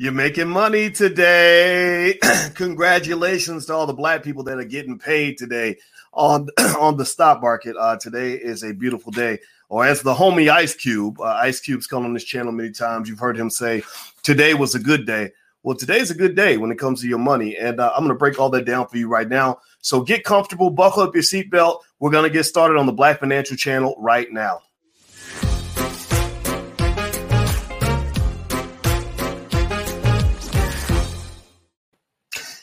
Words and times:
You're 0.00 0.12
making 0.12 0.48
money 0.48 0.90
today. 0.90 2.18
Congratulations 2.54 3.66
to 3.66 3.74
all 3.74 3.86
the 3.86 3.92
black 3.92 4.22
people 4.22 4.42
that 4.44 4.56
are 4.56 4.64
getting 4.64 4.98
paid 4.98 5.36
today 5.36 5.76
on 6.14 6.48
on 6.78 6.96
the 6.96 7.04
stock 7.04 7.42
market. 7.42 7.76
Uh, 7.76 7.98
today 7.98 8.32
is 8.32 8.64
a 8.64 8.72
beautiful 8.72 9.12
day. 9.12 9.40
Or 9.68 9.84
as 9.84 10.00
the 10.00 10.14
homie 10.14 10.50
Ice 10.50 10.74
Cube, 10.74 11.20
uh, 11.20 11.38
Ice 11.42 11.60
Cube's 11.60 11.86
come 11.86 12.06
on 12.06 12.14
this 12.14 12.24
channel 12.24 12.50
many 12.50 12.70
times. 12.70 13.10
You've 13.10 13.18
heard 13.18 13.36
him 13.36 13.50
say, 13.50 13.82
"Today 14.22 14.54
was 14.54 14.74
a 14.74 14.78
good 14.78 15.04
day." 15.04 15.32
Well, 15.64 15.76
today's 15.76 16.10
a 16.10 16.14
good 16.14 16.34
day 16.34 16.56
when 16.56 16.70
it 16.70 16.78
comes 16.78 17.02
to 17.02 17.06
your 17.06 17.18
money, 17.18 17.58
and 17.58 17.78
uh, 17.78 17.92
I'm 17.94 18.02
going 18.02 18.08
to 18.08 18.18
break 18.18 18.40
all 18.40 18.48
that 18.48 18.64
down 18.64 18.86
for 18.86 18.96
you 18.96 19.06
right 19.06 19.28
now. 19.28 19.58
So 19.82 20.00
get 20.00 20.24
comfortable, 20.24 20.70
buckle 20.70 21.02
up 21.02 21.14
your 21.14 21.22
seatbelt. 21.22 21.80
We're 21.98 22.10
going 22.10 22.24
to 22.24 22.32
get 22.32 22.44
started 22.44 22.78
on 22.78 22.86
the 22.86 22.92
Black 22.92 23.20
Financial 23.20 23.54
Channel 23.54 23.96
right 23.98 24.32
now. 24.32 24.60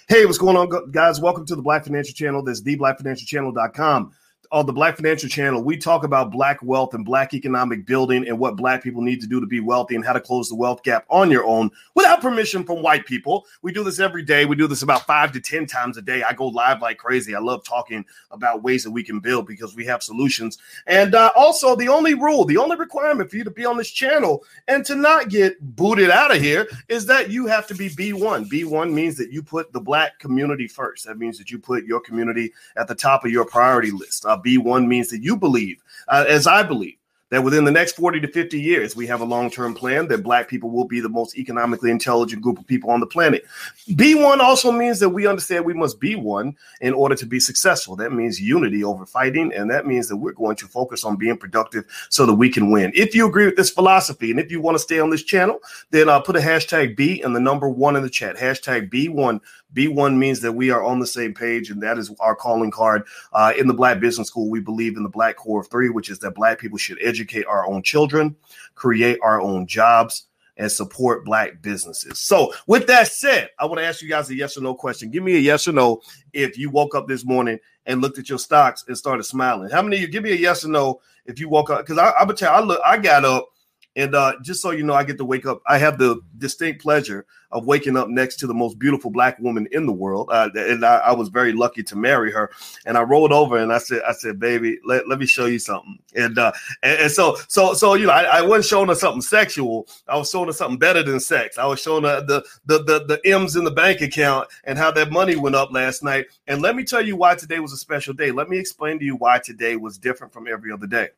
Hey, 0.09 0.25
what's 0.25 0.37
going 0.37 0.55
on, 0.55 0.89
guys? 0.91 1.19
Welcome 1.19 1.45
to 1.47 1.55
the 1.57 1.61
Black 1.61 1.83
Financial 1.83 2.13
Channel. 2.13 2.41
This 2.41 2.59
is 2.59 2.63
theblackfinancialchannel.com 2.63 4.13
on 4.51 4.65
the 4.65 4.73
Black 4.73 4.95
Financial 4.95 5.29
Channel, 5.29 5.63
we 5.63 5.77
talk 5.77 6.03
about 6.03 6.31
black 6.31 6.61
wealth 6.61 6.93
and 6.93 7.03
black 7.03 7.33
economic 7.33 7.85
building 7.85 8.27
and 8.27 8.39
what 8.39 8.55
black 8.55 8.83
people 8.83 9.01
need 9.01 9.21
to 9.21 9.27
do 9.27 9.39
to 9.39 9.45
be 9.45 9.59
wealthy 9.59 9.95
and 9.95 10.05
how 10.05 10.13
to 10.13 10.19
close 10.19 10.49
the 10.49 10.55
wealth 10.55 10.83
gap 10.83 11.05
on 11.09 11.29
your 11.29 11.45
own 11.45 11.69
without 11.95 12.21
permission 12.21 12.63
from 12.63 12.81
white 12.81 13.05
people. 13.05 13.45
We 13.61 13.71
do 13.71 13.83
this 13.83 13.99
every 13.99 14.23
day. 14.23 14.45
We 14.45 14.55
do 14.55 14.67
this 14.67 14.81
about 14.81 15.05
five 15.05 15.31
to 15.33 15.41
10 15.41 15.65
times 15.65 15.97
a 15.97 16.01
day. 16.01 16.23
I 16.23 16.33
go 16.33 16.47
live 16.47 16.81
like 16.81 16.97
crazy. 16.97 17.35
I 17.35 17.39
love 17.39 17.63
talking 17.63 18.05
about 18.31 18.63
ways 18.63 18.83
that 18.83 18.91
we 18.91 19.03
can 19.03 19.19
build 19.19 19.47
because 19.47 19.75
we 19.75 19.85
have 19.85 20.01
solutions. 20.01 20.57
And 20.85 21.15
uh, 21.15 21.31
also, 21.35 21.75
the 21.75 21.89
only 21.89 22.13
rule, 22.13 22.45
the 22.45 22.57
only 22.57 22.77
requirement 22.77 23.29
for 23.29 23.37
you 23.37 23.43
to 23.43 23.51
be 23.51 23.65
on 23.65 23.77
this 23.77 23.91
channel 23.91 24.43
and 24.67 24.85
to 24.85 24.95
not 24.95 25.29
get 25.29 25.59
booted 25.75 26.09
out 26.09 26.33
of 26.33 26.41
here 26.41 26.67
is 26.87 27.05
that 27.07 27.29
you 27.29 27.47
have 27.47 27.67
to 27.67 27.75
be 27.75 27.89
B1. 27.89 28.49
B1 28.49 28.93
means 28.93 29.17
that 29.17 29.31
you 29.31 29.43
put 29.43 29.73
the 29.73 29.81
black 29.81 30.19
community 30.19 30.67
first. 30.67 31.05
That 31.05 31.17
means 31.17 31.37
that 31.37 31.51
you 31.51 31.59
put 31.59 31.85
your 31.85 31.99
community 31.99 32.53
at 32.75 32.87
the 32.87 32.95
top 32.95 33.25
of 33.25 33.31
your 33.31 33.45
priority 33.45 33.91
list. 33.91 34.25
Uh, 34.25 34.36
B1 34.43 34.87
means 34.87 35.09
that 35.09 35.23
you 35.23 35.37
believe, 35.37 35.83
uh, 36.07 36.25
as 36.27 36.47
I 36.47 36.63
believe, 36.63 36.96
that 37.29 37.43
within 37.43 37.65
the 37.65 37.71
next 37.71 37.95
40 37.95 38.21
to 38.21 38.27
50 38.27 38.59
years, 38.59 38.95
we 38.95 39.05
have 39.07 39.21
a 39.21 39.25
long 39.25 39.49
term 39.49 39.73
plan 39.73 40.07
that 40.07 40.23
Black 40.23 40.47
people 40.47 40.69
will 40.69 40.85
be 40.85 40.99
the 40.99 41.09
most 41.09 41.37
economically 41.37 41.91
intelligent 41.91 42.41
group 42.41 42.57
of 42.57 42.67
people 42.67 42.89
on 42.89 42.99
the 42.99 43.07
planet. 43.07 43.45
B1 43.89 44.39
also 44.39 44.71
means 44.71 44.99
that 44.99 45.09
we 45.09 45.27
understand 45.27 45.65
we 45.65 45.73
must 45.73 45.99
be 45.99 46.15
one 46.15 46.55
in 46.81 46.93
order 46.93 47.15
to 47.15 47.25
be 47.25 47.39
successful. 47.39 47.95
That 47.95 48.13
means 48.13 48.39
unity 48.39 48.83
over 48.83 49.05
fighting. 49.05 49.53
And 49.53 49.69
that 49.71 49.85
means 49.85 50.07
that 50.07 50.17
we're 50.17 50.31
going 50.31 50.55
to 50.57 50.67
focus 50.67 51.03
on 51.03 51.17
being 51.17 51.37
productive 51.37 51.85
so 52.09 52.25
that 52.25 52.35
we 52.35 52.49
can 52.49 52.71
win. 52.71 52.91
If 52.95 53.13
you 53.13 53.27
agree 53.27 53.45
with 53.45 53.57
this 53.57 53.69
philosophy 53.69 54.31
and 54.31 54.39
if 54.39 54.51
you 54.51 54.61
want 54.61 54.75
to 54.75 54.79
stay 54.79 54.99
on 54.99 55.09
this 55.09 55.23
channel, 55.23 55.59
then 55.91 56.09
uh, 56.09 56.19
put 56.19 56.35
a 56.35 56.39
hashtag 56.39 56.95
B 56.95 57.21
and 57.21 57.35
the 57.35 57.39
number 57.39 57.69
one 57.69 57.95
in 57.95 58.03
the 58.03 58.09
chat. 58.09 58.37
Hashtag 58.37 58.89
B1 58.89 59.41
B1 59.73 60.17
means 60.17 60.39
that 60.41 60.53
we 60.53 60.71
are 60.71 60.83
on 60.83 60.99
the 60.99 61.07
same 61.07 61.33
page, 61.33 61.69
and 61.69 61.81
that 61.83 61.97
is 61.97 62.13
our 62.19 62.35
calling 62.35 62.71
card. 62.71 63.03
Uh, 63.33 63.53
in 63.57 63.67
the 63.67 63.73
Black 63.73 63.99
Business 63.99 64.27
School, 64.27 64.49
we 64.49 64.59
believe 64.59 64.95
in 64.95 65.03
the 65.03 65.09
Black 65.09 65.35
Core 65.35 65.61
of 65.61 65.67
Three, 65.67 65.89
which 65.89 66.09
is 66.09 66.19
that 66.19 66.31
Black 66.31 66.59
people 66.59 66.77
should 66.77 66.97
educate 67.01 67.16
our 67.47 67.67
own 67.67 67.83
children, 67.83 68.35
create 68.75 69.19
our 69.21 69.41
own 69.41 69.67
jobs, 69.67 70.27
and 70.57 70.71
support 70.71 71.23
Black 71.23 71.61
businesses. 71.61 72.19
So, 72.19 72.53
with 72.65 72.87
that 72.87 73.07
said, 73.07 73.49
I 73.59 73.65
want 73.65 73.79
to 73.79 73.85
ask 73.85 74.01
you 74.01 74.09
guys 74.09 74.29
a 74.29 74.35
yes 74.35 74.57
or 74.57 74.61
no 74.61 74.73
question. 74.73 75.11
Give 75.11 75.23
me 75.23 75.35
a 75.35 75.39
yes 75.39 75.67
or 75.67 75.71
no 75.71 76.01
if 76.33 76.57
you 76.57 76.69
woke 76.69 76.95
up 76.95 77.07
this 77.07 77.25
morning 77.25 77.59
and 77.85 78.01
looked 78.01 78.17
at 78.17 78.29
your 78.29 78.39
stocks 78.39 78.83
and 78.87 78.97
started 78.97 79.23
smiling. 79.23 79.69
How 79.69 79.81
many 79.81 79.97
of 79.97 80.01
you 80.01 80.07
give 80.07 80.23
me 80.23 80.31
a 80.31 80.35
yes 80.35 80.65
or 80.65 80.69
no 80.69 81.01
if 81.25 81.39
you 81.39 81.49
woke 81.49 81.69
up? 81.69 81.79
Because 81.79 81.97
I, 81.97 82.09
I 82.09 82.23
would 82.23 82.37
tell 82.37 82.51
you, 82.53 82.59
I 82.59 82.65
look, 82.65 82.81
I 82.85 82.97
got 82.97 83.25
up 83.25 83.49
and 83.97 84.13
uh, 84.13 84.33
just 84.43 84.61
so 84.61 84.69
you 84.69 84.83
know, 84.83 84.93
I 84.93 85.03
get 85.03 85.17
to 85.17 85.25
wake 85.25 85.47
up. 85.47 85.61
I 85.65 85.79
have 85.79 85.97
the 85.97 86.21
distinct 86.37 86.83
pleasure 86.83 87.25
of 87.51 87.65
waking 87.65 87.97
up 87.97 88.09
next 88.09 88.35
to 88.35 88.47
the 88.47 88.53
most 88.53 88.77
beautiful 88.77 89.09
black 89.09 89.39
woman 89.39 89.67
in 89.71 89.87
the 89.87 89.91
world, 89.91 90.29
uh, 90.31 90.49
and 90.53 90.85
I, 90.85 90.97
I, 90.97 91.11
was 91.13 91.29
very 91.29 91.51
lucky 91.51 91.81
to 91.81 91.95
marry 91.95 92.31
her. 92.31 92.51
And 92.85 92.95
I 92.97 93.01
rolled 93.01 93.31
over 93.31 93.57
and 93.57 93.73
I 93.73 93.79
said, 93.79 94.03
"I 94.07 94.11
said, 94.11 94.39
baby, 94.39 94.77
let, 94.85 95.07
let 95.07 95.17
me 95.17 95.25
show 95.25 95.45
you 95.47 95.57
something." 95.57 95.97
And 96.15 96.37
uh, 96.37 96.51
and, 96.83 96.99
and 97.01 97.11
so 97.11 97.37
so 97.47 97.73
so 97.73 97.95
you 97.95 98.05
know, 98.05 98.13
I, 98.13 98.39
I, 98.39 98.41
wasn't 98.43 98.65
showing 98.65 98.89
her 98.89 98.95
something 98.95 99.21
sexual. 99.21 99.87
I 100.07 100.15
was 100.15 100.29
showing 100.29 100.45
her 100.47 100.53
something 100.53 100.77
better 100.77 101.01
than 101.01 101.19
sex. 101.19 101.57
I 101.57 101.65
was 101.65 101.81
showing 101.81 102.03
her 102.03 102.21
the 102.21 102.45
the 102.67 102.83
the, 102.83 103.03
the 103.05 103.21
M's 103.25 103.55
in 103.55 103.63
the 103.63 103.71
bank 103.71 104.01
account 104.01 104.47
and 104.65 104.77
how 104.77 104.91
that 104.91 105.11
money 105.11 105.35
went 105.35 105.55
up 105.55 105.71
last 105.71 106.03
night. 106.03 106.27
And 106.45 106.61
let 106.61 106.75
me 106.75 106.83
tell 106.83 107.03
you 107.03 107.15
why 107.15 107.33
today 107.33 107.59
was 107.59 107.73
a 107.73 107.77
special 107.77 108.13
day. 108.13 108.29
Let 108.29 108.47
me 108.47 108.59
explain 108.59 108.99
to 108.99 109.05
you 109.05 109.15
why 109.15 109.39
today 109.39 109.75
was 109.75 109.97
different 109.97 110.33
from 110.33 110.47
every 110.47 110.71
other 110.71 110.85
day. 110.85 111.09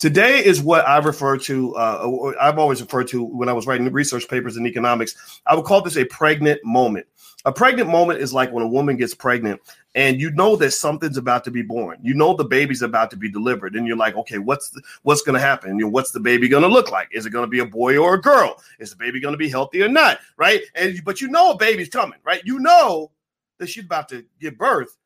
Today 0.00 0.42
is 0.42 0.62
what 0.62 0.88
I 0.88 0.96
refer 0.96 1.36
to, 1.36 1.76
uh, 1.76 2.32
I've 2.40 2.58
always 2.58 2.80
referred 2.80 3.06
to 3.08 3.22
when 3.22 3.50
I 3.50 3.52
was 3.52 3.66
writing 3.66 3.92
research 3.92 4.26
papers 4.28 4.56
in 4.56 4.66
economics. 4.66 5.40
I 5.46 5.54
would 5.54 5.66
call 5.66 5.82
this 5.82 5.98
a 5.98 6.06
pregnant 6.06 6.64
moment. 6.64 7.06
A 7.44 7.52
pregnant 7.52 7.90
moment 7.90 8.18
is 8.20 8.32
like 8.32 8.50
when 8.50 8.64
a 8.64 8.68
woman 8.68 8.96
gets 8.96 9.14
pregnant 9.14 9.60
and 9.94 10.18
you 10.18 10.30
know 10.30 10.56
that 10.56 10.70
something's 10.70 11.18
about 11.18 11.44
to 11.44 11.50
be 11.50 11.60
born. 11.60 11.98
You 12.00 12.14
know 12.14 12.34
the 12.34 12.46
baby's 12.46 12.80
about 12.80 13.10
to 13.10 13.18
be 13.18 13.30
delivered, 13.30 13.76
and 13.76 13.86
you're 13.86 13.96
like, 13.96 14.16
okay, 14.16 14.38
what's 14.38 14.70
the, 14.70 14.80
what's 15.02 15.20
going 15.20 15.34
to 15.34 15.40
happen? 15.40 15.78
You 15.78 15.84
know, 15.84 15.90
what's 15.90 16.12
the 16.12 16.20
baby 16.20 16.48
going 16.48 16.62
to 16.62 16.68
look 16.68 16.90
like? 16.90 17.08
Is 17.12 17.26
it 17.26 17.30
going 17.30 17.44
to 17.44 17.50
be 17.50 17.58
a 17.58 17.66
boy 17.66 17.98
or 17.98 18.14
a 18.14 18.20
girl? 18.20 18.56
Is 18.78 18.90
the 18.90 18.96
baby 18.96 19.20
going 19.20 19.34
to 19.34 19.38
be 19.38 19.50
healthy 19.50 19.82
or 19.82 19.88
not? 19.88 20.20
Right? 20.38 20.62
And 20.76 20.98
but 21.04 21.20
you 21.20 21.28
know 21.28 21.50
a 21.50 21.56
baby's 21.58 21.90
coming, 21.90 22.20
right? 22.24 22.40
You 22.42 22.58
know 22.58 23.10
that 23.58 23.68
she's 23.68 23.84
about 23.84 24.08
to 24.10 24.24
give 24.40 24.56
birth, 24.56 24.96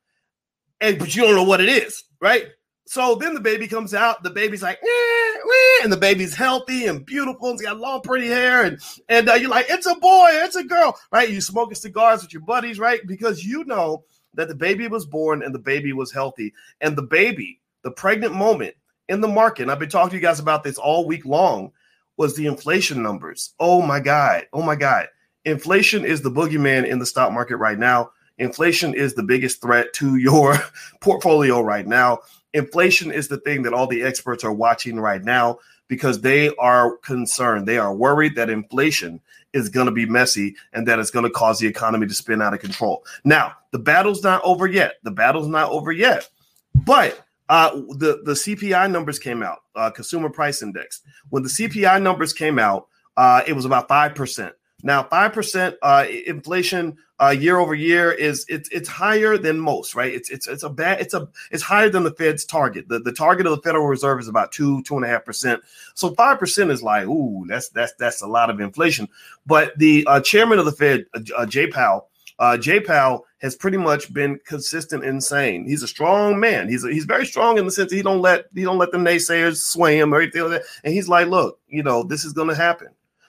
and 0.81 1.01
but 1.01 1.17
you 1.17 1.23
don't 1.23 1.35
know 1.35 1.43
what 1.43 1.61
it 1.61 1.69
is, 1.69 2.05
right? 2.21 2.47
So 2.87 3.15
then 3.15 3.35
the 3.35 3.41
baby 3.41 3.67
comes 3.67 3.95
out. 3.95 4.23
The 4.23 4.31
baby's 4.31 4.63
like, 4.63 4.79
eh, 4.83 4.87
eh, 4.87 5.83
and 5.83 5.93
the 5.93 5.97
baby's 5.97 6.35
healthy 6.35 6.87
and 6.87 7.05
beautiful. 7.05 7.51
And 7.51 7.59
he's 7.59 7.67
got 7.67 7.79
long, 7.79 8.03
pretty 8.03 8.27
hair, 8.27 8.65
and 8.65 8.79
and 9.09 9.29
uh, 9.29 9.35
you're 9.35 9.51
like, 9.51 9.67
it's 9.69 9.87
a 9.87 9.95
boy, 9.95 10.29
it's 10.33 10.57
a 10.57 10.65
girl, 10.65 10.99
right? 11.11 11.31
You 11.31 11.41
smoking 11.41 11.75
cigars 11.75 12.23
with 12.23 12.33
your 12.33 12.43
buddies, 12.43 12.79
right? 12.79 13.01
Because 13.07 13.45
you 13.45 13.65
know 13.65 14.05
that 14.35 14.49
the 14.49 14.55
baby 14.55 14.87
was 14.89 15.07
born 15.07 15.43
and 15.43 15.55
the 15.55 15.59
baby 15.59 15.93
was 15.93 16.13
healthy, 16.13 16.53
and 16.81 16.97
the 16.97 17.03
baby, 17.03 17.61
the 17.83 17.91
pregnant 17.91 18.35
moment 18.35 18.75
in 19.09 19.21
the 19.21 19.29
market. 19.29 19.63
And 19.63 19.71
I've 19.71 19.79
been 19.79 19.89
talking 19.89 20.11
to 20.11 20.17
you 20.17 20.23
guys 20.23 20.41
about 20.41 20.63
this 20.63 20.79
all 20.79 21.07
week 21.07 21.25
long. 21.25 21.73
Was 22.17 22.37
the 22.37 22.47
inflation 22.47 23.03
numbers? 23.03 23.55
Oh 23.59 23.83
my 23.83 23.99
god! 23.99 24.47
Oh 24.53 24.63
my 24.63 24.77
god! 24.77 25.09
Inflation 25.47 26.05
is 26.05 26.21
the 26.21 26.31
boogeyman 26.31 26.87
in 26.87 26.99
the 26.99 27.07
stock 27.07 27.33
market 27.33 27.57
right 27.57 27.79
now. 27.79 28.11
Inflation 28.39 28.95
is 28.95 29.15
the 29.15 29.23
biggest 29.23 29.63
threat 29.63 29.93
to 29.95 30.17
your 30.17 30.57
portfolio 31.01 31.61
right 31.61 31.87
now. 31.87 32.21
Inflation 32.55 33.13
is 33.13 33.29
the 33.29 33.39
thing 33.39 33.63
that 33.63 33.75
all 33.75 33.87
the 33.87 34.03
experts 34.03 34.45
are 34.45 34.53
watching 34.53 34.99
right 34.99 35.23
now 35.23 35.59
because 35.89 36.21
they 36.21 36.55
are 36.57 36.97
concerned. 36.99 37.69
They 37.69 37.79
are 37.79 37.95
worried 37.95 38.37
that 38.37 38.49
inflation 38.49 39.21
is 39.53 39.69
going 39.69 39.87
to 39.87 39.93
be 39.93 40.07
messy 40.07 40.57
and 40.73 40.89
that 40.89 40.99
it's 40.99 41.11
going 41.11 41.25
to 41.25 41.31
cause 41.31 41.59
the 41.59 41.67
economy 41.67 42.07
to 42.07 42.15
spin 42.15 42.41
out 42.41 42.55
of 42.55 42.61
control. 42.61 43.05
Now, 43.25 43.53
the 43.73 43.79
battle's 43.79 44.23
not 44.23 44.41
over 44.45 44.67
yet. 44.67 44.95
The 45.03 45.11
battle's 45.11 45.49
not 45.49 45.71
over 45.71 45.93
yet. 45.93 46.29
But 46.75 47.25
uh, 47.49 47.71
the 47.75 48.23
the 48.25 48.33
CPI 48.33 48.91
numbers 48.91 49.19
came 49.19 49.43
out, 49.43 49.59
uh, 49.77 49.91
Consumer 49.91 50.31
Price 50.31 50.63
Index. 50.63 51.03
When 51.31 51.43
the 51.43 51.49
CPI 51.49 52.03
numbers 52.03 52.33
came 52.33 52.59
out, 52.59 52.89
uh, 53.17 53.43
it 53.47 53.53
was 53.53 53.65
about 53.65 53.87
five 53.87 54.15
percent. 54.15 54.55
Now, 54.85 55.03
five 55.03 55.33
percent 55.33 55.77
uh, 55.81 56.05
inflation 56.27 56.99
uh, 57.19 57.31
year 57.31 57.59
over 57.59 57.75
year 57.75 58.13
is 58.13 58.45
it's 58.51 58.69
it's 58.69 58.87
higher 58.87 59.39
than 59.39 59.59
most, 59.59 59.95
right? 59.95 60.13
It's 60.13 60.29
it's 60.29 60.47
it's 60.47 60.63
a 60.63 60.69
bad 60.69 61.01
it's 61.01 61.15
a 61.15 61.27
it's 61.51 61.63
higher 61.63 61.89
than 61.89 62.05
the 62.05 62.11
Fed's 62.11 62.45
target. 62.45 62.89
The 62.89 62.99
the 62.99 63.11
target 63.11 63.47
of 63.47 63.57
the 63.57 63.63
Federal 63.63 63.87
Reserve 63.87 64.21
is 64.21 64.29
about 64.29 64.53
two 64.53 64.83
two 64.83 64.97
and 64.97 65.05
a 65.07 65.09
half 65.09 65.25
percent. 65.25 65.63
So 65.95 66.15
five 66.15 66.39
percent 66.39 66.71
is 66.71 66.83
like, 66.83 67.07
ooh, 67.07 67.47
that's 67.49 67.71
that's 67.71 67.95
that's 67.95 68.21
a 68.21 68.27
lot 68.27 68.51
of 68.51 68.61
inflation. 68.61 69.09
But 69.47 69.73
the 69.79 70.05
uh, 70.07 70.21
chairman 70.21 70.59
of 70.59 70.67
the 70.67 70.73
Fed, 70.73 71.07
uh, 71.15 71.21
uh 71.35 71.47
Jay 71.47 71.67
Powell, 71.67 72.09
uh, 72.39 72.59
Jay 72.59 72.79
Powell 72.79 73.25
has 73.39 73.57
pretty 73.57 73.79
much 73.79 74.13
been 74.13 74.39
consistent 74.45 75.03
insane. 75.03 75.67
He's 75.67 75.83
a 75.83 75.89
strong 75.89 76.39
man. 76.39 76.69
He's 76.69 76.85
a, 76.85 76.93
he's 76.93 77.07
very 77.07 77.25
strong 77.25 77.57
in 77.57 77.65
the 77.65 77.71
sense 77.71 77.89
that 77.89 77.97
he 77.97 78.03
don't 78.03 78.21
let 78.21 78.49
he 78.55 78.65
don't 78.65 78.77
let 78.77 78.93
the 78.93 78.99
naysayers 78.99 79.63
sway 79.63 79.99
him 79.99 80.13
or 80.13 80.21
anything 80.21 80.43
like 80.43 80.61
that. 80.61 80.63
And 80.85 80.93
he's 80.93 81.09
like, 81.09 81.29
look, 81.29 81.59
you 81.69 81.83
know, 81.83 82.03
this 82.03 82.27
is 82.27 82.35
going 82.35 82.49
to 82.49 82.55
happen. 82.55 82.89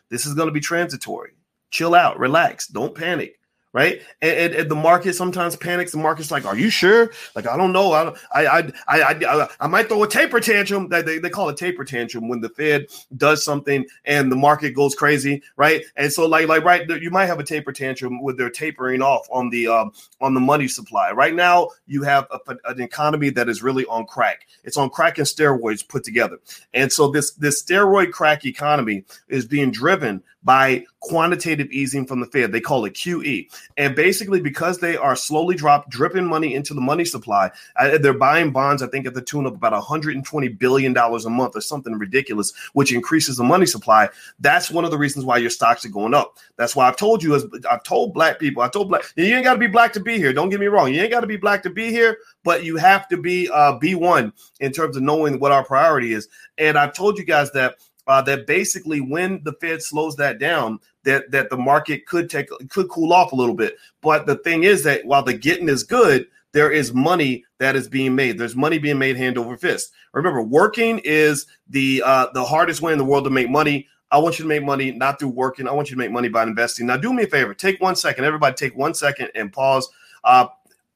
This 0.09 0.25
is 0.25 0.33
going 0.33 0.47
to 0.47 0.53
be 0.53 0.59
transitory 0.59 1.31
chill 1.69 1.95
out, 1.95 2.19
relax, 2.19 2.67
don't 2.67 2.95
panic 2.95 3.39
right? 3.75 4.01
And, 4.21 4.31
and, 4.31 4.53
and, 4.55 4.71
the 4.71 4.75
market 4.75 5.15
sometimes 5.15 5.57
panics. 5.57 5.91
The 5.91 5.97
market's 5.97 6.31
like, 6.31 6.45
"Are 6.45 6.57
you 6.57 6.69
sure?" 6.69 7.11
Like, 7.35 7.45
I 7.45 7.57
don't 7.57 7.73
know. 7.73 7.91
I 7.91 8.13
I 8.33 8.45
I 8.47 8.71
I, 8.87 9.11
I, 9.11 9.49
I 9.59 9.67
might 9.67 9.89
throw 9.89 10.01
a 10.01 10.07
taper 10.07 10.39
tantrum. 10.39 10.87
They, 10.87 11.01
they, 11.01 11.17
they 11.19 11.29
call 11.29 11.49
it 11.49 11.57
taper 11.57 11.83
tantrum 11.83 12.29
when 12.29 12.39
the 12.39 12.47
Fed 12.47 12.85
does 13.17 13.43
something 13.43 13.85
and 14.05 14.31
the 14.31 14.37
market 14.37 14.71
goes 14.71 14.95
crazy, 14.95 15.43
right? 15.57 15.83
And 15.97 16.11
so, 16.11 16.25
like 16.25 16.47
like 16.47 16.63
right, 16.63 16.89
you 17.01 17.11
might 17.11 17.25
have 17.25 17.39
a 17.39 17.43
taper 17.43 17.73
tantrum 17.73 18.23
with 18.23 18.37
their 18.37 18.49
tapering 18.49 19.01
off 19.01 19.27
on 19.29 19.49
the 19.49 19.67
um, 19.67 19.91
on 20.21 20.33
the 20.33 20.39
money 20.39 20.69
supply. 20.69 21.11
Right 21.11 21.35
now, 21.35 21.67
you 21.85 22.01
have 22.03 22.27
a, 22.31 22.55
an 22.63 22.79
economy 22.81 23.29
that 23.31 23.49
is 23.49 23.61
really 23.61 23.85
on 23.87 24.05
crack. 24.05 24.47
It's 24.63 24.77
on 24.77 24.89
crack 24.89 25.17
and 25.17 25.27
steroids 25.27 25.85
put 25.85 26.05
together. 26.05 26.39
And 26.73 26.89
so 26.93 27.11
this 27.11 27.33
this 27.33 27.61
steroid 27.61 28.13
crack 28.13 28.45
economy 28.45 29.03
is 29.27 29.45
being 29.45 29.69
driven 29.69 30.23
by 30.45 30.85
quantitative 30.99 31.69
easing 31.71 32.05
from 32.05 32.19
the 32.19 32.27
Fed. 32.27 32.51
They 32.51 32.61
call 32.61 32.85
it 32.85 32.93
QE. 32.93 33.49
And 33.77 33.95
basically, 33.95 34.39
because 34.39 34.79
they 34.79 34.95
are 34.95 35.15
slowly 35.15 35.55
drop 35.55 35.89
dripping 35.89 36.25
money 36.25 36.53
into 36.53 36.73
the 36.73 36.81
money 36.81 37.03
supply, 37.03 37.51
uh, 37.75 37.97
they're 37.97 38.13
buying 38.13 38.51
bonds, 38.51 38.81
I 38.81 38.87
think, 38.87 39.07
at 39.07 39.15
the 39.15 39.21
tune 39.21 39.47
of 39.47 39.53
about 39.53 39.73
$120 39.73 40.57
billion 40.57 40.95
a 40.95 41.29
month 41.29 41.55
or 41.55 41.61
something 41.61 41.93
ridiculous, 41.95 42.53
which 42.73 42.93
increases 42.93 43.37
the 43.37 43.43
money 43.43 43.65
supply. 43.65 44.09
That's 44.39 44.69
one 44.69 44.85
of 44.85 44.91
the 44.91 44.97
reasons 44.97 45.25
why 45.25 45.37
your 45.37 45.49
stocks 45.49 45.83
are 45.83 45.89
going 45.89 46.13
up. 46.13 46.37
That's 46.57 46.75
why 46.75 46.87
I've 46.87 46.97
told 46.97 47.23
you, 47.23 47.35
as 47.35 47.45
I've 47.69 47.83
told 47.83 48.13
black 48.13 48.39
people, 48.39 48.61
I 48.61 48.69
told 48.69 48.89
black, 48.89 49.03
you 49.15 49.25
ain't 49.25 49.43
got 49.43 49.53
to 49.53 49.59
be 49.59 49.67
black 49.67 49.93
to 49.93 49.99
be 49.99 50.17
here. 50.17 50.31
Don't 50.31 50.49
get 50.49 50.59
me 50.59 50.67
wrong. 50.67 50.93
You 50.93 51.01
ain't 51.01 51.11
got 51.11 51.21
to 51.21 51.27
be 51.27 51.37
black 51.37 51.63
to 51.63 51.71
be 51.71 51.89
here, 51.89 52.17
but 52.43 52.63
you 52.63 52.77
have 52.77 53.07
to 53.09 53.17
be 53.17 53.49
uh, 53.49 53.79
B1 53.79 54.31
in 54.59 54.71
terms 54.71 54.95
of 54.95 55.01
knowing 55.01 55.39
what 55.39 55.51
our 55.51 55.65
priority 55.65 56.13
is. 56.13 56.27
And 56.59 56.77
I've 56.77 56.93
told 56.93 57.17
you 57.17 57.25
guys 57.25 57.51
that 57.51 57.77
uh, 58.07 58.21
that 58.23 58.47
basically 58.47 59.01
when 59.01 59.41
the 59.43 59.53
Fed 59.53 59.81
slows 59.81 60.15
that 60.17 60.39
down, 60.39 60.79
that 61.03 61.31
that 61.31 61.49
the 61.49 61.57
market 61.57 62.05
could 62.05 62.29
take 62.29 62.49
could 62.69 62.89
cool 62.89 63.13
off 63.13 63.31
a 63.31 63.35
little 63.35 63.55
bit. 63.55 63.77
But 64.01 64.25
the 64.25 64.37
thing 64.37 64.63
is 64.63 64.83
that 64.83 65.05
while 65.05 65.23
the 65.23 65.33
getting 65.33 65.69
is 65.69 65.83
good, 65.83 66.27
there 66.51 66.71
is 66.71 66.93
money 66.93 67.43
that 67.59 67.75
is 67.75 67.87
being 67.87 68.15
made. 68.15 68.37
There's 68.37 68.55
money 68.55 68.77
being 68.77 68.99
made 68.99 69.17
hand 69.17 69.37
over 69.37 69.57
fist. 69.57 69.91
Remember, 70.13 70.41
working 70.41 70.99
is 71.03 71.47
the 71.69 72.01
uh, 72.05 72.27
the 72.33 72.45
hardest 72.45 72.81
way 72.81 72.93
in 72.93 72.97
the 72.97 73.05
world 73.05 73.25
to 73.25 73.29
make 73.29 73.49
money. 73.49 73.87
I 74.11 74.19
want 74.19 74.39
you 74.39 74.43
to 74.43 74.49
make 74.49 74.63
money 74.63 74.91
not 74.91 75.19
through 75.19 75.29
working. 75.29 75.67
I 75.67 75.73
want 75.73 75.89
you 75.89 75.95
to 75.95 75.99
make 75.99 76.11
money 76.11 76.29
by 76.29 76.43
investing. 76.43 76.85
Now, 76.85 76.95
do 76.95 77.11
me 77.11 77.23
a 77.23 77.27
favor. 77.27 77.53
Take 77.53 77.81
one 77.81 77.95
second. 77.95 78.23
Everybody, 78.23 78.55
take 78.55 78.75
one 78.75 78.93
second 78.93 79.31
and 79.35 79.51
pause. 79.51 79.89
Uh, 80.23 80.47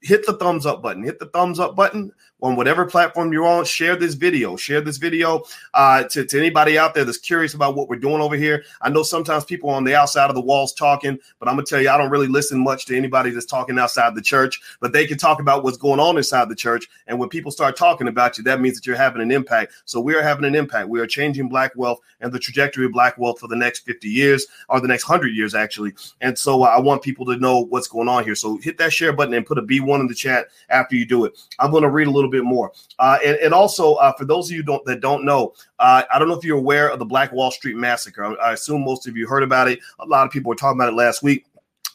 hit 0.01 0.25
the 0.25 0.33
thumbs 0.33 0.65
up 0.65 0.81
button. 0.81 1.03
Hit 1.03 1.19
the 1.19 1.25
thumbs 1.25 1.59
up 1.59 1.75
button 1.75 2.11
on 2.41 2.55
whatever 2.55 2.85
platform 2.85 3.33
you're 3.33 3.47
on. 3.47 3.65
Share 3.65 3.95
this 3.95 4.13
video. 4.13 4.55
Share 4.55 4.81
this 4.81 4.97
video 4.97 5.43
uh, 5.73 6.03
to, 6.05 6.25
to 6.25 6.37
anybody 6.37 6.77
out 6.77 6.93
there 6.93 7.05
that's 7.05 7.17
curious 7.17 7.53
about 7.53 7.75
what 7.75 7.89
we're 7.89 7.97
doing 7.97 8.21
over 8.21 8.35
here. 8.35 8.63
I 8.81 8.89
know 8.89 9.03
sometimes 9.03 9.45
people 9.45 9.69
on 9.69 9.83
the 9.83 9.95
outside 9.95 10.29
of 10.29 10.35
the 10.35 10.41
walls 10.41 10.73
talking, 10.73 11.19
but 11.39 11.47
I'm 11.47 11.55
gonna 11.55 11.65
tell 11.65 11.81
you, 11.81 11.89
I 11.89 11.97
don't 11.97 12.09
really 12.09 12.27
listen 12.27 12.63
much 12.63 12.85
to 12.87 12.97
anybody 12.97 13.31
that's 13.31 13.45
talking 13.45 13.77
outside 13.79 14.15
the 14.15 14.21
church. 14.21 14.59
But 14.79 14.93
they 14.93 15.05
can 15.05 15.17
talk 15.17 15.39
about 15.39 15.63
what's 15.63 15.77
going 15.77 15.99
on 15.99 16.17
inside 16.17 16.49
the 16.49 16.55
church. 16.55 16.87
And 17.07 17.19
when 17.19 17.29
people 17.29 17.51
start 17.51 17.75
talking 17.75 18.07
about 18.07 18.37
you, 18.37 18.43
that 18.45 18.61
means 18.61 18.75
that 18.75 18.85
you're 18.85 18.95
having 18.95 19.21
an 19.21 19.31
impact. 19.31 19.73
So 19.85 19.99
we 19.99 20.15
are 20.15 20.21
having 20.21 20.45
an 20.45 20.55
impact. 20.55 20.89
We 20.89 20.99
are 20.99 21.07
changing 21.07 21.49
black 21.49 21.73
wealth 21.75 21.99
and 22.21 22.31
the 22.31 22.39
trajectory 22.39 22.85
of 22.85 22.91
black 22.91 23.17
wealth 23.17 23.39
for 23.39 23.47
the 23.47 23.55
next 23.55 23.79
50 23.79 24.07
years 24.07 24.47
or 24.69 24.79
the 24.79 24.87
next 24.87 25.07
100 25.07 25.29
years, 25.29 25.55
actually. 25.55 25.93
And 26.21 26.37
so 26.37 26.63
uh, 26.63 26.67
I 26.67 26.79
want 26.79 27.01
people 27.01 27.25
to 27.25 27.37
know 27.37 27.65
what's 27.65 27.87
going 27.87 28.07
on 28.07 28.23
here. 28.23 28.35
So 28.35 28.57
hit 28.57 28.77
that 28.77 28.93
share 28.93 29.13
button 29.13 29.33
and 29.33 29.45
put 29.45 29.57
a 29.57 29.61
B1 29.61 29.99
in 29.99 30.07
the 30.07 30.15
chat 30.15 30.47
after 30.69 30.95
you 30.95 31.05
do 31.05 31.25
it. 31.25 31.37
I'm 31.59 31.71
going 31.71 31.83
to 31.83 31.89
read 31.89 32.07
a 32.07 32.11
little 32.11 32.28
bit 32.29 32.43
more. 32.43 32.71
Uh, 32.97 33.17
and, 33.25 33.37
and, 33.37 33.53
also, 33.53 33.95
uh, 33.95 34.13
for 34.13 34.25
those 34.25 34.49
of 34.49 34.55
you 34.55 34.63
don't, 34.63 34.83
that 34.85 35.01
don't 35.01 35.25
know, 35.25 35.53
uh, 35.79 36.03
I 36.13 36.19
don't 36.19 36.27
know 36.27 36.37
if 36.37 36.43
you're 36.43 36.57
aware 36.57 36.89
of 36.89 36.99
the 36.99 37.05
Black 37.05 37.31
Wall 37.31 37.51
Street 37.51 37.75
Massacre. 37.75 38.23
I, 38.23 38.33
I 38.49 38.53
assume 38.53 38.83
most 38.83 39.07
of 39.07 39.17
you 39.17 39.27
heard 39.27 39.43
about 39.43 39.67
it. 39.67 39.79
A 39.99 40.05
lot 40.05 40.25
of 40.25 40.31
people 40.31 40.49
were 40.49 40.55
talking 40.55 40.79
about 40.79 40.89
it 40.89 40.95
last 40.95 41.23
week. 41.23 41.45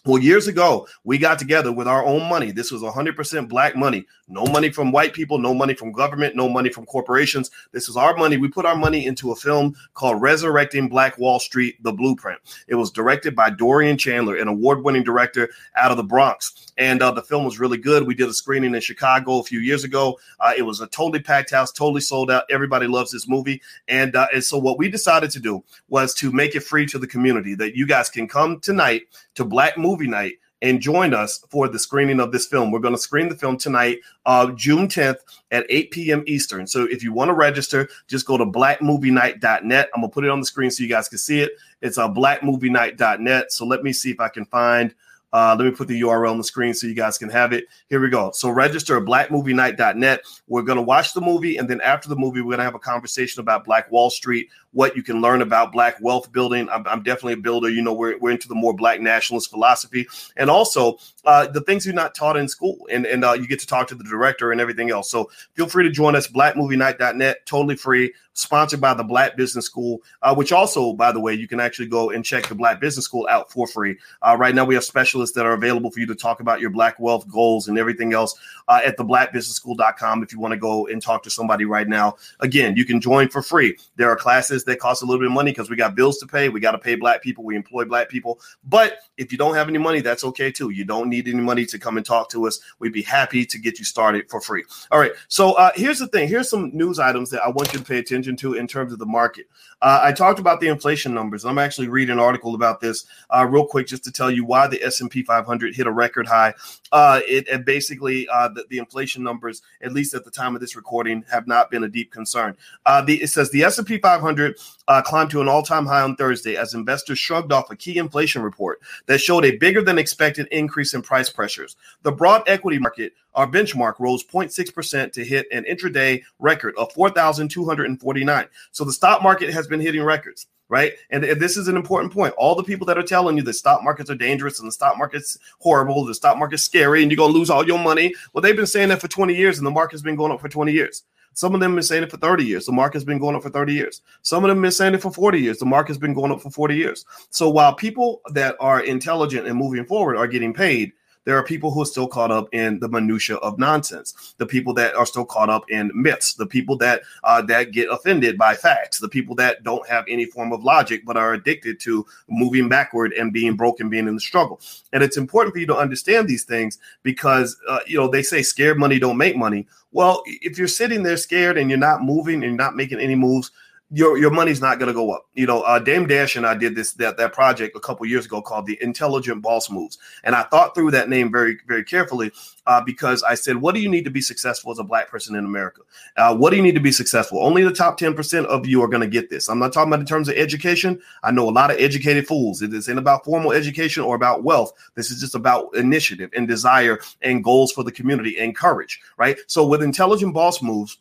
Well, 0.06 0.22
years 0.22 0.48
ago, 0.48 0.86
we 1.04 1.16
got 1.16 1.38
together 1.38 1.72
with 1.72 1.88
our 1.88 2.04
own 2.04 2.28
money. 2.28 2.50
This 2.50 2.70
was 2.70 2.82
100% 2.82 3.48
black 3.48 3.74
money. 3.74 4.06
No 4.28 4.44
money 4.44 4.70
from 4.70 4.92
white 4.92 5.14
people, 5.14 5.38
no 5.38 5.54
money 5.54 5.72
from 5.72 5.92
government, 5.92 6.36
no 6.36 6.46
money 6.46 6.68
from 6.68 6.84
corporations. 6.84 7.50
This 7.72 7.88
is 7.88 7.96
our 7.96 8.14
money. 8.14 8.36
We 8.36 8.48
put 8.48 8.66
our 8.66 8.76
money 8.76 9.06
into 9.06 9.32
a 9.32 9.36
film 9.36 9.74
called 9.94 10.20
Resurrecting 10.20 10.90
Black 10.90 11.16
Wall 11.16 11.40
Street 11.40 11.82
The 11.82 11.92
Blueprint. 11.92 12.38
It 12.68 12.74
was 12.74 12.90
directed 12.90 13.34
by 13.34 13.48
Dorian 13.48 13.96
Chandler, 13.96 14.36
an 14.36 14.46
award 14.46 14.84
winning 14.84 15.04
director 15.04 15.48
out 15.74 15.90
of 15.90 15.96
the 15.96 16.04
Bronx. 16.04 16.72
And 16.76 17.00
uh, 17.00 17.12
the 17.12 17.22
film 17.22 17.46
was 17.46 17.58
really 17.58 17.78
good. 17.78 18.06
We 18.06 18.14
did 18.14 18.28
a 18.28 18.34
screening 18.34 18.74
in 18.74 18.80
Chicago 18.82 19.38
a 19.38 19.44
few 19.44 19.60
years 19.60 19.84
ago. 19.84 20.18
Uh, 20.38 20.52
it 20.54 20.62
was 20.62 20.82
a 20.82 20.86
totally 20.88 21.20
packed 21.20 21.50
house, 21.50 21.72
totally 21.72 22.02
sold 22.02 22.30
out. 22.30 22.44
Everybody 22.50 22.86
loves 22.86 23.10
this 23.10 23.26
movie. 23.26 23.62
And, 23.88 24.14
uh, 24.16 24.26
and 24.34 24.44
so, 24.44 24.58
what 24.58 24.78
we 24.78 24.90
decided 24.90 25.30
to 25.30 25.40
do 25.40 25.64
was 25.88 26.12
to 26.16 26.30
make 26.30 26.54
it 26.54 26.60
free 26.60 26.84
to 26.86 26.98
the 26.98 27.06
community 27.06 27.54
that 27.54 27.74
you 27.74 27.86
guys 27.86 28.10
can 28.10 28.28
come 28.28 28.60
tonight 28.60 29.02
to 29.34 29.44
Black 29.44 29.78
Movie 29.78 29.93
Movie 29.94 30.10
night 30.10 30.38
and 30.60 30.80
join 30.80 31.14
us 31.14 31.44
for 31.50 31.68
the 31.68 31.78
screening 31.78 32.18
of 32.18 32.32
this 32.32 32.46
film. 32.46 32.72
We're 32.72 32.80
going 32.80 32.94
to 32.94 33.00
screen 33.00 33.28
the 33.28 33.36
film 33.36 33.58
tonight, 33.58 34.00
uh, 34.26 34.50
June 34.52 34.88
10th 34.88 35.18
at 35.52 35.66
8 35.68 35.90
p.m. 35.92 36.24
Eastern. 36.26 36.66
So 36.66 36.84
if 36.84 37.00
you 37.02 37.12
want 37.12 37.28
to 37.28 37.34
register, 37.34 37.88
just 38.08 38.26
go 38.26 38.36
to 38.36 38.44
blackmovienight.net. 38.44 39.90
I'm 39.94 40.00
going 40.00 40.10
to 40.10 40.12
put 40.12 40.24
it 40.24 40.30
on 40.30 40.40
the 40.40 40.46
screen 40.46 40.72
so 40.72 40.82
you 40.82 40.88
guys 40.88 41.08
can 41.08 41.18
see 41.18 41.40
it. 41.40 41.52
It's 41.80 41.96
uh, 41.96 42.08
blackmovienight.net. 42.08 43.52
So 43.52 43.64
let 43.64 43.84
me 43.84 43.92
see 43.92 44.10
if 44.10 44.18
I 44.18 44.28
can 44.28 44.46
find 44.46 44.92
uh, 45.34 45.56
let 45.58 45.64
me 45.64 45.72
put 45.72 45.88
the 45.88 46.00
URL 46.00 46.30
on 46.30 46.38
the 46.38 46.44
screen 46.44 46.72
so 46.72 46.86
you 46.86 46.94
guys 46.94 47.18
can 47.18 47.28
have 47.28 47.52
it. 47.52 47.64
Here 47.88 48.00
we 48.00 48.08
go. 48.08 48.30
So 48.30 48.50
register 48.50 48.96
at 48.96 49.02
blackmovienight.net. 49.02 50.20
We're 50.46 50.62
going 50.62 50.76
to 50.76 50.82
watch 50.82 51.12
the 51.12 51.20
movie, 51.20 51.56
and 51.56 51.68
then 51.68 51.80
after 51.80 52.08
the 52.08 52.14
movie, 52.14 52.40
we're 52.40 52.50
going 52.50 52.58
to 52.58 52.64
have 52.64 52.76
a 52.76 52.78
conversation 52.78 53.40
about 53.40 53.64
Black 53.64 53.90
Wall 53.90 54.10
Street, 54.10 54.48
what 54.74 54.94
you 54.96 55.02
can 55.02 55.20
learn 55.22 55.40
about 55.40 55.72
Black 55.72 55.96
wealth 56.00 56.30
building. 56.32 56.68
I'm, 56.68 56.86
I'm 56.86 57.02
definitely 57.02 57.34
a 57.34 57.38
builder. 57.38 57.70
You 57.70 57.80
know, 57.80 57.94
we're, 57.94 58.18
we're 58.18 58.32
into 58.32 58.48
the 58.48 58.54
more 58.54 58.74
Black 58.74 59.00
nationalist 59.00 59.50
philosophy, 59.50 60.06
and 60.36 60.50
also 60.50 60.98
uh, 61.24 61.46
the 61.46 61.62
things 61.62 61.86
you're 61.86 61.94
not 61.94 62.14
taught 62.14 62.36
in 62.36 62.48
school, 62.48 62.86
and 62.90 63.06
and 63.06 63.24
uh, 63.24 63.32
you 63.32 63.46
get 63.46 63.60
to 63.60 63.66
talk 63.66 63.88
to 63.88 63.94
the 63.94 64.04
director 64.04 64.52
and 64.52 64.60
everything 64.60 64.90
else. 64.90 65.10
So 65.10 65.30
feel 65.54 65.66
free 65.66 65.84
to 65.84 65.90
join 65.90 66.14
us. 66.14 66.26
Blackmovienight.net, 66.26 67.46
totally 67.46 67.76
free 67.76 68.12
sponsored 68.34 68.80
by 68.80 68.92
the 68.92 69.02
Black 69.02 69.36
Business 69.36 69.64
School, 69.64 70.02
uh, 70.22 70.34
which 70.34 70.52
also, 70.52 70.92
by 70.92 71.12
the 71.12 71.20
way, 71.20 71.32
you 71.32 71.48
can 71.48 71.60
actually 71.60 71.86
go 71.86 72.10
and 72.10 72.24
check 72.24 72.46
the 72.46 72.54
Black 72.54 72.80
Business 72.80 73.04
School 73.04 73.26
out 73.30 73.50
for 73.50 73.66
free. 73.66 73.96
Uh, 74.22 74.36
right 74.38 74.54
now, 74.54 74.64
we 74.64 74.74
have 74.74 74.84
specialists 74.84 75.34
that 75.36 75.46
are 75.46 75.54
available 75.54 75.90
for 75.90 76.00
you 76.00 76.06
to 76.06 76.14
talk 76.14 76.40
about 76.40 76.60
your 76.60 76.70
Black 76.70 76.98
wealth 76.98 77.26
goals 77.30 77.68
and 77.68 77.78
everything 77.78 78.12
else 78.12 78.38
uh, 78.68 78.80
at 78.84 78.96
the 78.96 79.04
blackbusinessschool.com 79.04 80.22
if 80.22 80.32
you 80.32 80.40
want 80.40 80.52
to 80.52 80.58
go 80.58 80.86
and 80.86 81.00
talk 81.00 81.22
to 81.22 81.30
somebody 81.30 81.64
right 81.64 81.88
now. 81.88 82.16
Again, 82.40 82.76
you 82.76 82.84
can 82.84 83.00
join 83.00 83.28
for 83.28 83.42
free. 83.42 83.78
There 83.96 84.10
are 84.10 84.16
classes 84.16 84.63
that 84.64 84.78
cost 84.78 85.02
a 85.02 85.06
little 85.06 85.20
bit 85.20 85.26
of 85.26 85.32
money 85.32 85.50
because 85.50 85.70
we 85.70 85.76
got 85.76 85.94
bills 85.94 86.18
to 86.18 86.26
pay. 86.26 86.48
We 86.48 86.60
got 86.60 86.72
to 86.72 86.78
pay 86.78 86.94
Black 86.94 87.22
people. 87.22 87.44
We 87.44 87.56
employ 87.56 87.84
Black 87.84 88.08
people. 88.08 88.40
But 88.64 88.98
if 89.16 89.32
you 89.32 89.38
don't 89.38 89.54
have 89.54 89.68
any 89.68 89.78
money, 89.78 90.00
that's 90.00 90.24
okay 90.24 90.50
too. 90.50 90.70
You 90.70 90.84
don't 90.84 91.08
need 91.08 91.28
any 91.28 91.40
money 91.40 91.64
to 91.66 91.78
come 91.78 91.96
and 91.96 92.04
talk 92.04 92.30
to 92.30 92.46
us. 92.46 92.60
We'd 92.78 92.92
be 92.92 93.02
happy 93.02 93.46
to 93.46 93.58
get 93.58 93.78
you 93.78 93.84
started 93.84 94.28
for 94.30 94.40
free. 94.40 94.64
All 94.90 94.98
right. 94.98 95.12
So 95.28 95.52
uh, 95.52 95.70
here's 95.74 95.98
the 95.98 96.08
thing. 96.08 96.28
Here's 96.28 96.48
some 96.48 96.70
news 96.72 96.98
items 96.98 97.30
that 97.30 97.42
I 97.42 97.48
want 97.48 97.72
you 97.72 97.78
to 97.78 97.84
pay 97.84 97.98
attention 97.98 98.36
to 98.36 98.54
in 98.54 98.66
terms 98.66 98.92
of 98.92 98.98
the 98.98 99.06
market. 99.06 99.46
Uh, 99.82 100.00
I 100.02 100.12
talked 100.12 100.38
about 100.38 100.60
the 100.60 100.68
inflation 100.68 101.12
numbers. 101.12 101.44
I'm 101.44 101.58
actually 101.58 101.88
reading 101.88 102.14
an 102.14 102.18
article 102.18 102.54
about 102.54 102.80
this 102.80 103.04
uh, 103.30 103.46
real 103.46 103.66
quick 103.66 103.86
just 103.86 104.02
to 104.04 104.12
tell 104.12 104.30
you 104.30 104.44
why 104.44 104.66
the 104.66 104.82
S&P 104.82 105.22
500 105.22 105.74
hit 105.74 105.86
a 105.86 105.90
record 105.90 106.26
high. 106.26 106.54
Uh, 106.90 107.20
it 107.26 107.46
and 107.48 107.64
basically 107.64 108.26
uh, 108.28 108.48
the, 108.48 108.64
the, 108.70 108.78
inflation 108.78 109.22
numbers, 109.22 109.62
at 109.82 109.92
least 109.92 110.14
at 110.14 110.24
the 110.24 110.30
time 110.30 110.54
of 110.54 110.60
this 110.60 110.76
recording, 110.76 111.24
have 111.30 111.46
not 111.46 111.70
been 111.70 111.84
a 111.84 111.88
deep 111.88 112.10
concern. 112.10 112.56
Uh, 112.86 113.02
the, 113.02 113.22
it 113.22 113.28
says 113.28 113.50
the 113.50 113.62
S&P 113.62 113.98
500 113.98 114.53
uh, 114.88 115.02
climbed 115.02 115.30
to 115.30 115.40
an 115.40 115.48
all-time 115.48 115.86
high 115.86 116.02
on 116.02 116.16
Thursday 116.16 116.56
as 116.56 116.74
investors 116.74 117.18
shrugged 117.18 117.52
off 117.52 117.70
a 117.70 117.76
key 117.76 117.98
inflation 117.98 118.42
report 118.42 118.80
that 119.06 119.20
showed 119.20 119.44
a 119.44 119.56
bigger 119.56 119.82
than 119.82 119.98
expected 119.98 120.48
increase 120.50 120.94
in 120.94 121.02
price 121.02 121.30
pressures. 121.30 121.76
The 122.02 122.12
broad 122.12 122.42
equity 122.46 122.78
market 122.78 123.12
our 123.34 123.46
benchmark 123.46 123.98
rose 123.98 124.24
0.6% 124.24 125.12
to 125.12 125.24
hit 125.24 125.46
an 125.52 125.64
intraday 125.64 126.22
record 126.38 126.74
of 126.76 126.92
4,249. 126.92 128.46
So 128.70 128.84
the 128.84 128.92
stock 128.92 129.22
market 129.22 129.52
has 129.52 129.66
been 129.66 129.80
hitting 129.80 130.02
records, 130.02 130.46
right? 130.68 130.92
And, 131.10 131.24
this 131.24 131.56
is 131.56 131.68
an 131.68 131.76
important 131.76 132.12
point. 132.12 132.34
All 132.36 132.54
the 132.54 132.62
people 132.62 132.86
that 132.86 132.98
are 132.98 133.02
telling 133.02 133.36
you 133.36 133.42
the 133.42 133.52
stock 133.52 133.82
markets 133.82 134.10
are 134.10 134.14
dangerous 134.14 134.60
and 134.60 134.68
the 134.68 134.72
stock 134.72 134.96
market's 134.96 135.38
horrible, 135.58 136.04
the 136.04 136.14
stock 136.14 136.38
market's 136.38 136.62
scary, 136.62 137.02
and 137.02 137.10
you're 137.10 137.16
going 137.16 137.32
to 137.32 137.38
lose 137.38 137.50
all 137.50 137.66
your 137.66 137.78
money. 137.78 138.14
Well, 138.32 138.42
they've 138.42 138.56
been 138.56 138.66
saying 138.66 138.90
that 138.90 139.00
for 139.00 139.08
20 139.08 139.34
years, 139.34 139.58
and 139.58 139.66
the 139.66 139.72
market's 139.72 140.02
been 140.02 140.16
going 140.16 140.32
up 140.32 140.40
for 140.40 140.48
20 140.48 140.72
years. 140.72 141.02
Some 141.34 141.54
of 141.54 141.60
them 141.60 141.72
have 141.72 141.76
been 141.76 141.82
saying 141.82 142.04
it 142.04 142.10
for 142.10 142.16
30 142.16 142.44
years. 142.44 142.66
The 142.66 142.72
market's 142.72 143.04
been 143.04 143.18
going 143.18 143.36
up 143.36 143.42
for 143.42 143.50
30 143.50 143.74
years. 143.74 144.00
Some 144.22 144.44
of 144.44 144.48
them 144.48 144.58
have 144.58 144.62
been 144.62 144.72
saying 144.72 144.94
it 144.94 145.02
for 145.02 145.12
40 145.12 145.40
years. 145.40 145.58
The 145.58 145.66
market's 145.66 145.98
been 145.98 146.14
going 146.14 146.32
up 146.32 146.40
for 146.40 146.50
40 146.50 146.76
years. 146.76 147.04
So 147.30 147.50
while 147.50 147.74
people 147.74 148.20
that 148.32 148.56
are 148.60 148.80
intelligent 148.80 149.46
and 149.46 149.58
moving 149.58 149.84
forward 149.84 150.16
are 150.16 150.26
getting 150.26 150.54
paid, 150.54 150.92
there 151.24 151.36
are 151.36 151.42
people 151.42 151.70
who 151.70 151.82
are 151.82 151.86
still 151.86 152.06
caught 152.06 152.30
up 152.30 152.48
in 152.52 152.78
the 152.80 152.88
minutia 152.88 153.36
of 153.36 153.58
nonsense. 153.58 154.34
The 154.38 154.46
people 154.46 154.74
that 154.74 154.94
are 154.94 155.06
still 155.06 155.24
caught 155.24 155.50
up 155.50 155.70
in 155.70 155.90
myths. 155.94 156.34
The 156.34 156.46
people 156.46 156.76
that 156.78 157.02
uh, 157.22 157.42
that 157.42 157.72
get 157.72 157.90
offended 157.90 158.36
by 158.36 158.54
facts. 158.54 158.98
The 158.98 159.08
people 159.08 159.34
that 159.36 159.62
don't 159.62 159.86
have 159.88 160.04
any 160.08 160.26
form 160.26 160.52
of 160.52 160.64
logic 160.64 161.02
but 161.04 161.16
are 161.16 161.32
addicted 161.32 161.80
to 161.80 162.06
moving 162.28 162.68
backward 162.68 163.12
and 163.12 163.32
being 163.32 163.56
broken, 163.56 163.88
being 163.88 164.08
in 164.08 164.14
the 164.14 164.20
struggle. 164.20 164.60
And 164.92 165.02
it's 165.02 165.16
important 165.16 165.54
for 165.54 165.60
you 165.60 165.66
to 165.66 165.76
understand 165.76 166.28
these 166.28 166.44
things 166.44 166.78
because 167.02 167.56
uh, 167.68 167.80
you 167.86 167.98
know 167.98 168.08
they 168.08 168.22
say 168.22 168.42
scared 168.42 168.78
money 168.78 168.98
don't 168.98 169.16
make 169.18 169.36
money. 169.36 169.66
Well, 169.92 170.22
if 170.26 170.58
you're 170.58 170.66
sitting 170.66 171.04
there 171.04 171.16
scared 171.16 171.56
and 171.56 171.70
you're 171.70 171.78
not 171.78 172.02
moving 172.02 172.42
and 172.42 172.44
you're 172.44 172.52
not 172.54 172.76
making 172.76 172.98
any 172.98 173.14
moves, 173.14 173.52
your 173.90 174.18
your 174.18 174.30
money's 174.30 174.60
not 174.60 174.78
going 174.78 174.88
to 174.88 174.94
go 174.94 175.12
up. 175.12 175.26
You 175.34 175.46
know, 175.46 175.62
uh, 175.62 175.78
Dame 175.78 176.06
Dash 176.06 176.36
and 176.36 176.46
I 176.46 176.54
did 176.54 176.74
this 176.74 176.94
that 176.94 177.16
that 177.18 177.32
project 177.32 177.76
a 177.76 177.80
couple 177.80 178.06
years 178.06 178.26
ago 178.26 178.40
called 178.40 178.66
the 178.66 178.78
Intelligent 178.82 179.42
Boss 179.42 179.70
Moves, 179.70 179.98
and 180.24 180.34
I 180.34 180.42
thought 180.44 180.74
through 180.74 180.90
that 180.92 181.08
name 181.08 181.30
very 181.30 181.58
very 181.66 181.84
carefully 181.84 182.32
uh, 182.66 182.80
because 182.80 183.22
I 183.22 183.34
said, 183.34 183.56
what 183.56 183.74
do 183.74 183.80
you 183.80 183.88
need 183.88 184.04
to 184.04 184.10
be 184.10 184.20
successful 184.20 184.72
as 184.72 184.78
a 184.78 184.84
black 184.84 185.10
person 185.10 185.36
in 185.36 185.44
America? 185.44 185.82
Uh, 186.16 186.34
what 186.34 186.50
do 186.50 186.56
you 186.56 186.62
need 186.62 186.74
to 186.74 186.80
be 186.80 186.92
successful? 186.92 187.44
Only 187.44 187.62
the 187.62 187.72
top 187.72 187.98
ten 187.98 188.14
percent 188.14 188.46
of 188.46 188.66
you 188.66 188.82
are 188.82 188.88
going 188.88 189.02
to 189.02 189.06
get 189.06 189.30
this. 189.30 189.48
I'm 189.48 189.58
not 189.58 189.72
talking 189.72 189.92
about 189.92 190.00
in 190.00 190.06
terms 190.06 190.28
of 190.28 190.36
education. 190.36 191.00
I 191.22 191.30
know 191.30 191.48
a 191.48 191.50
lot 191.50 191.70
of 191.70 191.76
educated 191.78 192.26
fools. 192.26 192.62
It 192.62 192.72
isn't 192.72 192.98
about 192.98 193.24
formal 193.24 193.52
education 193.52 194.02
or 194.02 194.16
about 194.16 194.44
wealth. 194.44 194.72
This 194.94 195.10
is 195.10 195.20
just 195.20 195.34
about 195.34 195.74
initiative 195.76 196.30
and 196.34 196.48
desire 196.48 196.98
and 197.22 197.44
goals 197.44 197.70
for 197.70 197.84
the 197.84 197.92
community 197.92 198.38
and 198.38 198.56
courage, 198.56 199.00
right? 199.18 199.38
So 199.46 199.66
with 199.66 199.82
Intelligent 199.82 200.32
Boss 200.32 200.62
Moves 200.62 200.98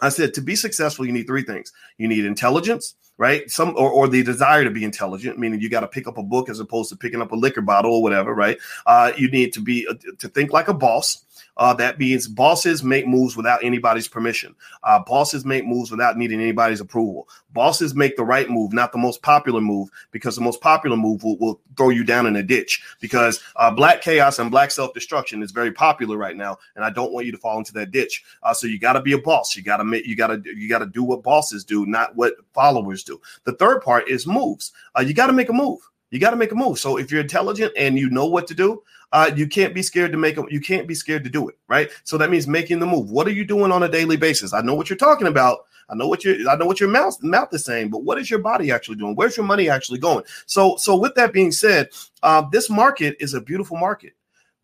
I 0.00 0.10
said 0.10 0.34
to 0.34 0.40
be 0.40 0.56
successful, 0.56 1.06
you 1.06 1.12
need 1.12 1.26
three 1.26 1.42
things. 1.42 1.72
You 1.98 2.08
need 2.08 2.24
intelligence, 2.24 2.94
right? 3.18 3.50
Some 3.50 3.70
or, 3.70 3.90
or 3.90 4.08
the 4.08 4.22
desire 4.22 4.64
to 4.64 4.70
be 4.70 4.84
intelligent, 4.84 5.38
meaning 5.38 5.60
you 5.60 5.68
got 5.68 5.80
to 5.80 5.88
pick 5.88 6.06
up 6.06 6.18
a 6.18 6.22
book 6.22 6.48
as 6.48 6.60
opposed 6.60 6.90
to 6.90 6.96
picking 6.96 7.22
up 7.22 7.32
a 7.32 7.36
liquor 7.36 7.62
bottle 7.62 7.94
or 7.94 8.02
whatever, 8.02 8.34
right? 8.34 8.58
Uh, 8.86 9.12
you 9.16 9.30
need 9.30 9.52
to 9.54 9.60
be 9.60 9.86
uh, 9.88 9.94
to 10.18 10.28
think 10.28 10.52
like 10.52 10.68
a 10.68 10.74
boss. 10.74 11.22
Uh, 11.58 11.72
that 11.74 11.98
means 11.98 12.28
bosses 12.28 12.82
make 12.82 13.06
moves 13.06 13.36
without 13.36 13.64
anybody's 13.64 14.08
permission. 14.08 14.54
Uh, 14.82 14.98
bosses 14.98 15.44
make 15.44 15.64
moves 15.64 15.90
without 15.90 16.16
needing 16.16 16.40
anybody's 16.40 16.80
approval. 16.80 17.28
Bosses 17.52 17.94
make 17.94 18.16
the 18.16 18.24
right 18.24 18.50
move, 18.50 18.74
not 18.74 18.92
the 18.92 18.98
most 18.98 19.22
popular 19.22 19.60
move, 19.60 19.88
because 20.10 20.36
the 20.36 20.42
most 20.42 20.60
popular 20.60 20.96
move 20.96 21.22
will, 21.24 21.38
will 21.38 21.60
throw 21.76 21.88
you 21.88 22.04
down 22.04 22.26
in 22.26 22.36
a 22.36 22.42
ditch. 22.42 22.82
Because 23.00 23.42
uh, 23.56 23.70
black 23.70 24.02
chaos 24.02 24.38
and 24.38 24.50
black 24.50 24.70
self 24.70 24.92
destruction 24.92 25.42
is 25.42 25.50
very 25.50 25.72
popular 25.72 26.18
right 26.18 26.36
now, 26.36 26.58
and 26.74 26.84
I 26.84 26.90
don't 26.90 27.12
want 27.12 27.24
you 27.24 27.32
to 27.32 27.38
fall 27.38 27.58
into 27.58 27.72
that 27.74 27.90
ditch. 27.90 28.22
Uh, 28.42 28.52
so 28.52 28.66
you 28.66 28.78
got 28.78 28.92
to 28.92 29.00
be 29.00 29.12
a 29.12 29.18
boss. 29.18 29.56
You 29.56 29.62
got 29.62 29.78
to. 29.78 30.08
You 30.08 30.16
got 30.16 30.28
to. 30.28 30.42
You 30.44 30.68
got 30.68 30.80
to 30.80 30.86
do 30.86 31.02
what 31.02 31.22
bosses 31.22 31.64
do, 31.64 31.86
not 31.86 32.14
what 32.16 32.34
followers 32.52 33.02
do. 33.06 33.20
The 33.44 33.52
third 33.52 33.80
part 33.80 34.08
is 34.08 34.26
moves. 34.26 34.72
Uh, 34.96 35.02
you 35.02 35.14
got 35.14 35.28
to 35.28 35.32
make 35.32 35.48
a 35.48 35.54
move. 35.54 35.80
You 36.10 36.20
got 36.20 36.30
to 36.30 36.36
make 36.36 36.52
a 36.52 36.56
move. 36.56 36.78
So 36.78 36.98
if 36.98 37.10
you're 37.10 37.20
intelligent 37.20 37.72
and 37.76 37.98
you 37.98 38.10
know 38.10 38.26
what 38.26 38.46
to 38.48 38.54
do, 38.54 38.82
uh, 39.12 39.30
you 39.34 39.46
can't 39.46 39.74
be 39.74 39.82
scared 39.82 40.12
to 40.12 40.18
make 40.18 40.36
a, 40.36 40.44
you 40.50 40.60
can't 40.60 40.86
be 40.86 40.94
scared 40.94 41.24
to 41.24 41.30
do 41.30 41.48
it, 41.48 41.58
right? 41.68 41.90
So 42.04 42.18
that 42.18 42.30
means 42.30 42.46
making 42.46 42.80
the 42.80 42.86
move. 42.86 43.10
What 43.10 43.26
are 43.26 43.32
you 43.32 43.44
doing 43.44 43.72
on 43.72 43.82
a 43.82 43.88
daily 43.88 44.16
basis? 44.16 44.52
I 44.52 44.60
know 44.60 44.74
what 44.74 44.90
you're 44.90 44.96
talking 44.96 45.26
about. 45.26 45.60
I 45.88 45.94
know 45.94 46.08
what 46.08 46.24
your 46.24 46.48
I 46.50 46.56
know 46.56 46.66
what 46.66 46.80
your 46.80 46.88
mouth 46.88 47.22
mouth 47.22 47.52
is 47.52 47.64
saying, 47.64 47.90
but 47.90 48.02
what 48.02 48.18
is 48.18 48.28
your 48.28 48.40
body 48.40 48.72
actually 48.72 48.96
doing? 48.96 49.14
Where's 49.14 49.36
your 49.36 49.46
money 49.46 49.68
actually 49.70 50.00
going? 50.00 50.24
So 50.46 50.76
so 50.76 50.96
with 50.96 51.14
that 51.14 51.32
being 51.32 51.52
said, 51.52 51.90
uh, 52.22 52.42
this 52.50 52.68
market 52.68 53.16
is 53.20 53.34
a 53.34 53.40
beautiful 53.40 53.76
market. 53.76 54.14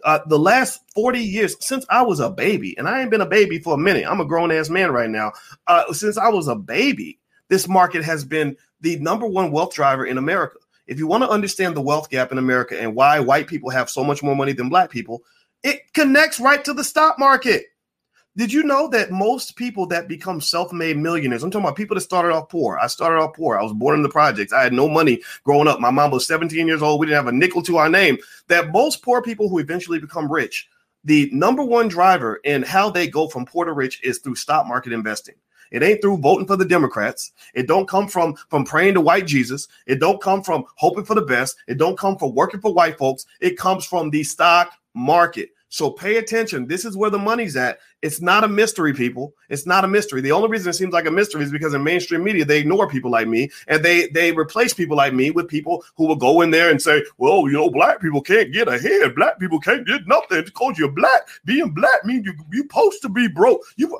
Uh, 0.04 0.18
the 0.26 0.38
last 0.38 0.80
40 0.94 1.20
years 1.20 1.56
since 1.60 1.86
I 1.88 2.02
was 2.02 2.18
a 2.18 2.28
baby, 2.28 2.76
and 2.76 2.88
I 2.88 3.00
ain't 3.00 3.10
been 3.10 3.20
a 3.20 3.26
baby 3.26 3.60
for 3.60 3.74
a 3.74 3.78
minute. 3.78 4.04
I'm 4.04 4.20
a 4.20 4.24
grown 4.24 4.50
ass 4.50 4.68
man 4.68 4.90
right 4.90 5.08
now. 5.08 5.30
Uh, 5.68 5.92
since 5.92 6.18
I 6.18 6.28
was 6.28 6.48
a 6.48 6.56
baby, 6.56 7.20
this 7.52 7.68
market 7.68 8.02
has 8.02 8.24
been 8.24 8.56
the 8.80 8.98
number 9.00 9.26
one 9.26 9.52
wealth 9.52 9.74
driver 9.74 10.06
in 10.06 10.16
America. 10.16 10.56
If 10.86 10.98
you 10.98 11.06
want 11.06 11.22
to 11.22 11.28
understand 11.28 11.76
the 11.76 11.82
wealth 11.82 12.08
gap 12.08 12.32
in 12.32 12.38
America 12.38 12.80
and 12.80 12.94
why 12.94 13.20
white 13.20 13.46
people 13.46 13.68
have 13.68 13.90
so 13.90 14.02
much 14.02 14.22
more 14.22 14.34
money 14.34 14.54
than 14.54 14.70
black 14.70 14.88
people, 14.88 15.22
it 15.62 15.92
connects 15.92 16.40
right 16.40 16.64
to 16.64 16.72
the 16.72 16.82
stock 16.82 17.18
market. 17.18 17.64
Did 18.38 18.54
you 18.54 18.62
know 18.62 18.88
that 18.88 19.10
most 19.10 19.54
people 19.56 19.84
that 19.88 20.08
become 20.08 20.40
self-made 20.40 20.96
millionaires, 20.96 21.42
I'm 21.42 21.50
talking 21.50 21.66
about 21.66 21.76
people 21.76 21.94
that 21.94 22.00
started 22.00 22.32
off 22.32 22.48
poor. 22.48 22.78
I 22.80 22.86
started 22.86 23.20
off 23.20 23.34
poor. 23.34 23.58
I 23.58 23.62
was 23.62 23.74
born 23.74 23.96
in 23.96 24.02
the 24.02 24.08
projects. 24.08 24.54
I 24.54 24.62
had 24.62 24.72
no 24.72 24.88
money 24.88 25.20
growing 25.44 25.68
up. 25.68 25.78
My 25.78 25.90
mom 25.90 26.10
was 26.10 26.26
17 26.26 26.66
years 26.66 26.80
old. 26.80 27.00
We 27.00 27.06
didn't 27.06 27.22
have 27.22 27.34
a 27.34 27.36
nickel 27.36 27.62
to 27.64 27.76
our 27.76 27.90
name. 27.90 28.16
That 28.48 28.72
most 28.72 29.02
poor 29.02 29.20
people 29.20 29.50
who 29.50 29.58
eventually 29.58 29.98
become 29.98 30.32
rich, 30.32 30.70
the 31.04 31.28
number 31.34 31.62
one 31.62 31.88
driver 31.88 32.40
in 32.44 32.62
how 32.62 32.88
they 32.88 33.08
go 33.08 33.28
from 33.28 33.44
poor 33.44 33.66
to 33.66 33.72
rich 33.72 34.02
is 34.02 34.20
through 34.20 34.36
stock 34.36 34.66
market 34.66 34.94
investing. 34.94 35.34
It 35.72 35.82
ain't 35.82 36.00
through 36.00 36.18
voting 36.18 36.46
for 36.46 36.56
the 36.56 36.64
Democrats. 36.64 37.32
It 37.54 37.66
don't 37.66 37.88
come 37.88 38.06
from 38.06 38.36
from 38.48 38.64
praying 38.64 38.94
to 38.94 39.00
white 39.00 39.26
Jesus. 39.26 39.68
It 39.86 39.98
don't 39.98 40.20
come 40.20 40.42
from 40.42 40.64
hoping 40.76 41.04
for 41.04 41.14
the 41.14 41.22
best. 41.22 41.56
It 41.66 41.78
don't 41.78 41.98
come 41.98 42.16
from 42.16 42.34
working 42.34 42.60
for 42.60 42.72
white 42.72 42.98
folks. 42.98 43.26
It 43.40 43.56
comes 43.58 43.84
from 43.84 44.10
the 44.10 44.22
stock 44.22 44.72
market. 44.94 45.50
So 45.72 45.90
pay 45.90 46.18
attention. 46.18 46.66
This 46.66 46.84
is 46.84 46.98
where 46.98 47.08
the 47.08 47.18
money's 47.18 47.56
at. 47.56 47.78
It's 48.02 48.20
not 48.20 48.44
a 48.44 48.48
mystery, 48.48 48.92
people. 48.92 49.34
It's 49.48 49.64
not 49.64 49.86
a 49.86 49.88
mystery. 49.88 50.20
The 50.20 50.30
only 50.32 50.50
reason 50.50 50.68
it 50.68 50.74
seems 50.74 50.92
like 50.92 51.06
a 51.06 51.10
mystery 51.10 51.42
is 51.42 51.50
because 51.50 51.72
in 51.72 51.82
mainstream 51.82 52.22
media 52.22 52.44
they 52.44 52.58
ignore 52.58 52.86
people 52.86 53.10
like 53.10 53.26
me 53.26 53.50
and 53.68 53.82
they 53.82 54.08
they 54.08 54.32
replace 54.32 54.74
people 54.74 54.98
like 54.98 55.14
me 55.14 55.30
with 55.30 55.48
people 55.48 55.82
who 55.96 56.06
will 56.06 56.16
go 56.16 56.42
in 56.42 56.50
there 56.50 56.70
and 56.70 56.82
say, 56.82 57.02
"Well, 57.16 57.48
you 57.48 57.52
know, 57.52 57.70
black 57.70 58.02
people 58.02 58.20
can't 58.20 58.52
get 58.52 58.68
ahead. 58.68 59.14
Black 59.14 59.38
people 59.38 59.60
can't 59.60 59.86
get 59.86 60.06
nothing 60.06 60.44
because 60.44 60.78
you're 60.78 60.90
black. 60.90 61.22
Being 61.46 61.70
black 61.70 62.04
means 62.04 62.26
you 62.26 62.34
you 62.52 62.62
supposed 62.64 63.00
to 63.00 63.08
be 63.08 63.26
broke. 63.28 63.62
You 63.76 63.98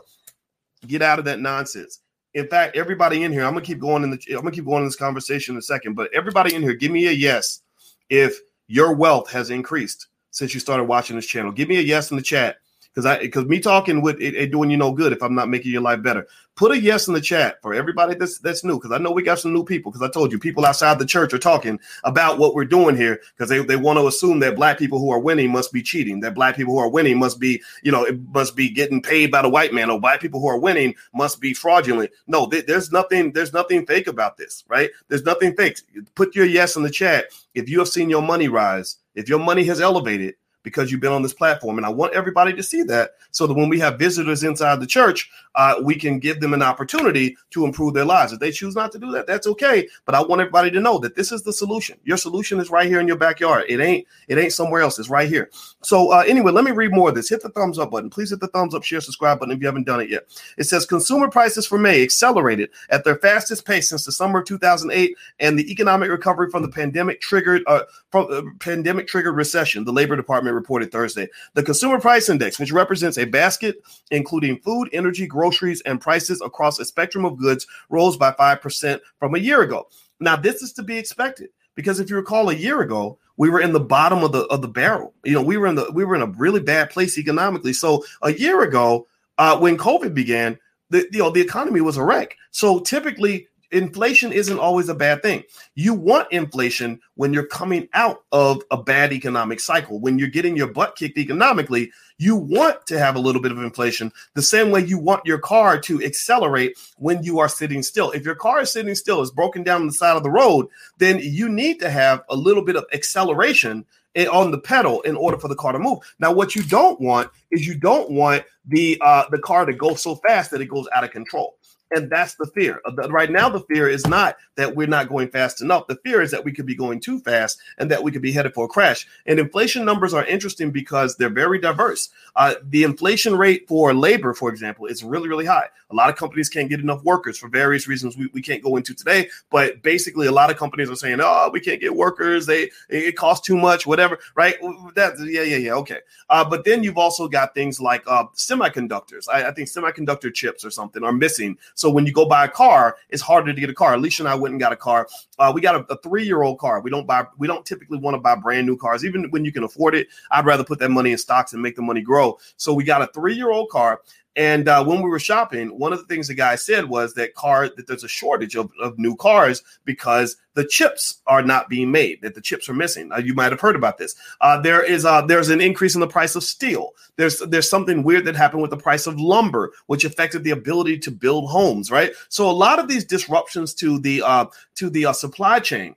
Get 0.87 1.03
out 1.03 1.19
of 1.19 1.25
that 1.27 1.41
nonsense. 1.41 2.01
In 2.35 2.49
fact, 2.49 2.77
everybody 2.77 3.25
in 3.25 3.33
here, 3.33 3.45
I'm 3.45 3.53
gonna 3.53 3.65
keep 3.65 3.79
going 3.79 4.03
in 4.03 4.11
the 4.11 4.19
I'm 4.31 4.37
gonna 4.37 4.51
keep 4.51 4.65
going 4.65 4.83
in 4.83 4.87
this 4.87 4.97
conversation 4.97 5.55
in 5.55 5.59
a 5.59 5.63
second, 5.63 5.95
but 5.95 6.13
everybody 6.15 6.55
in 6.55 6.63
here, 6.63 6.75
give 6.75 6.91
me 6.91 7.09
a 7.09 7.13
yes 7.13 7.61
if 8.09 8.39
your 8.69 8.95
wealth 8.95 9.31
has 9.31 9.51
increased 9.51 10.09
since 10.31 10.55
you 10.55 10.61
started 10.61 10.85
watching 10.85 11.17
this 11.17 11.27
channel. 11.27 11.53
Give 11.53 11.69
me 11.69 11.79
a 11.79 11.83
yes 11.83 12.11
in 12.11 12.17
the 12.17 12.23
chat 12.23 12.57
because 12.93 13.07
I 13.07 13.19
because 13.19 13.47
me 13.47 13.61
talking 13.61 14.03
with 14.03 14.21
it, 14.21 14.35
it, 14.35 14.53
doing 14.53 14.71
you 14.71 14.77
no 14.77 14.93
good 14.93 15.13
if 15.13 15.23
I'm 15.23 15.35
not 15.35 15.49
making 15.49 15.73
your 15.73 15.83
life 15.83 16.03
better. 16.03 16.27
Put 16.55 16.73
a 16.73 16.79
yes 16.79 17.09
in 17.09 17.15
the 17.15 17.21
chat 17.21 17.61
for 17.63 17.73
everybody 17.73 18.15
that's 18.15 18.39
that's 18.39 18.63
new 18.65 18.77
because 18.77 18.93
I 18.93 18.99
know 18.99 19.11
we 19.11 19.23
got 19.23 19.39
some 19.39 19.55
new 19.55 19.65
people 19.65 19.91
because 19.91 20.07
I 20.07 20.11
told 20.11 20.33
you 20.33 20.39
people 20.39 20.67
outside 20.67 20.99
the 20.99 21.07
church 21.07 21.33
are 21.33 21.39
talking 21.39 21.81
about 22.05 22.39
what 22.39 22.55
we're 22.55 22.67
doing 22.67 22.95
here 22.95 23.21
because 23.35 23.49
they, 23.49 23.65
they 23.65 23.77
want 23.77 23.99
to 23.99 24.07
assume 24.07 24.41
that 24.41 24.57
black 24.57 24.79
people 24.79 24.99
who 24.99 25.11
are 25.11 25.19
winning 25.19 25.51
must 25.51 25.73
be 25.73 25.83
cheating, 25.83 26.21
that 26.21 26.35
black 26.35 26.57
people 26.57 26.75
who 26.75 26.81
are 26.81 26.91
winning 26.91 27.19
must 27.19 27.41
be, 27.41 27.63
you 27.83 27.91
know, 27.91 28.05
it 28.05 28.21
must 28.35 28.55
be 28.55 28.69
getting 28.69 29.01
paid 29.01 29.31
by 29.31 29.41
the 29.41 29.49
white 29.49 29.73
man, 29.73 29.91
or 29.91 29.99
black 29.99 30.21
people 30.21 30.41
who 30.41 30.49
are 30.49 30.59
winning 30.59 30.95
must 31.15 31.41
be 31.41 31.55
fraudulent. 31.55 32.11
No, 32.27 32.49
th- 32.49 32.67
there's 32.67 32.93
nothing, 32.93 33.33
there's 33.33 33.55
nothing 33.55 33.87
fake 33.87 34.07
about 34.07 34.37
this, 34.37 34.65
right? 34.69 34.91
There's 35.09 35.25
nothing 35.25 35.57
fake. 35.57 35.79
Put 36.15 36.37
your 36.37 36.47
yes 36.47 36.77
in 36.77 36.83
the 36.83 36.91
chat 36.91 37.27
if 37.55 37.69
you 37.69 37.79
have 37.79 37.89
seen 37.89 38.11
your 38.11 38.23
money 38.23 38.49
rise, 38.49 38.99
if 39.15 39.29
your 39.29 39.39
money 39.39 39.65
has 39.65 39.81
elevated 39.81 40.35
because 40.63 40.91
you've 40.91 41.01
been 41.01 41.13
on 41.13 41.23
this 41.23 41.35
platform. 41.35 41.79
And 41.79 41.87
I 41.87 41.91
want 41.91 42.15
everybody 42.15 42.53
to 42.53 42.63
see 42.63 42.83
that 42.85 43.13
so 43.31 43.47
that 43.47 43.55
when 43.55 43.69
we 43.69 43.79
have 43.81 43.99
visitors 43.99 44.45
inside 44.45 44.81
the 44.81 44.87
church, 44.87 45.31
uh, 45.55 45.75
we 45.83 45.95
can 45.95 46.19
give 46.19 46.41
them 46.41 46.55
an 46.55 46.63
opportunity 46.63 47.37
to 47.51 47.65
improve 47.65 47.95
their 47.95 48.05
lives. 48.05 48.33
If 48.33 48.41
they 48.41 48.51
choose 48.51 48.75
not 48.75 48.93
to 48.93 48.99
do 48.99 49.11
that, 49.13 49.27
that's 49.27 49.47
okay. 49.47 49.89
But 50.05 50.15
I 50.15 50.23
want 50.23 50.41
everybody 50.41 50.71
to 50.71 50.81
know 50.81 50.99
that 50.99 51.15
this 51.15 51.33
is 51.33 51.43
the 51.43 51.53
solution. 51.53 51.99
Your 52.05 52.17
solution 52.17 52.59
is 52.61 52.71
right 52.71 52.87
here 52.87 53.01
in 53.01 53.07
your 53.07 53.17
backyard. 53.17 53.67
It 53.69 53.81
ain't 53.81 54.07
it 54.29 54.39
ain't 54.39 54.53
somewhere 54.53 54.81
else. 54.81 54.99
It's 54.99 55.11
right 55.11 55.29
here. 55.29 55.51
So 55.83 56.13
uh, 56.13 56.25
anyway, 56.27 56.53
let 56.53 56.65
me 56.65 56.71
read 56.71 56.93
more 56.93 57.11
of 57.11 57.15
this. 57.15 57.29
Hit 57.29 57.43
the 57.43 57.51
thumbs 57.51 57.79
up 57.79 57.91
button. 57.91 58.11
Please 58.11 58.31
hit 58.31 58.41
the 58.41 58.49
thumbs 58.49 58.75
up, 58.75 58.83
share, 58.83 59.01
subscribe 59.01 59.39
button 59.41 59.55
if 59.55 59.61
you 59.61 59.67
haven't 59.67 59.87
done 59.87 60.01
it 60.01 60.09
yet. 60.09 60.27
It 60.57 60.65
says 60.65 60.87
consumer 60.87 61.29
prices 61.29 61.67
for 61.67 61.79
May 61.79 62.03
accelerated 62.03 62.71
at 62.91 63.05
their 63.05 63.17
fastest 63.17 63.67
pace 63.67 63.91
since 63.91 64.05
the 64.05 64.13
summer 64.13 64.41
of 64.41 64.47
2008 64.47 65.17
and 65.41 65.59
the 65.59 65.71
economic 65.71 66.11
recovery 66.11 66.51
from 66.51 66.63
the 66.63 66.69
pandemic 66.69 67.21
triggered 67.21 67.63
uh, 67.67 67.83
from 68.11 68.27
uh, 68.31 68.43
pandemic 68.59 69.07
triggered 69.07 69.37
recession. 69.37 69.85
The 69.85 69.93
Labor 69.93 70.17
Department 70.17 70.52
reported 70.53 70.93
Thursday. 70.93 71.29
The 71.55 71.63
consumer 71.63 72.01
price 72.01 72.29
index, 72.29 72.59
which 72.59 72.73
represents 72.73 73.19
a 73.19 73.25
basket 73.25 73.77
including 74.11 74.59
food, 74.59 74.89
energy, 74.93 75.27
groceries, 75.27 75.81
and 75.83 76.01
prices 76.01 76.41
across 76.41 76.79
a 76.79 76.85
spectrum 76.85 77.25
of 77.25 77.39
goods 77.39 77.67
rose 77.89 78.17
by 78.17 78.33
5% 78.33 79.01
from 79.19 79.35
a 79.35 79.39
year 79.39 79.63
ago. 79.63 79.89
Now, 80.21 80.37
this 80.37 80.63
is 80.63 80.73
to 80.75 80.83
be 80.83 80.99
expected 80.99 81.51
because 81.75 82.01
if 82.01 82.11
you 82.11 82.17
recall 82.17 82.51
a 82.51 82.55
year 82.55 82.83
ago, 82.83 83.19
we 83.37 83.51
were 83.51 83.61
in 83.61 83.73
the 83.73 83.81
bottom 83.81 84.23
of 84.23 84.33
the 84.33 84.45
of 84.47 84.63
the 84.63 84.69
barrel. 84.69 85.15
You 85.25 85.33
know, 85.33 85.43
we 85.43 85.57
were 85.57 85.67
in 85.67 85.75
the 85.75 85.91
we 85.93 86.05
were 86.05 86.15
in 86.15 86.23
a 86.23 86.27
really 86.27 86.61
bad 86.61 86.91
place 86.91 87.19
economically. 87.19 87.73
So 87.73 88.05
a 88.23 88.33
year 88.33 88.63
ago, 88.63 89.07
uh, 89.39 89.59
when 89.59 89.77
COVID 89.77 90.15
began, 90.15 90.59
the 90.91 91.09
you 91.11 91.19
know 91.19 91.31
the 91.31 91.41
economy 91.41 91.81
was 91.81 91.97
a 91.97 92.05
wreck. 92.05 92.37
So 92.51 92.81
typically 92.81 93.49
inflation 93.73 94.33
isn't 94.33 94.59
always 94.59 94.89
a 94.89 94.95
bad 94.95 95.23
thing. 95.23 95.43
You 95.75 95.95
want 95.95 96.31
inflation 96.31 97.01
when 97.15 97.33
you're 97.33 97.47
coming 97.47 97.89
out 97.95 98.23
of 98.31 98.63
a 98.71 98.81
bad 98.81 99.13
economic 99.13 99.61
cycle. 99.61 99.99
When 99.99 100.19
you're 100.19 100.29
getting 100.29 100.57
your 100.57 100.69
butt 100.69 100.95
kicked 100.95 101.19
economically, 101.19 101.91
you 102.19 102.37
want 102.37 102.87
to 102.87 102.99
have 102.99 103.17
a 103.17 103.21
little 103.21 103.43
bit 103.43 103.51
of 103.51 103.59
inflation 103.59 104.13
the 104.35 104.43
same 104.43 104.71
way 104.71 104.85
you 104.85 104.99
want 104.99 105.27
your 105.27 105.39
car 105.39 105.81
to 105.81 106.03
accelerate 106.03 106.79
when 106.99 107.23
you 107.25 107.39
are 107.39 107.49
sitting 107.49 107.83
still. 107.83 108.11
If 108.13 108.25
your 108.25 108.37
car 108.37 108.61
is 108.61 108.73
sitting 108.73 108.95
still, 108.95 109.23
is 109.23 109.31
broken 109.31 109.63
down 109.63 109.81
on 109.81 109.87
the 109.89 109.93
side 109.93 110.17
of 110.17 110.23
the 110.23 110.31
road, 110.31 110.69
then 110.99 111.19
you 111.19 111.49
need 111.49 111.81
to 111.81 111.91
have 111.91 112.23
a 112.29 112.37
little 112.37 112.65
bit 112.65 112.77
of 112.77 112.85
acceleration 112.93 113.85
on 114.31 114.51
the 114.51 114.59
pedal 114.59 115.01
in 115.03 115.17
order 115.17 115.39
for 115.39 115.49
the 115.49 115.55
car 115.57 115.73
to 115.73 115.79
move. 115.79 115.99
Now, 116.19 116.33
what 116.33 116.55
you 116.55 116.63
don't 116.63 117.01
want 117.01 117.31
is 117.51 117.67
you 117.67 117.75
don't 117.75 118.11
want 118.11 118.45
the 118.67 118.99
uh, 119.01 119.25
the 119.31 119.39
car 119.39 119.65
to 119.65 119.73
go 119.73 119.95
so 119.95 120.17
fast 120.17 120.51
that 120.51 120.61
it 120.61 120.67
goes 120.67 120.87
out 120.95 121.05
of 121.05 121.11
control. 121.11 121.57
And 121.95 122.11
that's 122.11 122.35
the 122.35 122.47
fear. 122.47 122.81
Right 123.09 123.31
now, 123.31 123.49
the 123.49 123.61
fear 123.61 123.89
is 123.89 124.07
not 124.07 124.37
that 124.57 124.75
we're 124.75 124.87
not 124.87 125.09
going 125.09 125.29
fast 125.29 125.61
enough. 125.61 125.87
The 125.87 125.97
fear 125.97 126.23
is 126.23 126.31
that 126.31 126.45
we 126.45 126.53
could 126.53 126.67
be 126.67 126.75
going 126.75 127.01
too 127.01 127.21
fast 127.21 127.61
and 127.79 127.91
that 127.91 128.03
we 128.03 128.11
could 128.11 128.23
be 128.23 128.33
headed 128.33 128.55
for 128.55 128.65
a 128.65 128.69
crash. 128.69 129.07
And 129.27 129.39
inflation 129.39 129.85
numbers 129.85 130.15
are 130.15 130.25
interesting 130.25 130.71
because 130.71 131.17
they're 131.17 131.29
very 131.31 131.59
diverse. 131.59 132.09
Uh, 132.35 132.55
the 132.65 132.83
inflation 132.85 133.37
rate 133.37 133.69
for 133.69 133.93
labor, 133.93 134.33
for 134.35 134.49
example, 134.49 134.87
is 134.87 135.05
really, 135.05 135.29
really 135.29 135.47
high. 135.47 135.69
A 135.91 135.95
lot 135.95 136.09
of 136.09 136.17
companies 136.17 136.49
can't 136.49 136.71
get 136.71 136.81
enough 136.81 137.05
workers 137.05 137.37
for 137.37 137.49
various 137.49 137.87
reasons 137.87 138.17
we, 138.17 138.29
we 138.33 138.41
can't 138.41 138.63
go 138.63 138.77
into 138.77 138.95
today. 138.95 139.29
But 139.51 139.83
basically, 139.83 140.27
a 140.27 140.33
lot 140.33 140.51
of 140.51 140.57
companies 140.57 140.91
are 140.91 140.97
saying, 140.97 141.19
oh, 141.21 141.51
we 141.53 141.61
can't 141.61 141.81
get 141.81 141.95
workers. 141.95 142.47
They 142.47 142.71
It 142.89 143.17
costs 143.17 143.47
too 143.47 143.59
much, 143.59 143.87
whatever, 143.87 144.19
right? 144.35 144.57
That, 144.95 145.19
yeah, 145.21 145.43
yeah, 145.43 145.59
yeah, 145.59 145.73
okay. 145.75 145.99
Uh, 146.31 146.49
but 146.49 146.65
then 146.65 146.83
you've 146.83 146.97
also 146.97 147.29
got 147.29 147.55
things 147.55 147.81
like 147.81 148.03
uh, 148.07 148.25
semiconductors. 148.35 149.29
I, 149.31 149.49
I 149.49 149.53
think 149.53 149.69
semiconductor 149.69 150.33
chips 150.33 150.65
or 150.65 150.71
something 150.71 151.05
are 151.05 151.13
missing. 151.13 151.59
So 151.83 151.91
when 151.91 152.07
you 152.07 152.13
go 152.13 152.25
buy 152.25 152.45
a 152.45 152.49
car, 152.49 152.97
it's 153.11 153.21
harder 153.21 153.53
to 153.53 153.61
get 153.61 153.69
a 153.69 153.75
car. 153.75 153.95
Alicia 153.95 154.23
and 154.23 154.29
I 154.29 154.37
went 154.37 154.53
and 154.53 154.61
got 154.61 154.73
a 154.73 154.77
car. 154.77 155.09
Uh, 155.37 155.51
we 155.53 155.61
got 155.61 155.75
a, 155.75 155.93
a 155.93 155.97
three-year-old 155.99 156.61
car. 156.61 156.81
We 156.81 156.91
don't 156.91 157.09
buy. 157.09 157.27
We 157.39 157.49
don't 157.49 157.67
typically 157.67 157.99
want 157.99 158.15
to 158.15 158.21
buy 158.21 158.37
brand 158.37 158.69
new 158.69 158.77
cars, 158.77 159.05
even 159.05 159.29
when 159.31 159.45
you 159.45 159.51
can 159.51 159.65
afford 159.65 159.97
it. 159.97 160.07
I'd 160.31 160.47
rather 160.47 160.63
put 160.63 160.79
that 160.79 160.91
money 160.91 161.11
in 161.11 161.19
stocks 161.19 161.55
and 161.55 161.61
make 161.61 161.75
the 161.75 161.83
money 161.83 162.01
grow. 162.01 162.39
So 162.57 162.73
we 162.73 162.85
got 162.85 163.03
a 163.03 163.09
three-year-old 163.09 163.69
car. 163.71 164.01
And 164.35 164.67
uh, 164.67 164.83
when 164.85 165.03
we 165.03 165.11
were 165.11 165.19
shopping, 165.19 165.79
one 165.79 165.93
of 165.93 165.99
the 165.99 166.07
things 166.07 166.29
the 166.29 166.35
guy 166.35 166.55
said 166.55 166.89
was 166.89 167.15
that 167.15 167.35
car 167.35 167.69
that 167.69 167.87
there's 167.87 168.05
a 168.05 168.09
shortage 168.09 168.57
of, 168.57 168.71
of 168.81 168.99
new 168.99 169.15
cars 169.15 169.63
because 169.85 170.37
the 170.55 170.65
chips 170.65 171.21
are 171.27 171.43
not 171.43 171.69
being 171.69 171.91
made, 171.91 172.23
that 172.23 172.35
the 172.35 172.41
chips 172.41 172.69
are 172.69 172.75
missing. 172.75 173.13
Uh, 173.13 173.19
you 173.19 173.35
might 173.35 173.53
have 173.53 173.61
heard 173.61 173.77
about 173.77 173.99
this. 173.99 174.15
Uh, 174.41 174.61
there 174.61 174.83
is 174.83 175.05
uh, 175.05 175.23
there's 175.23 175.51
an 175.51 175.61
increase 175.61 175.95
in 175.95 176.01
the 176.01 176.07
price 176.07 176.35
of 176.35 176.43
steel. 176.45 176.91
There's 177.17 177.41
there's 177.41 177.69
something 177.69 178.03
weird 178.03 178.25
that 178.25 178.37
happened 178.37 178.63
with 178.63 178.71
the 178.71 178.77
price 178.77 179.07
of 179.07 179.21
lumber, 179.21 179.73
which 179.87 180.05
affected 180.05 180.45
the 180.45 180.51
ability 180.51 180.99
to 181.01 181.11
build 181.11 181.51
homes. 181.51 181.91
Right. 181.91 182.13
So 182.31 182.51
a 182.51 182.53
lot 182.53 182.79
of 182.79 182.89
these 182.89 183.05
disruptions 183.05 183.75
to 183.75 183.99
the 183.99 184.23
uh, 184.23 184.47
to 184.77 184.89
the 184.89 185.07
uh, 185.07 185.13
supply 185.13 185.59
chain 185.59 185.95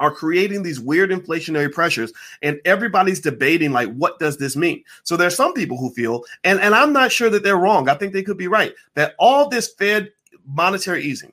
are 0.00 0.10
creating 0.10 0.62
these 0.62 0.80
weird 0.80 1.10
inflationary 1.10 1.70
pressures 1.70 2.12
and 2.42 2.60
everybody's 2.64 3.20
debating 3.20 3.70
like 3.70 3.92
what 3.94 4.18
does 4.18 4.38
this 4.38 4.56
mean? 4.56 4.82
So 5.04 5.16
there's 5.16 5.36
some 5.36 5.52
people 5.52 5.76
who 5.76 5.90
feel 5.90 6.24
and 6.44 6.58
and 6.60 6.74
i'm 6.74 6.92
not 6.92 7.12
sure 7.12 7.30
that 7.30 7.42
they're 7.42 7.56
wrong. 7.56 7.88
I 7.88 7.94
think 7.94 8.12
they 8.12 8.22
could 8.22 8.38
be 8.38 8.48
right 8.48 8.74
that 8.94 9.14
all 9.18 9.48
this 9.48 9.72
fed 9.74 10.10
monetary 10.46 11.04
easing 11.04 11.32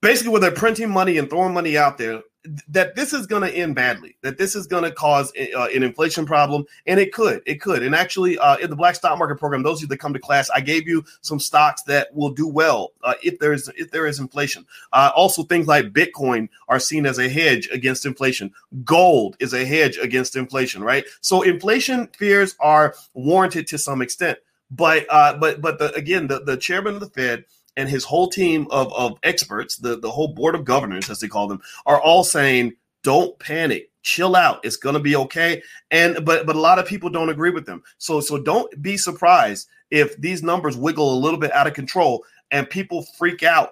basically 0.00 0.30
where 0.30 0.40
they're 0.40 0.50
printing 0.52 0.90
money 0.90 1.18
and 1.18 1.28
throwing 1.28 1.54
money 1.54 1.76
out 1.76 1.98
there 1.98 2.22
that 2.68 2.94
this 2.94 3.12
is 3.12 3.26
going 3.26 3.42
to 3.42 3.54
end 3.54 3.74
badly, 3.74 4.16
that 4.22 4.38
this 4.38 4.54
is 4.54 4.66
going 4.66 4.84
to 4.84 4.90
cause 4.90 5.32
uh, 5.56 5.66
an 5.74 5.82
inflation 5.82 6.26
problem, 6.26 6.64
and 6.86 7.00
it 7.00 7.12
could, 7.12 7.42
it 7.46 7.60
could. 7.60 7.82
And 7.82 7.94
actually, 7.94 8.38
uh, 8.38 8.56
in 8.56 8.70
the 8.70 8.76
Black 8.76 8.94
Stock 8.94 9.18
Market 9.18 9.38
Program, 9.38 9.62
those 9.62 9.78
of 9.78 9.82
you 9.82 9.88
that 9.88 9.98
come 9.98 10.12
to 10.12 10.18
class, 10.18 10.50
I 10.50 10.60
gave 10.60 10.86
you 10.86 11.04
some 11.20 11.40
stocks 11.40 11.82
that 11.84 12.14
will 12.14 12.30
do 12.30 12.46
well 12.46 12.92
uh, 13.02 13.14
if 13.22 13.38
there 13.38 13.52
is 13.52 13.70
if 13.76 13.90
there 13.90 14.06
is 14.06 14.20
inflation. 14.20 14.66
Uh, 14.92 15.10
also, 15.14 15.42
things 15.42 15.66
like 15.66 15.92
Bitcoin 15.92 16.48
are 16.68 16.80
seen 16.80 17.06
as 17.06 17.18
a 17.18 17.28
hedge 17.28 17.68
against 17.72 18.06
inflation. 18.06 18.52
Gold 18.84 19.36
is 19.40 19.52
a 19.52 19.64
hedge 19.64 19.98
against 19.98 20.36
inflation, 20.36 20.82
right? 20.82 21.04
So 21.20 21.42
inflation 21.42 22.08
fears 22.16 22.56
are 22.60 22.94
warranted 23.14 23.66
to 23.68 23.78
some 23.78 24.02
extent. 24.02 24.38
But 24.70 25.06
uh, 25.08 25.36
but 25.38 25.60
but 25.60 25.78
the, 25.78 25.94
again, 25.94 26.26
the, 26.26 26.40
the 26.40 26.56
chairman 26.56 26.94
of 26.94 27.00
the 27.00 27.10
Fed 27.10 27.44
and 27.76 27.88
his 27.88 28.04
whole 28.04 28.28
team 28.28 28.66
of, 28.70 28.92
of 28.94 29.18
experts, 29.22 29.76
the, 29.76 29.98
the 29.98 30.10
whole 30.10 30.28
board 30.28 30.54
of 30.54 30.64
governors, 30.64 31.10
as 31.10 31.20
they 31.20 31.28
call 31.28 31.46
them, 31.46 31.60
are 31.84 32.00
all 32.00 32.24
saying, 32.24 32.72
don't 33.02 33.38
panic. 33.38 33.90
Chill 34.02 34.36
out. 34.36 34.64
It's 34.64 34.76
going 34.76 34.94
to 34.94 35.00
be 35.00 35.16
okay. 35.16 35.62
And 35.90 36.24
but 36.24 36.46
but 36.46 36.54
a 36.54 36.60
lot 36.60 36.78
of 36.78 36.86
people 36.86 37.10
don't 37.10 37.28
agree 37.28 37.50
with 37.50 37.66
them. 37.66 37.82
So 37.98 38.20
so 38.20 38.38
don't 38.38 38.80
be 38.80 38.96
surprised 38.96 39.68
if 39.90 40.16
these 40.16 40.44
numbers 40.44 40.76
wiggle 40.76 41.12
a 41.12 41.18
little 41.18 41.40
bit 41.40 41.52
out 41.52 41.66
of 41.66 41.74
control 41.74 42.24
and 42.52 42.70
people 42.70 43.02
freak 43.18 43.42
out 43.42 43.70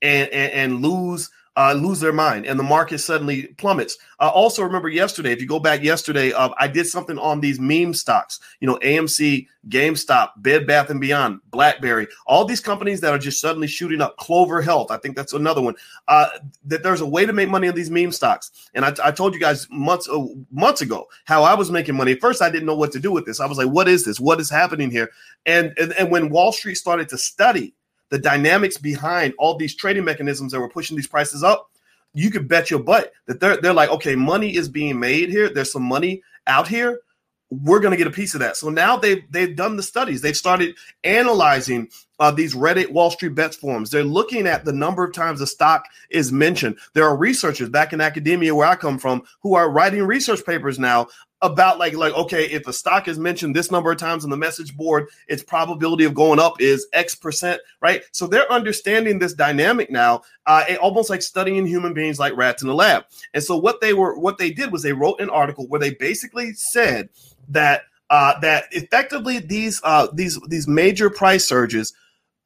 and 0.00 0.30
and, 0.30 0.52
and 0.52 0.82
lose 0.82 1.30
uh, 1.56 1.72
lose 1.72 2.00
their 2.00 2.12
mind 2.12 2.46
and 2.46 2.58
the 2.58 2.64
market 2.64 2.98
suddenly 2.98 3.46
plummets. 3.58 3.96
Uh, 4.20 4.28
also, 4.28 4.62
remember 4.62 4.88
yesterday, 4.88 5.32
if 5.32 5.40
you 5.40 5.46
go 5.46 5.60
back 5.60 5.82
yesterday, 5.82 6.32
uh, 6.32 6.50
I 6.58 6.66
did 6.66 6.86
something 6.86 7.18
on 7.18 7.40
these 7.40 7.60
meme 7.60 7.94
stocks, 7.94 8.40
you 8.60 8.66
know, 8.66 8.78
AMC, 8.78 9.46
GameStop, 9.68 10.30
Bed 10.38 10.66
Bath 10.66 10.90
and 10.90 11.00
Beyond, 11.00 11.40
Blackberry, 11.50 12.08
all 12.26 12.44
these 12.44 12.60
companies 12.60 13.00
that 13.00 13.12
are 13.12 13.18
just 13.18 13.40
suddenly 13.40 13.66
shooting 13.66 14.00
up. 14.00 14.16
Clover 14.16 14.62
Health, 14.62 14.90
I 14.90 14.96
think 14.98 15.16
that's 15.16 15.32
another 15.32 15.62
one. 15.62 15.74
Uh, 16.08 16.28
that 16.64 16.82
there's 16.82 17.00
a 17.00 17.06
way 17.06 17.24
to 17.24 17.32
make 17.32 17.48
money 17.48 17.68
on 17.68 17.74
these 17.74 17.90
meme 17.90 18.12
stocks, 18.12 18.50
and 18.74 18.84
I, 18.84 18.94
I 19.02 19.10
told 19.10 19.34
you 19.34 19.40
guys 19.40 19.66
months 19.70 20.08
uh, 20.08 20.24
months 20.50 20.80
ago 20.80 21.06
how 21.24 21.42
I 21.42 21.54
was 21.54 21.70
making 21.70 21.96
money. 21.96 22.12
At 22.12 22.20
first, 22.20 22.42
I 22.42 22.50
didn't 22.50 22.66
know 22.66 22.76
what 22.76 22.92
to 22.92 23.00
do 23.00 23.12
with 23.12 23.26
this. 23.26 23.40
I 23.40 23.46
was 23.46 23.58
like, 23.58 23.68
"What 23.68 23.88
is 23.88 24.04
this? 24.04 24.20
What 24.20 24.40
is 24.40 24.50
happening 24.50 24.90
here?" 24.90 25.10
And 25.46 25.72
and, 25.78 25.92
and 25.94 26.10
when 26.10 26.30
Wall 26.30 26.52
Street 26.52 26.76
started 26.76 27.08
to 27.10 27.18
study 27.18 27.74
the 28.14 28.20
dynamics 28.20 28.78
behind 28.78 29.34
all 29.40 29.56
these 29.56 29.74
trading 29.74 30.04
mechanisms 30.04 30.52
that 30.52 30.60
were 30.60 30.68
pushing 30.68 30.96
these 30.96 31.08
prices 31.08 31.42
up, 31.42 31.68
you 32.12 32.30
could 32.30 32.46
bet 32.46 32.70
your 32.70 32.78
butt 32.78 33.12
that 33.26 33.40
they're 33.40 33.56
they're 33.56 33.72
like, 33.72 33.90
okay, 33.90 34.14
money 34.14 34.54
is 34.54 34.68
being 34.68 35.00
made 35.00 35.30
here. 35.30 35.48
There's 35.48 35.72
some 35.72 35.82
money 35.82 36.22
out 36.46 36.68
here. 36.68 37.00
We're 37.50 37.80
going 37.80 37.90
to 37.90 37.96
get 37.96 38.06
a 38.06 38.12
piece 38.12 38.34
of 38.34 38.38
that. 38.38 38.56
So 38.56 38.68
now 38.68 38.96
they've 38.96 39.24
they've 39.30 39.56
done 39.56 39.74
the 39.74 39.82
studies. 39.82 40.22
They've 40.22 40.36
started 40.36 40.76
analyzing 41.02 41.88
uh, 42.20 42.30
these 42.30 42.54
Reddit 42.54 42.92
Wall 42.92 43.10
Street 43.10 43.34
bets 43.34 43.56
forums. 43.56 43.90
They're 43.90 44.04
looking 44.04 44.46
at 44.46 44.64
the 44.64 44.72
number 44.72 45.02
of 45.02 45.12
times 45.12 45.40
the 45.40 45.46
stock 45.48 45.84
is 46.08 46.30
mentioned. 46.30 46.78
There 46.92 47.04
are 47.08 47.16
researchers 47.16 47.68
back 47.68 47.92
in 47.92 48.00
academia 48.00 48.54
where 48.54 48.68
I 48.68 48.76
come 48.76 48.96
from 48.96 49.24
who 49.40 49.56
are 49.56 49.68
writing 49.72 50.04
research 50.04 50.46
papers 50.46 50.78
now 50.78 51.08
about 51.44 51.78
like 51.78 51.94
like 51.94 52.14
okay 52.14 52.46
if 52.46 52.66
a 52.66 52.72
stock 52.72 53.06
is 53.06 53.18
mentioned 53.18 53.54
this 53.54 53.70
number 53.70 53.92
of 53.92 53.98
times 53.98 54.24
on 54.24 54.30
the 54.30 54.36
message 54.36 54.74
board 54.76 55.06
its 55.28 55.42
probability 55.42 56.04
of 56.04 56.14
going 56.14 56.40
up 56.40 56.60
is 56.60 56.86
x 56.92 57.14
percent 57.14 57.60
right? 57.80 58.02
So 58.12 58.26
they're 58.26 58.50
understanding 58.50 59.18
this 59.18 59.34
dynamic 59.34 59.90
now 59.90 60.22
uh, 60.46 60.64
almost 60.80 61.10
like 61.10 61.20
studying 61.20 61.66
human 61.66 61.92
beings 61.92 62.18
like 62.18 62.36
rats 62.36 62.62
in 62.62 62.68
the 62.68 62.74
lab. 62.74 63.04
And 63.34 63.44
so 63.44 63.56
what 63.56 63.80
they 63.80 63.92
were 63.92 64.18
what 64.18 64.38
they 64.38 64.50
did 64.50 64.72
was 64.72 64.82
they 64.82 64.94
wrote 64.94 65.20
an 65.20 65.30
article 65.30 65.66
where 65.68 65.80
they 65.80 65.94
basically 65.94 66.54
said 66.54 67.10
that 67.48 67.82
uh, 68.08 68.38
that 68.40 68.64
effectively 68.72 69.38
these 69.38 69.80
uh, 69.84 70.08
these 70.14 70.40
these 70.48 70.66
major 70.66 71.10
price 71.10 71.46
surges 71.46 71.92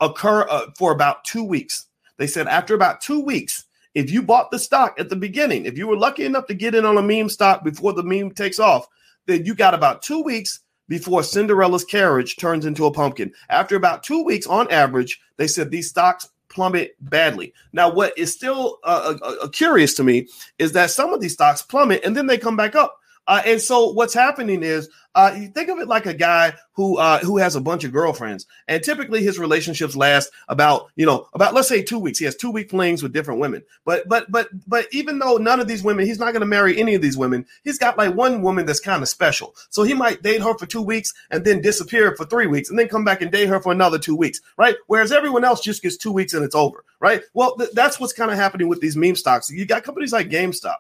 occur 0.01 0.47
uh, 0.49 0.67
for 0.77 0.93
about 0.93 1.25
two 1.25 1.45
weeks. 1.45 1.87
They 2.17 2.27
said 2.27 2.49
after 2.49 2.75
about 2.75 3.01
two 3.01 3.21
weeks 3.21 3.65
if 3.95 4.11
you 4.11 4.23
bought 4.23 4.51
the 4.51 4.59
stock 4.59 4.99
at 4.99 5.09
the 5.09 5.17
beginning, 5.17 5.65
if 5.65 5.79
you 5.79 5.87
were 5.87 5.97
lucky 5.97 6.25
enough 6.25 6.47
to 6.47 6.55
get 6.55 6.75
in 6.75 6.85
on 6.85 6.99
a 6.99 7.03
meme 7.03 7.29
stock 7.29 7.65
before 7.65 7.93
the 7.93 8.03
meme 8.03 8.31
takes 8.31 8.59
off, 8.59 8.87
then 9.27 9.45
you 9.45 9.55
got 9.55 9.75
about 9.75 10.03
two 10.03 10.23
weeks 10.23 10.61
before 10.89 11.23
Cinderella's 11.23 11.85
carriage 11.85 12.37
turns 12.37 12.65
into 12.65 12.87
a 12.87 12.93
pumpkin. 12.93 13.33
After 13.51 13.77
about 13.77 14.03
two 14.03 14.25
weeks 14.25 14.47
on 14.47 14.71
average, 14.71 15.21
they 15.37 15.47
said 15.47 15.71
these 15.71 15.89
stocks 15.89 16.29
plummet 16.49 16.97
badly. 17.01 17.53
Now, 17.73 17.93
what 17.93 18.17
is 18.17 18.33
still 18.33 18.79
uh, 18.85 19.15
uh, 19.23 19.35
uh 19.43 19.49
curious 19.49 19.95
to 19.95 20.05
me 20.05 20.29
is 20.59 20.73
that 20.73 20.91
some 20.91 21.13
of 21.13 21.21
these 21.21 21.35
stocks 21.35 21.63
plummet 21.63 22.03
and 22.05 22.17
then 22.17 22.27
they 22.27 22.39
come 22.39 22.57
back 22.57 22.75
up. 22.75 22.99
Uh, 23.27 23.43
and 23.45 23.61
so 23.61 23.93
what's 23.93 24.15
happening 24.15 24.63
is 24.63 24.89
uh, 25.19 25.35
you 25.35 25.49
think 25.49 25.69
of 25.69 25.81
it 25.81 25.89
like 25.89 26.07
a 26.07 26.15
guy 26.15 26.55
who 26.75 26.97
uh, 26.97 27.19
who 27.19 27.39
has 27.39 27.57
a 27.57 27.61
bunch 27.61 27.83
of 27.83 27.91
girlfriends, 27.91 28.47
and 28.69 28.85
typically 28.85 29.21
his 29.21 29.37
relationships 29.37 29.97
last 29.97 30.31
about 30.47 30.93
you 30.95 31.05
know 31.05 31.27
about 31.33 31.55
let's 31.55 31.67
say 31.67 31.83
two 31.83 31.99
weeks. 31.99 32.21
He 32.21 32.25
has 32.25 32.37
two 32.37 32.53
week 32.53 32.71
flings 32.71 33.03
with 33.03 33.13
different 33.13 33.41
women, 33.41 33.65
but 33.85 34.09
but 34.09 34.31
but 34.31 34.49
but 34.65 34.87
even 34.93 35.19
though 35.19 35.37
none 35.37 35.59
of 35.59 35.67
these 35.67 35.83
women, 35.83 36.07
he's 36.07 36.21
not 36.21 36.31
going 36.31 36.43
to 36.43 36.47
marry 36.47 36.79
any 36.79 36.95
of 36.95 37.03
these 37.03 37.17
women. 37.17 37.47
He's 37.65 37.79
got 37.79 37.99
like 37.99 38.15
one 38.15 38.43
woman 38.43 38.65
that's 38.65 38.79
kind 38.79 39.03
of 39.03 39.09
special, 39.09 39.57
so 39.71 39.83
he 39.83 39.93
might 39.93 40.23
date 40.23 40.41
her 40.41 40.57
for 40.57 40.67
two 40.67 40.83
weeks 40.83 41.13
and 41.33 41.45
then 41.45 41.63
disappear 41.63 42.15
for 42.15 42.25
three 42.25 42.47
weeks, 42.47 42.71
and 42.71 42.79
then 42.79 42.87
come 42.87 43.05
back 43.05 43.21
and 43.21 43.33
date 43.33 43.49
her 43.49 43.61
for 43.61 43.73
another 43.73 43.99
two 43.99 44.15
weeks, 44.15 44.41
right? 44.57 44.77
Whereas 44.87 45.11
everyone 45.11 45.43
else 45.43 45.61
just 45.61 45.83
gets 45.83 45.97
two 45.97 46.13
weeks 46.13 46.33
and 46.33 46.45
it's 46.45 46.55
over, 46.55 46.85
right? 47.01 47.23
Well, 47.35 47.57
th- 47.57 47.71
that's 47.73 47.99
what's 47.99 48.13
kind 48.13 48.31
of 48.31 48.37
happening 48.37 48.69
with 48.69 48.81
these 48.81 48.97
meme 48.97 49.17
stocks. 49.17 49.51
You 49.51 49.67
got 49.67 49.83
companies 49.83 50.13
like 50.13 50.31
GameStop 50.31 50.77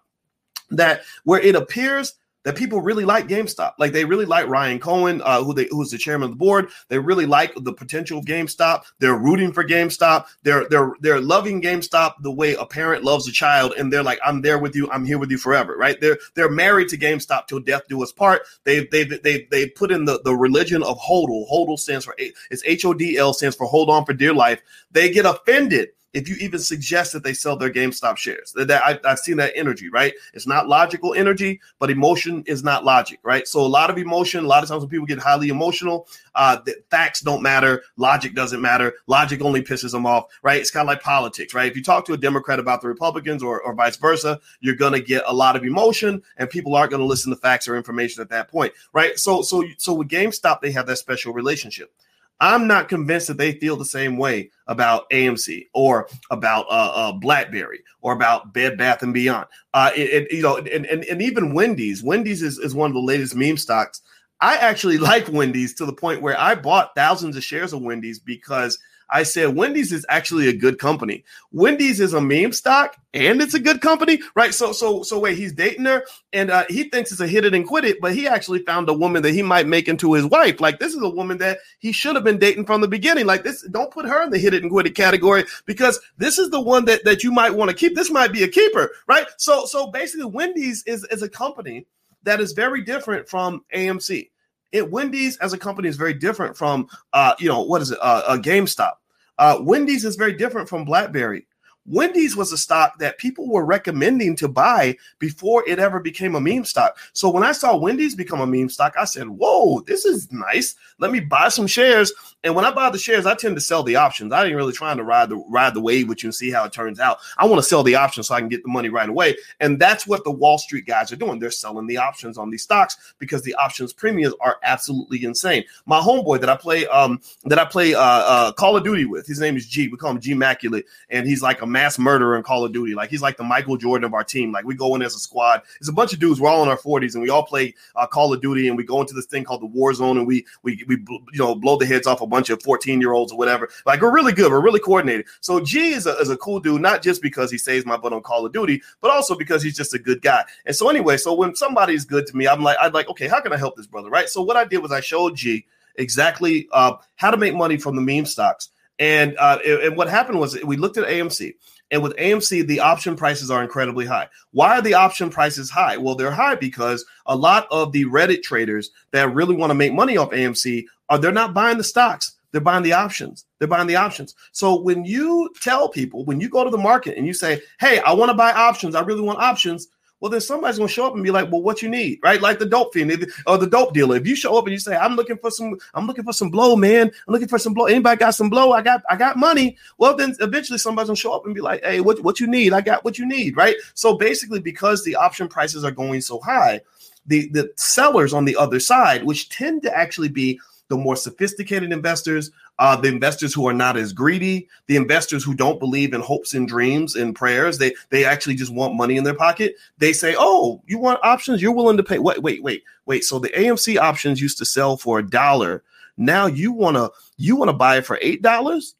that 0.70 1.03
where 1.24 1.40
it 1.40 1.57
appears 1.57 2.14
that 2.48 2.56
people 2.56 2.80
really 2.80 3.04
like 3.04 3.28
GameStop. 3.28 3.74
Like 3.78 3.92
they 3.92 4.06
really 4.06 4.24
like 4.24 4.48
Ryan 4.48 4.78
Cohen, 4.78 5.20
uh, 5.22 5.44
who 5.44 5.52
they 5.52 5.68
who's 5.70 5.90
the 5.90 5.98
chairman 5.98 6.24
of 6.24 6.30
the 6.30 6.38
board. 6.38 6.70
They 6.88 6.98
really 6.98 7.26
like 7.26 7.52
the 7.54 7.74
potential 7.74 8.20
of 8.20 8.24
GameStop. 8.24 8.84
They're 9.00 9.18
rooting 9.18 9.52
for 9.52 9.62
GameStop. 9.62 10.24
They're 10.44 10.66
they're 10.70 10.94
they're 11.00 11.20
loving 11.20 11.61
GameStop 11.61 12.14
the 12.22 12.32
way 12.32 12.54
a 12.54 12.64
parent 12.64 13.04
loves 13.04 13.28
a 13.28 13.32
child, 13.32 13.74
and 13.76 13.92
they're 13.92 14.02
like, 14.02 14.18
I'm 14.24 14.40
there 14.40 14.58
with 14.58 14.74
you. 14.74 14.90
I'm 14.90 15.04
here 15.04 15.18
with 15.18 15.30
you 15.30 15.37
forever. 15.37 15.76
Right? 15.76 16.00
They're 16.00 16.16
they're 16.37 16.48
married 16.48 16.88
to 16.88 16.96
GameStop 16.96 17.48
till 17.48 17.61
death 17.61 17.82
do 17.87 18.02
us 18.02 18.12
part. 18.12 18.40
They 18.64 18.87
they 18.87 19.04
they 19.04 19.46
they 19.50 19.68
put 19.68 19.92
in 19.92 20.06
the 20.06 20.18
the 20.24 20.34
religion 20.34 20.82
of 20.82 20.98
HODL. 20.98 21.50
HODL 21.52 21.78
stands 21.78 22.06
for 22.06 22.16
it's 22.18 22.62
H 22.64 22.87
O 22.87 22.94
D 22.94 23.18
L 23.18 23.34
stands 23.34 23.56
for 23.56 23.66
hold 23.66 23.90
on 23.90 24.06
for 24.06 24.14
dear 24.14 24.32
life. 24.32 24.62
They 24.90 25.11
get 25.11 25.26
offended 25.26 25.90
if 26.14 26.29
you 26.29 26.37
even 26.40 26.59
suggest 26.59 27.12
that 27.12 27.23
they 27.23 27.35
sell 27.35 27.57
their 27.57 27.71
GameStop 27.71 28.16
shares. 28.16 28.53
That, 28.53 28.68
that 28.68 28.83
I, 29.05 29.09
have 29.09 29.18
seen 29.18 29.37
that 29.37 29.53
energy, 29.55 29.88
right? 29.90 30.14
It's 30.33 30.47
not 30.47 30.68
logical 30.68 31.14
energy, 31.14 31.61
but 31.79 31.90
emotion 31.90 32.42
is 32.47 32.64
not 32.64 32.85
logic, 32.85 33.21
right? 33.23 33.47
So 33.47 33.61
a 33.61 33.68
lot 33.68 33.90
of 33.90 33.99
emotion. 33.99 34.44
A 34.44 34.49
lot 34.49 34.62
of 34.62 34.68
times 34.68 34.81
when 34.81 34.88
people 34.90 35.07
get 35.07 35.18
highly 35.18 35.49
emotional, 35.49 36.09
uh, 36.35 36.59
the 36.64 36.77
facts 36.90 37.21
don't 37.21 37.42
matter, 37.42 37.83
logic 37.97 38.35
doesn't 38.35 38.61
matter. 38.61 38.94
Logic 39.07 39.40
only 39.42 39.62
pisses 39.62 39.92
them 39.92 40.07
off, 40.07 40.27
right? 40.42 40.61
It's 40.61 40.71
kind 40.71 40.83
of 40.83 40.88
like 40.88 41.03
politics, 41.03 41.53
right? 41.53 41.71
If 41.71 41.77
you 41.77 41.83
talk 41.83 42.07
to 42.07 42.14
a 42.14 42.16
Democrat 42.16 42.59
about 42.59 42.81
the 42.81 42.88
Republicans 42.88 43.42
or, 43.42 43.61
or 43.61 43.75
vice 43.75 43.97
versa, 43.97 44.40
you're 44.61 44.77
gonna 44.77 45.01
get 45.01 45.25
a 45.27 45.35
lot 45.35 45.57
of 45.57 45.64
emotion, 45.64 46.23
and 46.38 46.49
people 46.49 46.75
aren't 46.75 46.90
gonna 46.90 47.05
listen 47.05 47.31
to 47.31 47.37
facts 47.37 47.68
or 47.68 47.77
information 47.77 48.23
at 48.23 48.31
that 48.31 48.49
point, 48.49 48.73
right? 48.92 49.18
So 49.18 49.42
so 49.42 49.64
so 49.77 49.92
with 49.92 50.09
GameStop, 50.09 50.61
they 50.61 50.73
have 50.73 50.87
that 50.87 50.97
special 50.97 51.33
relationship. 51.33 51.92
I'm 52.40 52.66
not 52.66 52.88
convinced 52.88 53.27
that 53.29 53.37
they 53.37 53.53
feel 53.53 53.77
the 53.77 53.85
same 53.85 54.16
way 54.16 54.51
about 54.66 55.11
AMC 55.11 55.66
or 55.74 56.09
about 56.31 56.66
uh, 56.68 56.92
uh, 56.94 57.12
BlackBerry 57.12 57.81
or 58.01 58.12
about 58.12 58.53
Bed 58.53 58.79
Bath 58.79 59.03
and 59.03 59.12
Beyond. 59.12 59.46
Uh, 59.74 59.90
it, 59.96 60.11
it, 60.11 60.33
you 60.33 60.42
know, 60.42 60.57
and, 60.57 60.87
and, 60.87 61.05
and 61.05 61.20
even 61.20 61.55
Wendy's. 61.55 62.03
Wendy's 62.03 62.42
is, 62.42 62.59
is 62.59 62.74
one 62.74 62.90
of 62.90 62.94
the 62.94 63.01
latest 63.01 63.35
meme 63.35 63.57
stocks. 63.57 64.01
I 64.40 64.57
actually 64.57 64.98
like 64.98 65.29
Wendy's 65.29 65.74
to 65.74 65.87
the 65.87 65.92
point 65.92 66.22
where 66.22 66.38
I 66.38 66.55
bought 66.55 66.94
thousands 66.94 67.37
of 67.37 67.44
shares 67.44 67.72
of 67.72 67.83
Wendy's 67.83 68.18
because– 68.18 68.79
I 69.11 69.23
said 69.23 69.57
Wendy's 69.57 69.92
is 69.92 70.05
actually 70.09 70.49
a 70.49 70.53
good 70.57 70.79
company. 70.79 71.25
Wendy's 71.53 72.01
is 72.01 72.12
a 72.12 72.21
meme 72.21 72.53
stock 72.53 72.97
and 73.14 73.40
it's 73.40 73.55
a 73.55 73.61
good 73.61 73.81
company, 73.81 74.21
right? 74.35 74.53
So, 74.53 74.73
so, 74.73 75.03
so 75.03 75.18
wait, 75.18 75.38
he's 75.38 75.53
dating 75.53 75.87
her 75.87 76.05
and 76.33 76.51
uh, 76.51 76.64
he 76.68 76.85
thinks 76.85 77.11
it's 77.11 77.21
a 77.21 77.27
hit 77.27 77.44
it 77.44 77.55
and 77.55 77.66
quit 77.66 77.85
it, 77.85 78.01
but 78.01 78.14
he 78.14 78.29
actually 78.29 78.61
found 78.64 78.88
a 78.88 78.92
woman 78.92 79.23
that 79.23 79.33
he 79.33 79.42
might 79.42 79.66
make 79.66 79.88
into 79.88 80.12
his 80.12 80.27
wife. 80.27 80.61
Like 80.61 80.79
this 80.79 80.94
is 80.94 81.03
a 81.03 81.09
woman 81.09 81.38
that 81.38 81.59
he 81.79 81.92
should 81.92 82.16
have 82.16 82.25
been 82.25 82.38
dating 82.38 82.66
from 82.66 82.81
the 82.81 82.88
beginning. 82.88 83.27
Like 83.27 83.44
this, 83.44 83.62
don't 83.71 83.90
put 83.90 84.07
her 84.07 84.23
in 84.25 84.31
the 84.31 84.38
hit 84.38 84.55
it 84.55 84.62
and 84.62 84.71
quit 84.71 84.87
it 84.87 84.94
category 84.94 85.44
because 85.64 85.99
this 86.18 86.38
is 86.38 86.51
the 86.51 86.61
one 86.61 86.85
that 86.85 87.05
that 87.05 87.25
you 87.25 87.33
might 87.33 87.55
want 87.55 87.71
to 87.71 87.77
keep. 87.77 87.94
This 87.94 88.11
might 88.11 88.33
be 88.33 88.42
a 88.42 88.49
keeper, 88.49 88.90
right? 89.07 89.27
So, 89.38 89.64
so 89.66 89.88
basically, 89.88 90.27
Wendy's 90.27 90.83
is 90.85 91.05
is 91.05 91.23
a 91.23 91.29
company 91.29 91.87
that 92.25 92.40
is 92.40 92.53
very 92.53 92.83
different 92.83 93.29
from 93.29 93.64
AMC. 93.75 94.31
It 94.72 94.90
Wendy's 94.90 95.37
as 95.38 95.52
a 95.52 95.59
company 95.59 95.88
is 95.88 95.96
very 95.96 96.14
different 96.14 96.57
from 96.57 96.88
uh, 97.12 97.35
you 97.38 97.48
know, 97.48 97.62
what 97.62 97.83
is 97.83 97.90
it? 97.90 97.98
Uh, 98.00 98.22
a 98.28 98.38
GameStop. 98.38 98.94
Uh, 99.38 99.59
Wendy's 99.61 100.04
is 100.04 100.16
very 100.16 100.33
different 100.33 100.68
from 100.68 100.85
BlackBerry. 100.85 101.46
Wendy's 101.88 102.37
was 102.37 102.53
a 102.53 102.59
stock 102.59 102.98
that 102.98 103.18
people 103.18 103.48
were 103.48 103.64
recommending 103.64 104.37
to 104.37 104.48
buy 104.48 104.96
before 105.18 105.64
it 105.68 105.79
ever 105.79 106.01
became 106.01 106.35
a 106.35 106.40
meme 106.40 106.64
stock. 106.64 106.98
So 107.12 107.31
when 107.31 107.42
I 107.42 107.53
saw 107.53 107.77
Wendy's 107.77 108.14
become 108.14 108.40
a 108.40 108.46
meme 108.46 108.68
stock, 108.68 108.94
I 108.98 109.05
said, 109.05 109.29
Whoa, 109.29 109.81
this 109.81 110.05
is 110.05 110.31
nice. 110.31 110.74
Let 110.98 111.12
me 111.12 111.20
buy 111.20 111.48
some 111.48 111.66
shares. 111.66 112.12
And 112.44 112.55
when 112.55 112.64
I 112.64 112.70
buy 112.70 112.90
the 112.90 112.98
shares, 112.98 113.27
I 113.27 113.35
tend 113.35 113.57
to 113.57 113.61
sell 113.61 113.83
the 113.83 113.96
options. 113.96 114.33
I 114.33 114.44
ain't 114.46 114.55
really 114.55 114.72
trying 114.72 114.96
to 114.98 115.05
ride 115.05 115.29
the 115.29 115.37
ride 115.48 115.74
the 115.74 115.81
wave 115.81 116.09
with 116.09 116.22
you 116.22 116.29
and 116.29 116.35
see 116.35 116.51
how 116.51 116.64
it 116.64 116.72
turns 116.72 117.01
out. 117.01 117.18
I 117.37 117.46
want 117.46 117.59
to 117.59 117.68
sell 117.68 117.83
the 117.83 117.96
options 117.96 118.29
so 118.29 118.35
I 118.35 118.40
can 118.40 118.48
get 118.48 118.62
the 118.62 118.68
money 118.68 118.88
right 118.88 119.09
away. 119.09 119.37
And 119.61 119.79
that's 119.79 120.07
what 120.07 120.22
the 120.24 120.31
Wall 120.31 120.59
Street 120.59 120.87
guys 120.87 121.11
are 121.11 121.16
doing. 121.16 121.40
They're 121.40 121.51
selling 121.51 121.87
the 121.87 121.96
options 121.96 122.38
on 122.38 122.51
these 122.51 122.62
stocks 122.62 123.14
because 123.18 123.42
the 123.42 123.55
options 123.57 123.92
premiums 123.92 124.35
are 124.40 124.59
absolutely 124.62 125.24
insane. 125.24 125.64
My 125.87 125.98
homeboy 126.01 126.40
that 126.40 126.48
I 126.48 126.57
play 126.57 126.87
um 126.87 127.20
that 127.44 127.59
I 127.59 127.64
play 127.64 127.94
uh, 127.94 128.01
uh 128.01 128.53
Call 128.53 128.77
of 128.77 128.85
Duty 128.85 129.05
with, 129.05 129.27
his 129.27 129.40
name 129.40 129.57
is 129.57 129.66
G. 129.66 129.88
We 129.88 129.96
call 129.96 130.12
him 130.12 130.20
G 130.20 130.35
Maculate, 130.35 130.85
and 131.11 131.27
he's 131.27 131.42
like 131.42 131.62
a 131.62 131.66
mass 131.78 131.96
murderer 131.96 132.36
in 132.36 132.42
Call 132.42 132.64
of 132.64 132.72
Duty. 132.72 132.94
Like 132.94 133.08
he's 133.08 133.22
like 133.22 133.36
the 133.36 133.44
Michael 133.44 133.76
Jordan 133.76 134.04
of 134.04 134.12
our 134.12 134.24
team. 134.24 134.50
Like 134.50 134.64
we 134.64 134.74
go 134.74 134.96
in 134.96 135.02
as 135.02 135.14
a 135.14 135.18
squad. 135.20 135.62
It's 135.78 135.88
a 135.88 135.92
bunch 135.92 136.12
of 136.12 136.18
dudes. 136.18 136.40
We're 136.40 136.50
all 136.50 136.64
in 136.64 136.68
our 136.68 136.76
40s, 136.76 137.14
and 137.14 137.22
we 137.22 137.30
all 137.30 137.44
play 137.44 137.72
uh, 137.94 138.04
Call 138.04 138.32
of 138.32 138.40
Duty, 138.40 138.66
and 138.66 138.76
we 138.76 138.82
go 138.82 139.00
into 139.00 139.14
this 139.14 139.26
thing 139.26 139.44
called 139.44 139.62
the 139.62 139.66
War 139.66 139.94
Zone, 139.94 140.18
and 140.18 140.26
we 140.26 140.44
we 140.64 140.82
we 140.88 140.96
you 141.08 141.38
know 141.38 141.54
blow 141.54 141.76
the 141.76 141.86
heads 141.86 142.08
off 142.08 142.20
a 142.20 142.26
bunch 142.26 142.50
of 142.50 142.60
14 142.64 143.00
year 143.00 143.12
olds 143.12 143.30
or 143.30 143.38
whatever. 143.38 143.68
Like 143.86 144.00
we're 144.00 144.12
really 144.12 144.32
good. 144.32 144.50
We're 144.50 144.60
really 144.60 144.80
coordinated. 144.80 145.26
So 145.40 145.60
G 145.60 145.90
is 145.90 146.06
a, 146.06 146.16
is 146.18 146.30
a 146.30 146.36
cool 146.36 146.58
dude, 146.58 146.82
not 146.82 147.00
just 147.00 147.22
because 147.22 147.48
he 147.52 147.58
saves 147.58 147.86
my 147.86 147.96
butt 147.96 148.12
on 148.12 148.22
Call 148.22 148.44
of 148.44 148.52
Duty, 148.52 148.82
but 149.00 149.12
also 149.12 149.36
because 149.36 149.62
he's 149.62 149.76
just 149.76 149.94
a 149.94 150.00
good 150.00 150.20
guy. 150.20 150.44
And 150.66 150.74
so 150.74 150.88
anyway, 150.88 151.16
so 151.16 151.32
when 151.32 151.54
somebody's 151.54 152.04
good 152.04 152.26
to 152.26 152.36
me, 152.36 152.48
I'm 152.48 152.64
like, 152.64 152.76
I'm 152.80 152.92
like, 152.92 153.08
okay, 153.10 153.28
how 153.28 153.40
can 153.40 153.52
I 153.52 153.56
help 153.56 153.76
this 153.76 153.86
brother? 153.86 154.10
Right. 154.10 154.28
So 154.28 154.42
what 154.42 154.56
I 154.56 154.64
did 154.64 154.78
was 154.78 154.90
I 154.90 155.00
showed 155.00 155.36
G 155.36 155.64
exactly 155.94 156.68
uh, 156.72 156.94
how 157.14 157.30
to 157.30 157.36
make 157.36 157.54
money 157.54 157.76
from 157.76 157.94
the 157.94 158.02
meme 158.02 158.26
stocks. 158.26 158.70
And 158.98 159.37
uh, 159.38 159.58
and 159.64 159.96
what 159.96 160.08
happened 160.08 160.40
was 160.40 160.61
we 160.64 160.76
looked 160.76 160.96
at 160.96 161.08
AMC 161.08 161.54
and 161.90 162.02
with 162.02 162.16
AMC, 162.16 162.66
the 162.66 162.80
option 162.80 163.16
prices 163.16 163.50
are 163.50 163.62
incredibly 163.62 164.04
high. 164.04 164.28
Why 164.50 164.78
are 164.78 164.82
the 164.82 164.94
option 164.94 165.30
prices 165.30 165.70
high? 165.70 165.96
Well, 165.96 166.14
they're 166.14 166.30
high 166.30 166.54
because 166.54 167.04
a 167.26 167.37
lot 167.37 167.66
of 167.70 167.92
the 167.92 168.04
Reddit 168.04 168.42
traders 168.42 168.90
that 169.12 169.34
really 169.34 169.56
want 169.56 169.70
to 169.70 169.74
make 169.74 169.94
money 169.94 170.16
off 170.16 170.30
AMC 170.30 170.84
are 171.08 171.18
they're 171.18 171.32
not 171.32 171.54
buying 171.54 171.78
the 171.78 171.84
stocks. 171.84 172.34
They're 172.50 172.61
buying 172.61 172.82
the 172.82 172.94
options. 172.94 173.44
They're 173.58 173.68
buying 173.68 173.87
the 173.87 173.96
options. 173.96 174.34
So 174.52 174.80
when 174.80 175.04
you 175.04 175.50
tell 175.61 175.88
people, 175.88 176.24
when 176.24 176.40
you 176.40 176.48
go 176.48 176.64
to 176.64 176.70
the 176.70 176.78
market 176.78 177.16
and 177.16 177.26
you 177.26 177.34
say, 177.34 177.61
"Hey, 177.78 178.00
I 178.00 178.12
want 178.12 178.30
to 178.30 178.37
buy 178.37 178.52
options. 178.52 178.94
I 178.94 179.00
really 179.00 179.20
want 179.20 179.38
options," 179.38 179.88
well, 180.20 180.31
then 180.31 180.40
somebody's 180.40 180.78
gonna 180.78 180.88
show 180.88 181.07
up 181.07 181.14
and 181.14 181.22
be 181.22 181.31
like, 181.31 181.50
"Well, 181.50 181.62
what 181.62 181.83
you 181.83 181.88
need?" 181.88 182.18
Right? 182.22 182.40
Like 182.40 182.59
the 182.59 182.66
dope 182.66 182.92
fiend 182.92 183.33
or 183.46 183.59
the 183.59 183.66
dope 183.66 183.94
dealer. 183.94 184.16
If 184.16 184.26
you 184.26 184.35
show 184.35 184.57
up 184.59 184.64
and 184.64 184.72
you 184.72 184.78
say, 184.78 184.96
"I'm 184.96 185.14
looking 185.14 185.38
for 185.38 185.50
some, 185.50 185.78
I'm 185.94 186.07
looking 186.07 186.24
for 186.24 186.33
some 186.33 186.50
blow, 186.50 186.76
man. 186.76 187.11
I'm 187.26 187.33
looking 187.33 187.48
for 187.48 187.59
some 187.59 187.74
blow. 187.74 187.87
Anybody 187.87 188.18
got 188.18 188.35
some 188.35 188.50
blow? 188.50 188.72
I 188.72 188.83
got, 188.83 189.02
I 189.09 189.16
got 189.16 189.37
money." 189.37 189.76
Well, 189.98 190.16
then 190.16 190.35
eventually 190.40 190.78
somebody's 190.78 191.09
gonna 191.09 191.16
show 191.16 191.33
up 191.33 191.46
and 191.46 191.54
be 191.54 191.61
like, 191.61 191.85
"Hey, 191.85 192.00
what, 192.00 192.22
what 192.22 192.40
you 192.40 192.46
need? 192.46 192.72
I 192.72 192.81
got 192.81 193.04
what 193.04 193.18
you 193.18 193.26
need." 193.26 193.57
Right? 193.57 193.76
So 193.94 194.16
basically, 194.16 194.61
because 194.61 195.04
the 195.04 195.16
option 195.16 195.48
prices 195.48 195.85
are 195.85 195.92
going 195.92 196.20
so 196.20 196.40
high, 196.40 196.81
the 197.26 197.48
the 197.48 197.70
sellers 197.76 198.33
on 198.33 198.44
the 198.44 198.57
other 198.57 198.81
side, 198.81 199.24
which 199.24 199.48
tend 199.50 199.83
to 199.83 199.96
actually 199.96 200.28
be 200.28 200.59
the 200.88 200.96
more 200.96 201.16
sophisticated 201.16 201.92
investors, 201.92 202.50
uh, 202.78 202.96
the 202.96 203.08
investors 203.08 203.52
who 203.52 203.66
are 203.66 203.74
not 203.74 203.96
as 203.96 204.12
greedy, 204.12 204.68
the 204.86 204.96
investors 204.96 205.42
who 205.42 205.54
don't 205.54 205.80
believe 205.80 206.12
in 206.12 206.20
hopes 206.20 206.54
and 206.54 206.68
dreams 206.68 207.16
and 207.16 207.34
prayers. 207.34 207.78
They 207.78 207.94
they 208.10 208.24
actually 208.24 208.54
just 208.54 208.72
want 208.72 208.94
money 208.94 209.16
in 209.16 209.24
their 209.24 209.34
pocket. 209.34 209.74
They 209.98 210.12
say, 210.12 210.34
"Oh, 210.38 210.82
you 210.86 210.98
want 210.98 211.20
options? 211.22 211.60
You're 211.60 211.72
willing 211.72 211.96
to 211.96 212.02
pay." 212.02 212.18
Wait, 212.18 212.42
wait, 212.42 212.62
wait, 212.62 212.84
wait. 213.06 213.24
So 213.24 213.38
the 213.38 213.48
AMC 213.50 213.98
options 213.98 214.40
used 214.40 214.58
to 214.58 214.64
sell 214.64 214.96
for 214.96 215.18
a 215.18 215.28
dollar. 215.28 215.82
Now 216.16 216.46
you 216.46 216.72
wanna 216.72 217.10
you 217.36 217.56
wanna 217.56 217.72
buy 217.72 217.98
it 217.98 218.06
for 218.06 218.18
eight 218.22 218.42
dollars? 218.42 218.94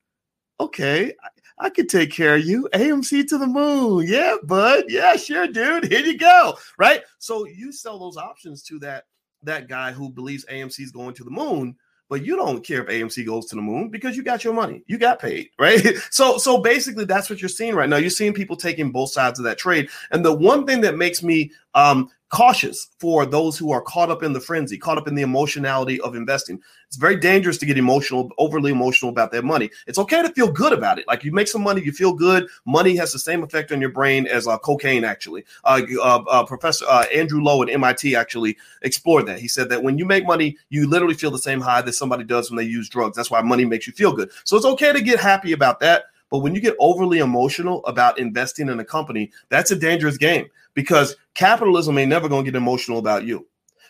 Okay, 0.61 1.15
I 1.59 1.71
could 1.71 1.89
take 1.89 2.13
care 2.13 2.37
of 2.37 2.45
you. 2.45 2.69
AMC 2.73 3.29
to 3.29 3.39
the 3.39 3.47
moon. 3.47 4.07
Yeah, 4.09 4.37
bud. 4.43 4.85
Yeah, 4.89 5.17
sure, 5.17 5.47
dude. 5.47 5.85
Here 5.85 6.05
you 6.05 6.19
go. 6.19 6.57
Right. 6.79 7.03
So 7.19 7.47
you 7.47 7.73
sell 7.73 7.99
those 7.99 8.17
options 8.17 8.63
to 8.65 8.79
that 8.81 9.05
that 9.43 9.69
guy 9.69 9.93
who 9.93 10.11
believes 10.11 10.45
AMC 10.47 10.81
is 10.81 10.91
going 10.91 11.15
to 11.15 11.25
the 11.25 11.31
moon, 11.31 11.77
but 12.09 12.25
you 12.25 12.37
don't 12.37 12.65
care 12.65 12.83
if 12.83 12.89
AMC 12.89 13.27
goes 13.27 13.47
to 13.47 13.57
the 13.57 13.63
moon 13.63 13.89
because 13.89 14.17
you 14.17 14.23
got 14.23 14.45
your 14.45 14.55
money. 14.55 14.83
You 14.87 14.99
got 14.99 15.21
paid, 15.21 15.51
right? 15.59 15.97
So 16.11 16.39
so 16.39 16.59
basically 16.59 17.05
that's 17.05 17.29
what 17.29 17.41
you're 17.41 17.49
seeing 17.49 17.75
right 17.75 17.89
now. 17.89 17.97
You're 17.97 18.11
seeing 18.11 18.33
people 18.33 18.57
taking 18.57 18.91
both 18.93 19.11
sides 19.11 19.39
of 19.39 19.45
that 19.45 19.59
trade. 19.59 19.89
And 20.11 20.25
the 20.25 20.33
one 20.33 20.67
thing 20.67 20.81
that 20.83 20.97
makes 20.97 21.23
me 21.23 21.53
um 21.79 22.11
cautious 22.31 22.89
for 22.99 23.25
those 23.25 23.57
who 23.57 23.73
are 23.73 23.81
caught 23.81 24.11
up 24.11 24.23
in 24.23 24.33
the 24.33 24.41
frenzy, 24.41 24.77
caught 24.77 24.99
up 24.99 25.09
in 25.09 25.15
the 25.15 25.23
emotionality 25.23 26.01
of 26.01 26.15
investing. 26.15 26.61
It's 26.87 26.97
very 26.97 27.17
dangerous 27.17 27.59
to 27.59 27.67
get 27.67 27.79
emotional, 27.79 28.31
overly 28.39 28.71
emotional 28.71 29.11
about 29.11 29.33
that 29.33 29.45
money. 29.45 29.71
It's 29.87 29.99
okay 29.99 30.23
to 30.23 30.29
feel 30.31 30.51
good 30.51 30.73
about 30.73 30.99
it. 30.99 31.07
Like 31.07 31.25
you 31.25 31.33
make 31.33 31.49
some 31.49 31.63
money, 31.63 31.83
you 31.83 31.93
feel 31.93 32.13
good. 32.13 32.47
Money 32.67 32.97
has 32.97 33.13
the 33.13 33.19
same 33.19 33.43
effect 33.43 33.73
on 33.73 33.81
your 33.81 33.91
brain 33.91 34.27
as 34.27 34.47
uh, 34.47 34.59
cocaine, 34.59 35.05
actually. 35.05 35.45
Uh, 35.65 35.83
uh, 36.01 36.23
uh 36.29 36.45
Professor 36.45 36.85
uh, 36.89 37.05
Andrew 37.15 37.41
Lo 37.41 37.63
at 37.63 37.71
MIT 37.71 38.15
actually 38.15 38.57
explored 38.83 39.27
that. 39.27 39.39
He 39.39 39.49
said 39.49 39.69
that 39.71 39.83
when 39.83 39.99
you 39.99 40.05
make 40.05 40.27
money, 40.27 40.57
you 40.69 40.89
literally 40.89 41.15
feel 41.15 41.31
the 41.31 41.39
same 41.39 41.61
high 41.61 41.83
that 41.83 41.95
somebody 41.95 42.25
does 42.25 42.51
when 42.51 42.59
they 42.59 42.71
use 42.71 42.89
drugs. 42.89 43.17
That's 43.17 43.31
why 43.31 43.41
money 43.41 43.65
makes 43.65 43.87
you 43.87 43.93
feel 43.93 44.13
good. 44.13 44.31
So 44.45 44.57
it's 44.57 44.67
okay 44.67 44.93
to 44.93 45.01
get 45.01 45.19
happy 45.19 45.53
about 45.53 45.81
that. 45.81 46.05
But 46.31 46.39
when 46.39 46.55
you 46.55 46.61
get 46.61 46.77
overly 46.79 47.19
emotional 47.19 47.85
about 47.87 48.19
investing 48.19 48.69
in 48.69 48.81
a 48.81 48.85
company, 48.85 49.31
that's 49.49 49.71
a 49.71 49.77
dangerous 49.77 50.19
game 50.19 50.49
because 50.75 51.17
capitalism 51.35 51.97
ain't 51.99 52.11
never 52.11 52.29
going 52.29 52.45
to 52.45 52.51
get 52.51 52.57
emotional 52.57 52.99
about 52.99 53.25
you. 53.25 53.47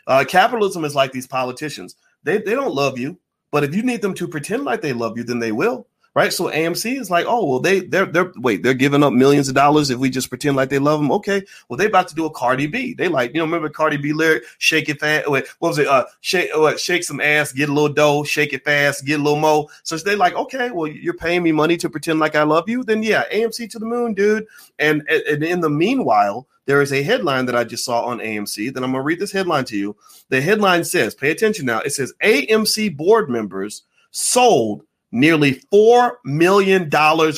Uh, 0.06 0.24
capitalism 0.26 0.84
is 0.84 0.94
like 0.94 1.12
these 1.12 1.26
politicians. 1.26 1.96
They, 2.22 2.38
they 2.38 2.54
don't 2.54 2.74
love 2.74 2.98
you, 2.98 3.18
but 3.50 3.64
if 3.64 3.74
you 3.74 3.82
need 3.82 4.02
them 4.02 4.14
to 4.14 4.28
pretend 4.28 4.64
like 4.64 4.80
they 4.80 4.92
love 4.92 5.16
you, 5.18 5.24
then 5.24 5.38
they 5.38 5.52
will 5.52 5.86
right? 6.18 6.32
So 6.32 6.50
AMC 6.50 6.98
is 6.98 7.12
like, 7.12 7.26
oh 7.28 7.44
well, 7.44 7.60
they 7.60 7.78
they're 7.78 8.04
they're 8.04 8.32
wait, 8.38 8.64
they're 8.64 8.74
giving 8.74 9.04
up 9.04 9.12
millions 9.12 9.48
of 9.48 9.54
dollars 9.54 9.88
if 9.88 10.00
we 10.00 10.10
just 10.10 10.28
pretend 10.28 10.56
like 10.56 10.68
they 10.68 10.80
love 10.80 10.98
them. 10.98 11.12
Okay, 11.12 11.44
well 11.68 11.76
they 11.76 11.86
about 11.86 12.08
to 12.08 12.14
do 12.16 12.26
a 12.26 12.30
Cardi 12.30 12.66
B. 12.66 12.92
They 12.92 13.06
like, 13.06 13.32
you 13.32 13.38
know, 13.38 13.44
remember 13.44 13.68
Cardi 13.68 13.98
B 13.98 14.12
lyric, 14.12 14.42
shake 14.58 14.88
it 14.88 14.98
fast. 14.98 15.30
Wait, 15.30 15.46
what 15.60 15.68
was 15.68 15.78
it? 15.78 15.86
Uh, 15.86 16.06
shake 16.20 16.50
what? 16.56 16.80
Shake 16.80 17.04
some 17.04 17.20
ass, 17.20 17.52
get 17.52 17.68
a 17.68 17.72
little 17.72 17.88
dough, 17.88 18.24
shake 18.24 18.52
it 18.52 18.64
fast, 18.64 19.06
get 19.06 19.20
a 19.20 19.22
little 19.22 19.38
mo. 19.38 19.68
So 19.84 19.96
they 19.96 20.16
like, 20.16 20.34
okay, 20.34 20.72
well 20.72 20.88
you're 20.88 21.14
paying 21.14 21.44
me 21.44 21.52
money 21.52 21.76
to 21.76 21.88
pretend 21.88 22.18
like 22.18 22.34
I 22.34 22.42
love 22.42 22.68
you. 22.68 22.82
Then 22.82 23.04
yeah, 23.04 23.22
AMC 23.32 23.70
to 23.70 23.78
the 23.78 23.86
moon, 23.86 24.12
dude. 24.12 24.44
And 24.80 25.08
and 25.08 25.44
in 25.44 25.60
the 25.60 25.70
meanwhile. 25.70 26.48
There 26.66 26.82
is 26.82 26.92
a 26.92 27.02
headline 27.02 27.46
that 27.46 27.56
I 27.56 27.64
just 27.64 27.82
saw 27.82 28.02
on 28.02 28.18
AMC. 28.18 28.74
Then 28.74 28.84
I'm 28.84 28.92
to 28.92 29.00
read 29.00 29.20
this 29.20 29.32
headline 29.32 29.64
to 29.64 29.76
you. 29.78 29.96
The 30.28 30.42
headline 30.42 30.84
says, 30.84 31.14
pay 31.14 31.30
attention 31.30 31.64
now. 31.64 31.80
It 31.80 31.94
says 31.94 32.12
AMC 32.22 32.94
board 32.94 33.30
members 33.30 33.84
sold 34.10 34.84
nearly 35.12 35.62
$4 35.72 36.12
million 36.24 36.90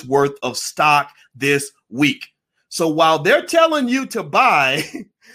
worth 0.07 0.35
of 0.43 0.57
stock 0.57 1.11
this 1.35 1.71
week. 1.89 2.27
So 2.69 2.89
while 2.89 3.19
they're 3.19 3.47
telling 3.47 3.89
you 3.89 4.07
to 4.07 4.23
buy, 4.23 4.85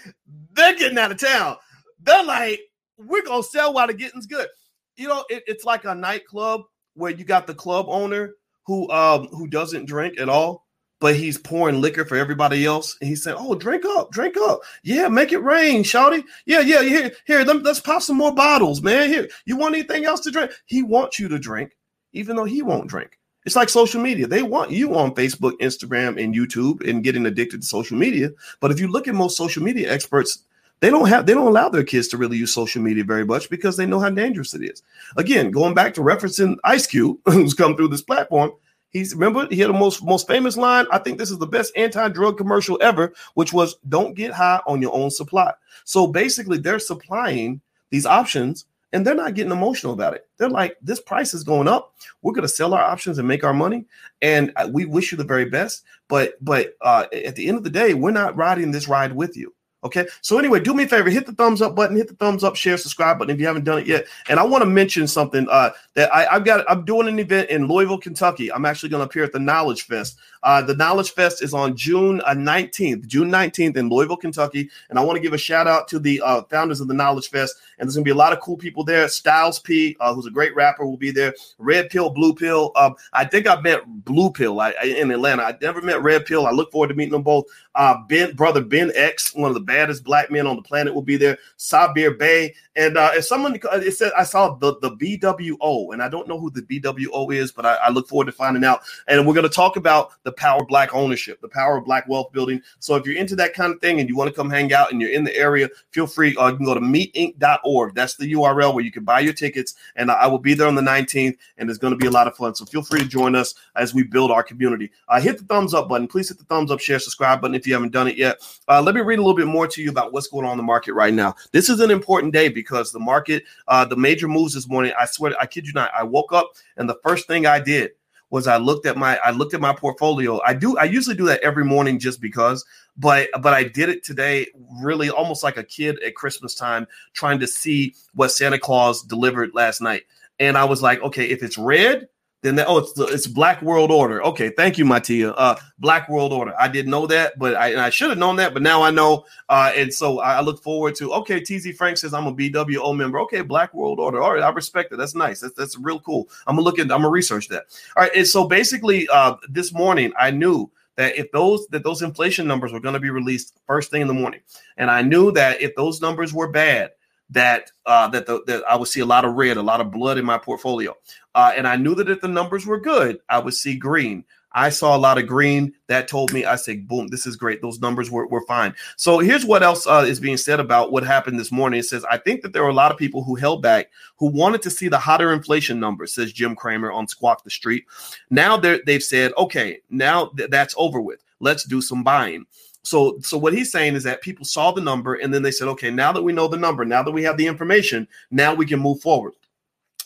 they're 0.52 0.76
getting 0.76 0.98
out 0.98 1.12
of 1.12 1.18
town. 1.18 1.56
They're 2.02 2.24
like, 2.24 2.60
we're 2.98 3.24
going 3.24 3.42
to 3.42 3.48
sell 3.48 3.74
while 3.74 3.86
the 3.86 3.94
getting's 3.94 4.26
good. 4.26 4.48
You 4.96 5.08
know, 5.08 5.24
it, 5.28 5.42
it's 5.46 5.64
like 5.64 5.84
a 5.84 5.94
nightclub 5.94 6.62
where 6.94 7.12
you 7.12 7.24
got 7.24 7.46
the 7.46 7.54
club 7.54 7.86
owner 7.88 8.34
who 8.64 8.90
um 8.90 9.28
who 9.28 9.46
doesn't 9.46 9.84
drink 9.84 10.18
at 10.18 10.28
all 10.28 10.66
but 11.00 11.16
he's 11.16 11.38
pouring 11.38 11.80
liquor 11.80 12.04
for 12.04 12.16
everybody 12.16 12.64
else. 12.64 12.96
And 13.00 13.08
he 13.08 13.16
said, 13.16 13.34
"Oh, 13.36 13.54
drink 13.54 13.84
up, 13.84 14.10
drink 14.10 14.36
up. 14.36 14.60
Yeah, 14.82 15.08
make 15.08 15.32
it 15.32 15.38
rain, 15.38 15.82
shouty. 15.82 16.24
Yeah, 16.46 16.60
yeah. 16.60 16.82
Here, 16.82 17.12
here. 17.26 17.44
Let, 17.44 17.62
let's 17.62 17.80
pop 17.80 18.02
some 18.02 18.16
more 18.16 18.34
bottles, 18.34 18.82
man. 18.82 19.08
Here, 19.08 19.28
you 19.44 19.56
want 19.56 19.74
anything 19.74 20.04
else 20.04 20.20
to 20.20 20.30
drink? 20.30 20.52
He 20.66 20.82
wants 20.82 21.18
you 21.18 21.28
to 21.28 21.38
drink 21.38 21.76
even 22.16 22.36
though 22.36 22.44
he 22.44 22.62
won't 22.62 22.88
drink. 22.88 23.18
It's 23.44 23.54
like 23.54 23.68
social 23.68 24.02
media. 24.02 24.26
They 24.26 24.42
want 24.42 24.72
you 24.72 24.96
on 24.96 25.14
Facebook, 25.14 25.52
Instagram, 25.60 26.22
and 26.22 26.34
YouTube 26.34 26.86
and 26.86 27.04
getting 27.04 27.26
addicted 27.26 27.60
to 27.60 27.66
social 27.66 27.96
media. 27.96 28.30
But 28.60 28.72
if 28.72 28.80
you 28.80 28.88
look 28.88 29.06
at 29.06 29.14
most 29.14 29.36
social 29.36 29.62
media 29.62 29.90
experts, 29.90 30.42
they 30.80 30.90
don't 30.90 31.08
have 31.08 31.26
they 31.26 31.32
don't 31.32 31.46
allow 31.46 31.68
their 31.68 31.84
kids 31.84 32.08
to 32.08 32.16
really 32.16 32.36
use 32.36 32.52
social 32.52 32.82
media 32.82 33.04
very 33.04 33.24
much 33.24 33.48
because 33.48 33.76
they 33.76 33.86
know 33.86 34.00
how 34.00 34.10
dangerous 34.10 34.52
it 34.52 34.62
is. 34.62 34.82
Again, 35.16 35.50
going 35.50 35.74
back 35.74 35.94
to 35.94 36.00
referencing 36.00 36.56
Ice 36.64 36.86
Cube, 36.86 37.18
who's 37.24 37.54
come 37.54 37.76
through 37.76 37.88
this 37.88 38.02
platform, 38.02 38.50
he's 38.90 39.14
remember 39.14 39.46
he 39.48 39.60
had 39.60 39.70
the 39.70 39.74
most 39.74 40.04
most 40.04 40.26
famous 40.26 40.56
line. 40.56 40.86
I 40.90 40.98
think 40.98 41.16
this 41.16 41.30
is 41.30 41.38
the 41.38 41.46
best 41.46 41.72
anti-drug 41.76 42.36
commercial 42.36 42.78
ever, 42.82 43.12
which 43.34 43.52
was 43.52 43.76
"Don't 43.88 44.14
get 44.14 44.32
high 44.32 44.60
on 44.66 44.82
your 44.82 44.92
own 44.92 45.10
supply." 45.10 45.52
So 45.84 46.08
basically, 46.08 46.58
they're 46.58 46.80
supplying 46.80 47.60
these 47.90 48.06
options 48.06 48.66
and 48.92 49.06
they're 49.06 49.14
not 49.14 49.34
getting 49.34 49.52
emotional 49.52 49.92
about 49.92 50.14
it. 50.14 50.28
They're 50.38 50.48
like, 50.48 50.76
this 50.80 51.00
price 51.00 51.34
is 51.34 51.42
going 51.42 51.68
up. 51.68 51.94
We're 52.22 52.32
going 52.32 52.42
to 52.42 52.48
sell 52.48 52.74
our 52.74 52.82
options 52.82 53.18
and 53.18 53.26
make 53.26 53.44
our 53.44 53.54
money, 53.54 53.86
and 54.22 54.52
uh, 54.56 54.68
we 54.72 54.84
wish 54.84 55.10
you 55.10 55.18
the 55.18 55.24
very 55.24 55.46
best. 55.46 55.84
But 56.08 56.42
but 56.44 56.76
uh, 56.80 57.06
at 57.12 57.36
the 57.36 57.48
end 57.48 57.58
of 57.58 57.64
the 57.64 57.70
day, 57.70 57.94
we're 57.94 58.10
not 58.10 58.36
riding 58.36 58.70
this 58.70 58.88
ride 58.88 59.14
with 59.14 59.36
you. 59.36 59.54
Okay. 59.84 60.06
So 60.20 60.38
anyway, 60.38 60.60
do 60.60 60.74
me 60.74 60.84
a 60.84 60.88
favor, 60.88 61.10
hit 61.10 61.26
the 61.26 61.32
thumbs 61.32 61.62
up 61.62 61.76
button, 61.76 61.96
hit 61.96 62.08
the 62.08 62.14
thumbs 62.14 62.42
up, 62.42 62.56
share, 62.56 62.76
subscribe 62.76 63.18
button 63.18 63.34
if 63.34 63.40
you 63.40 63.46
haven't 63.46 63.64
done 63.64 63.78
it 63.78 63.86
yet. 63.86 64.06
And 64.28 64.40
I 64.40 64.42
want 64.42 64.62
to 64.62 64.66
mention 64.66 65.06
something 65.06 65.46
uh, 65.50 65.70
that 65.94 66.12
I, 66.12 66.24
have 66.32 66.44
got. 66.44 66.68
I'm 66.68 66.84
doing 66.84 67.08
an 67.08 67.18
event 67.18 67.50
in 67.50 67.68
Louisville, 67.68 67.98
Kentucky. 67.98 68.50
I'm 68.50 68.64
actually 68.64 68.88
going 68.88 69.00
to 69.00 69.06
appear 69.06 69.22
at 69.22 69.32
the 69.32 69.38
Knowledge 69.38 69.82
Fest. 69.82 70.16
Uh, 70.42 70.62
the 70.62 70.74
Knowledge 70.74 71.10
Fest 71.12 71.42
is 71.42 71.52
on 71.52 71.76
June 71.76 72.20
uh, 72.22 72.30
19th, 72.30 73.06
June 73.06 73.30
19th 73.30 73.76
in 73.76 73.88
Louisville, 73.88 74.16
Kentucky. 74.16 74.70
And 74.90 74.98
I 74.98 75.02
want 75.02 75.16
to 75.16 75.20
give 75.20 75.32
a 75.32 75.38
shout 75.38 75.66
out 75.66 75.88
to 75.88 75.98
the 75.98 76.22
uh, 76.22 76.42
founders 76.44 76.80
of 76.80 76.88
the 76.88 76.94
Knowledge 76.94 77.30
Fest. 77.30 77.56
And 77.78 77.86
there's 77.86 77.96
going 77.96 78.04
to 78.04 78.08
be 78.08 78.12
a 78.12 78.16
lot 78.16 78.32
of 78.32 78.40
cool 78.40 78.56
people 78.56 78.82
there. 78.82 79.08
Styles 79.08 79.58
P, 79.58 79.96
uh, 80.00 80.14
who's 80.14 80.26
a 80.26 80.30
great 80.30 80.54
rapper, 80.54 80.86
will 80.86 80.96
be 80.96 81.10
there. 81.10 81.34
Red 81.58 81.90
Pill, 81.90 82.10
Blue 82.10 82.34
Pill. 82.34 82.72
Um, 82.76 82.94
I 83.12 83.24
think 83.24 83.46
I 83.46 83.60
met 83.60 83.82
Blue 84.04 84.30
Pill 84.30 84.60
I, 84.60 84.72
in 84.82 85.10
Atlanta. 85.10 85.42
I 85.42 85.56
never 85.60 85.82
met 85.82 86.02
Red 86.02 86.26
Pill. 86.26 86.46
I 86.46 86.52
look 86.52 86.72
forward 86.72 86.88
to 86.88 86.94
meeting 86.94 87.12
them 87.12 87.22
both. 87.22 87.44
Uh, 87.76 87.98
ben, 88.08 88.34
brother 88.34 88.62
Ben 88.62 88.90
X, 88.94 89.34
one 89.34 89.50
of 89.50 89.54
the 89.54 89.60
baddest 89.60 90.02
black 90.02 90.30
men 90.30 90.46
on 90.46 90.56
the 90.56 90.62
planet, 90.62 90.94
will 90.94 91.02
be 91.02 91.18
there. 91.18 91.36
Sabir 91.58 92.18
Bey, 92.18 92.54
and 92.74 92.96
uh, 92.96 93.10
if 93.14 93.26
someone 93.26 93.58
it 93.62 93.96
said 93.96 94.12
I 94.16 94.24
saw 94.24 94.54
the 94.54 94.78
the 94.80 94.90
BWO, 94.92 95.92
and 95.92 96.02
I 96.02 96.08
don't 96.08 96.26
know 96.26 96.40
who 96.40 96.50
the 96.50 96.62
BWO 96.62 97.34
is, 97.34 97.52
but 97.52 97.66
I, 97.66 97.74
I 97.74 97.90
look 97.90 98.08
forward 98.08 98.26
to 98.26 98.32
finding 98.32 98.64
out. 98.64 98.80
And 99.08 99.26
we're 99.26 99.34
going 99.34 99.48
to 99.48 99.54
talk 99.54 99.76
about 99.76 100.12
the 100.22 100.32
power 100.32 100.62
of 100.62 100.68
black 100.68 100.94
ownership, 100.94 101.40
the 101.42 101.48
power 101.48 101.76
of 101.76 101.84
black 101.84 102.08
wealth 102.08 102.32
building. 102.32 102.62
So 102.78 102.96
if 102.96 103.06
you're 103.06 103.16
into 103.16 103.36
that 103.36 103.52
kind 103.52 103.74
of 103.74 103.80
thing 103.80 104.00
and 104.00 104.08
you 104.08 104.16
want 104.16 104.28
to 104.28 104.34
come 104.34 104.48
hang 104.48 104.72
out 104.72 104.90
and 104.90 105.00
you're 105.00 105.10
in 105.10 105.24
the 105.24 105.36
area, 105.36 105.68
feel 105.90 106.06
free. 106.06 106.34
Uh, 106.36 106.48
you 106.50 106.56
can 106.56 106.64
go 106.64 106.74
to 106.74 106.80
meetinc.org. 106.80 107.94
That's 107.94 108.16
the 108.16 108.32
URL 108.32 108.74
where 108.74 108.84
you 108.84 108.92
can 108.92 109.04
buy 109.04 109.20
your 109.20 109.34
tickets, 109.34 109.74
and 109.96 110.10
I 110.10 110.26
will 110.26 110.38
be 110.38 110.54
there 110.54 110.68
on 110.68 110.74
the 110.74 110.82
19th, 110.82 111.36
and 111.58 111.68
it's 111.68 111.78
going 111.78 111.92
to 111.92 111.98
be 111.98 112.06
a 112.06 112.10
lot 112.10 112.26
of 112.26 112.36
fun. 112.36 112.54
So 112.54 112.64
feel 112.64 112.82
free 112.82 113.00
to 113.00 113.06
join 113.06 113.34
us 113.34 113.54
as 113.74 113.94
we 113.94 114.02
build 114.02 114.30
our 114.30 114.42
community. 114.42 114.90
Uh, 115.08 115.20
hit 115.20 115.38
the 115.38 115.44
thumbs 115.44 115.74
up 115.74 115.88
button. 115.88 116.08
Please 116.08 116.28
hit 116.28 116.38
the 116.38 116.44
thumbs 116.44 116.70
up, 116.70 116.80
share, 116.80 116.98
subscribe 116.98 117.40
button 117.40 117.54
if 117.54 117.65
you 117.66 117.74
haven't 117.74 117.92
done 117.92 118.08
it 118.08 118.16
yet. 118.16 118.40
Uh, 118.68 118.82
let 118.82 118.94
me 118.94 119.00
read 119.00 119.18
a 119.18 119.22
little 119.22 119.36
bit 119.36 119.46
more 119.46 119.66
to 119.66 119.82
you 119.82 119.90
about 119.90 120.12
what's 120.12 120.28
going 120.28 120.44
on 120.44 120.52
in 120.52 120.56
the 120.56 120.62
market 120.62 120.94
right 120.94 121.14
now. 121.14 121.34
This 121.52 121.68
is 121.68 121.80
an 121.80 121.90
important 121.90 122.32
day 122.32 122.48
because 122.48 122.92
the 122.92 122.98
market, 122.98 123.44
uh, 123.68 123.84
the 123.84 123.96
major 123.96 124.28
moves 124.28 124.54
this 124.54 124.68
morning. 124.68 124.92
I 124.98 125.06
swear, 125.06 125.34
I 125.40 125.46
kid 125.46 125.66
you 125.66 125.72
not. 125.72 125.90
I 125.94 126.02
woke 126.02 126.32
up 126.32 126.52
and 126.76 126.88
the 126.88 126.98
first 127.02 127.26
thing 127.26 127.46
I 127.46 127.60
did 127.60 127.92
was 128.30 128.46
I 128.46 128.56
looked 128.56 128.86
at 128.86 128.96
my 128.96 129.18
I 129.24 129.30
looked 129.30 129.54
at 129.54 129.60
my 129.60 129.72
portfolio. 129.72 130.40
I 130.44 130.54
do 130.54 130.76
I 130.76 130.84
usually 130.84 131.16
do 131.16 131.26
that 131.26 131.40
every 131.40 131.64
morning 131.64 131.98
just 131.98 132.20
because, 132.20 132.64
but 132.96 133.28
but 133.40 133.54
I 133.54 133.64
did 133.64 133.88
it 133.88 134.04
today 134.04 134.48
really 134.80 135.10
almost 135.10 135.44
like 135.44 135.56
a 135.56 135.64
kid 135.64 136.02
at 136.02 136.14
Christmas 136.14 136.54
time 136.54 136.86
trying 137.12 137.38
to 137.40 137.46
see 137.46 137.94
what 138.14 138.30
Santa 138.32 138.58
Claus 138.58 139.02
delivered 139.02 139.54
last 139.54 139.80
night. 139.80 140.02
And 140.38 140.58
I 140.58 140.64
was 140.64 140.82
like, 140.82 141.00
okay, 141.02 141.26
if 141.26 141.42
it's 141.42 141.56
red, 141.56 142.08
then 142.42 142.54
that, 142.56 142.66
oh, 142.68 142.78
it's 142.78 142.92
the, 142.92 143.04
it's 143.06 143.26
Black 143.26 143.62
World 143.62 143.90
Order. 143.90 144.22
Okay, 144.22 144.50
thank 144.50 144.78
you, 144.78 144.84
Matia. 144.84 145.34
Uh, 145.36 145.56
Black 145.78 146.08
World 146.08 146.32
Order. 146.32 146.54
I 146.58 146.68
didn't 146.68 146.90
know 146.90 147.06
that, 147.06 147.38
but 147.38 147.54
I, 147.56 147.86
I 147.86 147.90
should 147.90 148.10
have 148.10 148.18
known 148.18 148.36
that, 148.36 148.52
but 148.52 148.62
now 148.62 148.82
I 148.82 148.90
know. 148.90 149.24
Uh, 149.48 149.72
and 149.74 149.92
so 149.92 150.20
I, 150.20 150.36
I 150.36 150.40
look 150.42 150.62
forward 150.62 150.94
to. 150.96 151.12
Okay, 151.14 151.40
TZ 151.40 151.76
Frank 151.76 151.96
says 151.98 152.14
I'm 152.14 152.26
a 152.26 152.34
BWO 152.34 152.96
member. 152.96 153.18
Okay, 153.20 153.40
Black 153.40 153.74
World 153.74 153.98
Order. 153.98 154.22
All 154.22 154.34
right, 154.34 154.42
I 154.42 154.50
respect 154.50 154.92
it. 154.92 154.96
That's 154.96 155.14
nice. 155.14 155.40
That's 155.40 155.54
that's 155.54 155.78
real 155.78 156.00
cool. 156.00 156.28
I'm 156.46 156.56
gonna 156.56 156.64
look 156.64 156.78
at. 156.78 156.84
I'm 156.84 157.00
gonna 157.00 157.10
research 157.10 157.48
that. 157.48 157.64
All 157.96 158.02
right, 158.02 158.12
and 158.14 158.26
so 158.26 158.46
basically, 158.46 159.08
uh, 159.08 159.36
this 159.48 159.72
morning 159.72 160.12
I 160.18 160.30
knew 160.30 160.70
that 160.96 161.16
if 161.16 161.30
those 161.32 161.66
that 161.68 161.84
those 161.84 162.02
inflation 162.02 162.46
numbers 162.46 162.72
were 162.72 162.80
going 162.80 162.94
to 162.94 163.00
be 163.00 163.10
released 163.10 163.58
first 163.66 163.90
thing 163.90 164.02
in 164.02 164.08
the 164.08 164.14
morning, 164.14 164.40
and 164.76 164.90
I 164.90 165.02
knew 165.02 165.30
that 165.32 165.60
if 165.60 165.74
those 165.76 166.00
numbers 166.00 166.32
were 166.32 166.48
bad, 166.48 166.92
that 167.30 167.70
uh, 167.86 168.08
that 168.08 168.26
the, 168.26 168.42
that 168.46 168.64
I 168.68 168.76
would 168.76 168.88
see 168.88 169.00
a 169.00 169.06
lot 169.06 169.24
of 169.24 169.34
red, 169.34 169.56
a 169.56 169.62
lot 169.62 169.80
of 169.80 169.90
blood 169.90 170.18
in 170.18 170.24
my 170.24 170.38
portfolio. 170.38 170.94
Uh, 171.34 171.52
and 171.56 171.66
I 171.66 171.76
knew 171.76 171.94
that 171.96 172.08
if 172.08 172.20
the 172.20 172.28
numbers 172.28 172.66
were 172.66 172.80
good, 172.80 173.18
I 173.28 173.38
would 173.38 173.54
see 173.54 173.76
green. 173.76 174.24
I 174.52 174.70
saw 174.70 174.96
a 174.96 174.98
lot 174.98 175.18
of 175.18 175.26
green. 175.26 175.74
That 175.88 176.08
told 176.08 176.32
me, 176.32 176.46
I 176.46 176.56
said, 176.56 176.88
boom, 176.88 177.08
this 177.08 177.26
is 177.26 177.36
great. 177.36 177.60
Those 177.60 177.78
numbers 177.78 178.10
were, 178.10 178.26
were 178.26 178.44
fine. 178.46 178.74
So 178.96 179.18
here's 179.18 179.44
what 179.44 179.62
else 179.62 179.86
uh, 179.86 180.06
is 180.08 180.18
being 180.18 180.38
said 180.38 180.60
about 180.60 180.90
what 180.92 181.04
happened 181.04 181.38
this 181.38 181.52
morning. 181.52 181.80
It 181.80 181.84
says, 181.84 182.06
I 182.10 182.16
think 182.16 182.40
that 182.40 182.54
there 182.54 182.62
were 182.62 182.70
a 182.70 182.74
lot 182.74 182.90
of 182.90 182.96
people 182.96 183.22
who 183.22 183.34
held 183.34 183.60
back, 183.60 183.90
who 184.16 184.30
wanted 184.30 184.62
to 184.62 184.70
see 184.70 184.88
the 184.88 184.98
hotter 184.98 185.34
inflation 185.34 185.78
numbers, 185.78 186.14
says 186.14 186.32
Jim 186.32 186.56
Cramer 186.56 186.90
on 186.90 187.06
Squawk 187.06 187.44
the 187.44 187.50
Street. 187.50 187.84
Now 188.30 188.56
they've 188.56 189.02
said, 189.02 189.32
okay, 189.36 189.80
now 189.90 190.28
th- 190.28 190.48
that's 190.48 190.74
over 190.78 191.02
with. 191.02 191.22
Let's 191.38 191.64
do 191.64 191.82
some 191.82 192.02
buying. 192.02 192.46
So, 192.86 193.18
so 193.20 193.36
what 193.36 193.52
he's 193.52 193.72
saying 193.72 193.96
is 193.96 194.04
that 194.04 194.22
people 194.22 194.44
saw 194.44 194.70
the 194.70 194.80
number 194.80 195.16
and 195.16 195.34
then 195.34 195.42
they 195.42 195.50
said, 195.50 195.66
okay, 195.68 195.90
now 195.90 196.12
that 196.12 196.22
we 196.22 196.32
know 196.32 196.46
the 196.46 196.56
number, 196.56 196.84
now 196.84 197.02
that 197.02 197.10
we 197.10 197.24
have 197.24 197.36
the 197.36 197.46
information, 197.46 198.06
now 198.30 198.54
we 198.54 198.64
can 198.64 198.78
move 198.78 199.00
forward. 199.00 199.32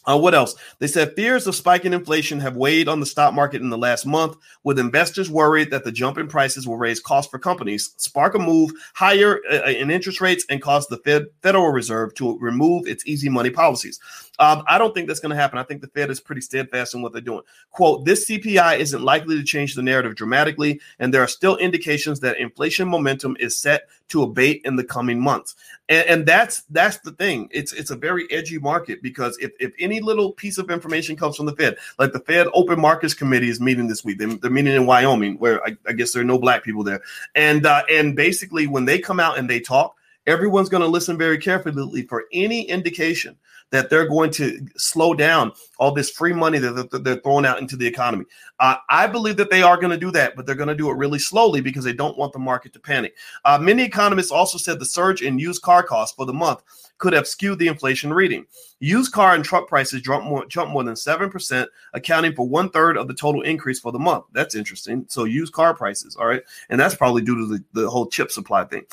Uh, 0.07 0.17
what 0.17 0.35
else? 0.35 0.55
They 0.79 0.87
said 0.87 1.15
fears 1.15 1.47
of 1.47 1.55
spiking 1.55 1.93
inflation 1.93 2.41
have 2.41 2.57
weighed 2.57 2.89
on 2.89 2.99
the 2.99 3.05
stock 3.05 3.35
market 3.35 3.61
in 3.61 3.69
the 3.69 3.77
last 3.77 4.07
month, 4.07 4.39
with 4.65 4.79
investors 4.79 5.31
worried 5.31 5.71
that 5.71 5.85
the 5.85 5.93
jump 5.93 6.17
in 6.17 6.27
prices 6.27 6.67
will 6.67 6.79
raise 6.79 7.01
costs 7.01 7.31
for 7.31 7.39
companies, 7.39 7.93
spark 7.99 8.35
a 8.35 8.39
move 8.39 8.73
higher 8.95 9.41
uh, 9.53 9.69
in 9.69 9.91
interest 9.91 10.23
rates, 10.23 10.47
and 10.49 10.63
cause 10.63 10.87
the 10.87 10.97
Fed, 11.05 11.27
Federal 11.43 11.69
Reserve 11.69 12.15
to 12.15 12.39
remove 12.39 12.87
its 12.87 13.07
easy 13.07 13.29
money 13.29 13.51
policies. 13.51 14.01
Um, 14.41 14.65
I 14.67 14.79
don't 14.79 14.95
think 14.95 15.07
that's 15.07 15.21
going 15.21 15.31
to 15.31 15.37
happen. 15.37 15.59
I 15.59 15.63
think 15.65 15.83
the 15.83 15.89
Fed 15.89 16.11
is 16.11 16.19
pretty 16.19 16.41
steadfast 16.41 16.95
in 16.95 17.03
what 17.03 17.13
they're 17.13 17.21
doing. 17.21 17.43
Quote, 17.71 18.07
this 18.07 18.29
CPI 18.29 18.79
isn't 18.79 19.03
likely 19.03 19.37
to 19.37 19.45
change 19.45 19.75
the 19.75 19.83
narrative 19.83 20.17
dramatically, 20.17 20.81
and 20.99 21.13
there 21.13 21.23
are 21.23 21.29
still 21.29 21.59
indications 21.59 22.21
that 22.21 22.39
inflation 22.39 22.89
momentum 22.89 23.37
is 23.39 23.57
set 23.57 23.89
to 24.09 24.23
abate 24.23 24.63
in 24.65 24.77
the 24.77 24.83
coming 24.83 25.21
months. 25.21 25.55
And, 25.91 26.09
and 26.09 26.27
that's 26.27 26.63
that's 26.71 26.99
the 27.01 27.13
thing. 27.13 27.51
It's 27.53 27.75
it's 27.75 27.91
a 27.91 27.97
very 27.97 28.27
edgy 28.33 28.59
market 28.59 29.03
because 29.03 29.37
if, 29.39 29.53
if 29.61 29.75
any 29.79 30.01
little 30.01 30.33
piece 30.33 30.57
of 30.57 30.71
information 30.71 31.17
comes 31.17 31.37
from 31.37 31.45
the 31.45 31.55
Fed, 31.55 31.77
like 31.99 32.13
the 32.13 32.21
Fed 32.21 32.47
Open 32.55 32.81
Markets 32.81 33.13
Committee 33.13 33.51
is 33.51 33.61
meeting 33.61 33.89
this 33.89 34.05
week. 34.07 34.19
They, 34.19 34.25
are 34.25 34.51
meeting 34.51 34.75
in 34.75 34.87
Wyoming, 34.87 35.37
where 35.39 35.63
I, 35.67 35.77
I, 35.87 35.93
guess 35.93 36.13
there 36.13 36.23
are 36.23 36.25
no 36.25 36.39
black 36.39 36.65
people 36.65 36.83
there. 36.83 37.03
And 37.35 37.67
uh, 37.67 37.83
and 37.91 38.17
basically 38.17 38.67
when 38.67 38.87
they 38.87 38.99
come 38.99 39.21
out 39.21 39.39
and 39.39 39.51
they 39.51 39.61
talk, 39.61 39.97
everyone's 40.27 40.71
going 40.71 40.83
to 40.83 40.89
listen 40.89 41.19
very 41.19 41.37
carefully 41.37 42.07
for 42.07 42.25
any 42.33 42.63
indication 42.63 43.37
that 43.71 43.89
they're 43.89 44.09
going 44.09 44.31
to 44.33 44.67
slow 44.77 45.15
down 45.15 45.53
all 45.79 45.93
this 45.93 46.11
free 46.11 46.33
money 46.33 46.59
that 46.59 47.03
they're 47.05 47.21
throwing 47.21 47.47
out 47.47 47.61
into 47.61 47.77
the 47.77 47.87
economy. 47.87 48.25
Uh, 48.59 48.77
I 48.89 49.07
believe 49.07 49.37
that 49.37 49.51
they 49.51 49.63
are 49.63 49.77
going 49.77 49.93
to 49.93 49.97
do 49.97 50.11
that, 50.13 50.37
but 50.37 50.45
they're 50.45 50.55
going 50.55 50.69
to 50.69 50.75
do 50.75 50.91
it 50.91 50.97
really 50.97 51.19
slowly 51.19 51.61
because 51.61 51.85
they 51.85 51.93
don't 51.93 52.19
want 52.19 52.33
the 52.33 52.39
market 52.39 52.73
to 52.75 52.81
panic. 52.81 53.17
Uh, 53.45 53.59
many 53.59 53.83
economists 53.83 54.31
also 54.31 54.59
said 54.59 54.79
the 54.79 54.85
surge 54.85 55.23
in 55.23 55.39
used 55.39 55.63
car 55.63 55.83
costs 55.83 56.15
for 56.15 56.27
the 56.27 56.33
month 56.33 56.63
could 56.99 57.13
have 57.13 57.27
skewed 57.27 57.59
the 57.59 57.67
inflation 57.67 58.13
reading. 58.13 58.45
Used 58.79 59.13
car 59.13 59.35
and 59.35 59.45
truck 59.45 59.69
prices 59.69 60.03
jumped 60.03 60.27
more, 60.27 60.47
jumped 60.47 60.73
more 60.73 60.85
than 60.85 60.95
7%, 60.95 61.67
accounting 61.95 62.35
for 62.35 62.47
one 62.47 62.71
third 62.71 62.97
of 62.97 63.09
the 63.09 63.15
total 63.15 63.43
increase 63.43 63.81
for 63.81 63.91
the 63.91 63.99
month. 63.99 64.27
That's 64.33 64.55
interesting. 64.55 65.07
So, 65.09 65.25
used 65.25 65.53
car 65.53 65.75
prices, 65.75 66.17
all 66.17 66.27
right. 66.27 66.43
And 66.69 66.79
that's 66.79 66.95
probably 66.95 67.23
due 67.23 67.37
to 67.37 67.47
the, 67.47 67.65
the 67.81 67.91
whole 67.91 68.07
chip 68.07 68.31
supply 68.31 68.65
thing. 68.65 68.85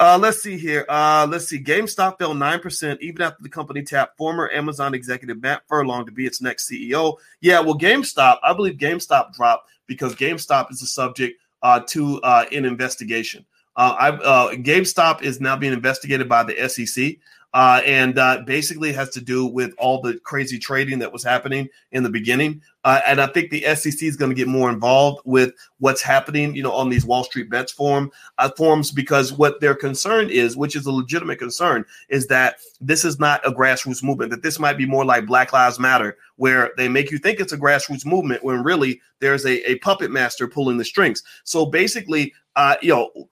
Uh, 0.00 0.18
let's 0.18 0.42
see 0.42 0.56
here. 0.56 0.86
Uh, 0.88 1.26
let's 1.28 1.46
see. 1.46 1.62
GameStop 1.62 2.18
fell 2.18 2.34
9% 2.34 3.00
even 3.00 3.20
after 3.20 3.42
the 3.42 3.50
company 3.50 3.82
tapped 3.82 4.16
former 4.16 4.50
Amazon 4.50 4.94
executive 4.94 5.42
Matt 5.42 5.62
Furlong 5.68 6.06
to 6.06 6.12
be 6.12 6.24
its 6.24 6.40
next 6.40 6.70
CEO. 6.70 7.18
Yeah, 7.42 7.60
well, 7.60 7.78
GameStop, 7.78 8.38
I 8.42 8.54
believe 8.54 8.78
GameStop 8.78 9.34
dropped 9.34 9.68
because 9.86 10.14
GameStop 10.14 10.72
is 10.72 10.80
the 10.80 10.86
subject 10.86 11.38
uh, 11.60 11.80
to 11.88 12.18
uh, 12.22 12.46
an 12.50 12.64
investigation. 12.64 13.44
Uh, 13.76 14.18
uh, 14.24 14.52
GameStop 14.52 15.20
is 15.20 15.38
now 15.38 15.54
being 15.54 15.74
investigated 15.74 16.30
by 16.30 16.44
the 16.44 16.68
SEC 16.70 17.16
uh, 17.52 17.80
and 17.84 18.18
uh, 18.18 18.42
basically 18.46 18.92
has 18.92 19.10
to 19.10 19.20
do 19.20 19.44
with 19.44 19.74
all 19.78 20.00
the 20.00 20.18
crazy 20.20 20.58
trading 20.58 20.98
that 21.00 21.12
was 21.12 21.24
happening 21.24 21.68
in 21.90 22.02
the 22.02 22.10
beginning. 22.10 22.62
Uh, 22.84 23.00
and 23.06 23.20
I 23.20 23.26
think 23.26 23.50
the 23.50 23.62
SEC 23.74 24.02
is 24.02 24.16
going 24.16 24.30
to 24.30 24.34
get 24.34 24.48
more 24.48 24.70
involved 24.70 25.20
with 25.24 25.52
what's 25.78 26.00
happening, 26.00 26.54
you 26.54 26.62
know, 26.62 26.72
on 26.72 26.88
these 26.88 27.04
Wall 27.04 27.24
Street 27.24 27.50
bets 27.50 27.72
form 27.72 28.10
uh, 28.38 28.50
forms 28.56 28.90
because 28.90 29.32
what 29.32 29.60
their 29.60 29.74
concern 29.74 30.30
is, 30.30 30.56
which 30.56 30.76
is 30.76 30.86
a 30.86 30.92
legitimate 30.92 31.38
concern, 31.38 31.84
is 32.08 32.28
that 32.28 32.56
this 32.80 33.04
is 33.04 33.18
not 33.18 33.46
a 33.46 33.52
grassroots 33.52 34.02
movement. 34.02 34.30
That 34.30 34.42
this 34.42 34.58
might 34.58 34.78
be 34.78 34.86
more 34.86 35.04
like 35.04 35.26
Black 35.26 35.52
Lives 35.52 35.78
Matter, 35.78 36.16
where 36.36 36.72
they 36.76 36.88
make 36.88 37.10
you 37.10 37.18
think 37.18 37.40
it's 37.40 37.52
a 37.52 37.58
grassroots 37.58 38.06
movement 38.06 38.44
when 38.44 38.62
really 38.62 39.00
there's 39.18 39.44
a, 39.44 39.70
a 39.70 39.78
puppet 39.80 40.10
master 40.10 40.48
pulling 40.48 40.78
the 40.78 40.84
strings. 40.84 41.22
So 41.44 41.66
basically, 41.66 42.32
uh, 42.56 42.76
you 42.80 42.90
know 42.94 43.28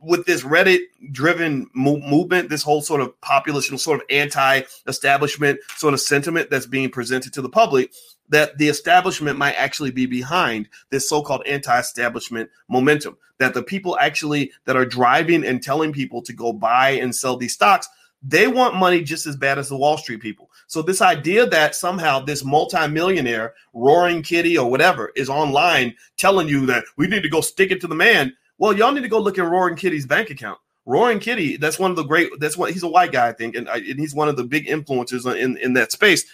with 0.00 0.24
this 0.26 0.42
Reddit 0.42 0.80
driven 1.12 1.68
mo- 1.74 1.98
movement, 1.98 2.48
this 2.48 2.62
whole 2.62 2.82
sort 2.82 3.00
of 3.00 3.18
populist, 3.20 3.76
sort 3.78 4.00
of 4.00 4.06
anti 4.10 4.62
establishment 4.86 5.60
sort 5.76 5.94
of 5.94 6.00
sentiment 6.00 6.50
that's 6.50 6.66
being 6.66 6.90
presented 6.90 7.32
to 7.34 7.42
the 7.42 7.48
public, 7.48 7.92
that 8.28 8.58
the 8.58 8.68
establishment 8.68 9.38
might 9.38 9.54
actually 9.54 9.90
be 9.90 10.06
behind 10.06 10.68
this 10.90 11.08
so 11.08 11.22
called 11.22 11.46
anti 11.46 11.78
establishment 11.78 12.50
momentum. 12.68 13.16
That 13.38 13.54
the 13.54 13.62
people 13.62 13.98
actually 14.00 14.52
that 14.64 14.76
are 14.76 14.86
driving 14.86 15.44
and 15.44 15.62
telling 15.62 15.92
people 15.92 16.22
to 16.22 16.32
go 16.32 16.52
buy 16.52 16.90
and 16.90 17.14
sell 17.14 17.36
these 17.36 17.52
stocks, 17.52 17.88
they 18.22 18.48
want 18.48 18.76
money 18.76 19.02
just 19.02 19.26
as 19.26 19.36
bad 19.36 19.58
as 19.58 19.68
the 19.68 19.76
Wall 19.76 19.98
Street 19.98 20.20
people. 20.20 20.50
So 20.66 20.82
this 20.82 21.02
idea 21.02 21.46
that 21.46 21.74
somehow 21.74 22.20
this 22.20 22.44
multimillionaire, 22.44 23.54
Roaring 23.74 24.22
Kitty 24.22 24.56
or 24.56 24.70
whatever, 24.70 25.12
is 25.14 25.28
online 25.28 25.94
telling 26.16 26.48
you 26.48 26.66
that 26.66 26.84
we 26.96 27.06
need 27.06 27.22
to 27.22 27.28
go 27.28 27.40
stick 27.42 27.70
it 27.70 27.80
to 27.82 27.86
the 27.86 27.94
man 27.94 28.32
well, 28.58 28.76
y'all 28.76 28.92
need 28.92 29.02
to 29.02 29.08
go 29.08 29.18
look 29.18 29.38
at 29.38 29.44
Roaring 29.44 29.76
Kitty's 29.76 30.06
bank 30.06 30.30
account. 30.30 30.58
Roaring 30.84 31.18
Kitty, 31.18 31.56
that's 31.56 31.78
one 31.78 31.90
of 31.90 31.96
the 31.96 32.04
great. 32.04 32.30
That's 32.38 32.56
what 32.56 32.72
he's 32.72 32.82
a 32.82 32.88
white 32.88 33.12
guy, 33.12 33.28
I 33.28 33.32
think, 33.32 33.56
and, 33.56 33.68
and 33.68 33.98
he's 33.98 34.14
one 34.14 34.28
of 34.28 34.36
the 34.36 34.44
big 34.44 34.66
influencers 34.66 35.26
in 35.36 35.56
in 35.58 35.72
that 35.74 35.92
space. 35.92 36.24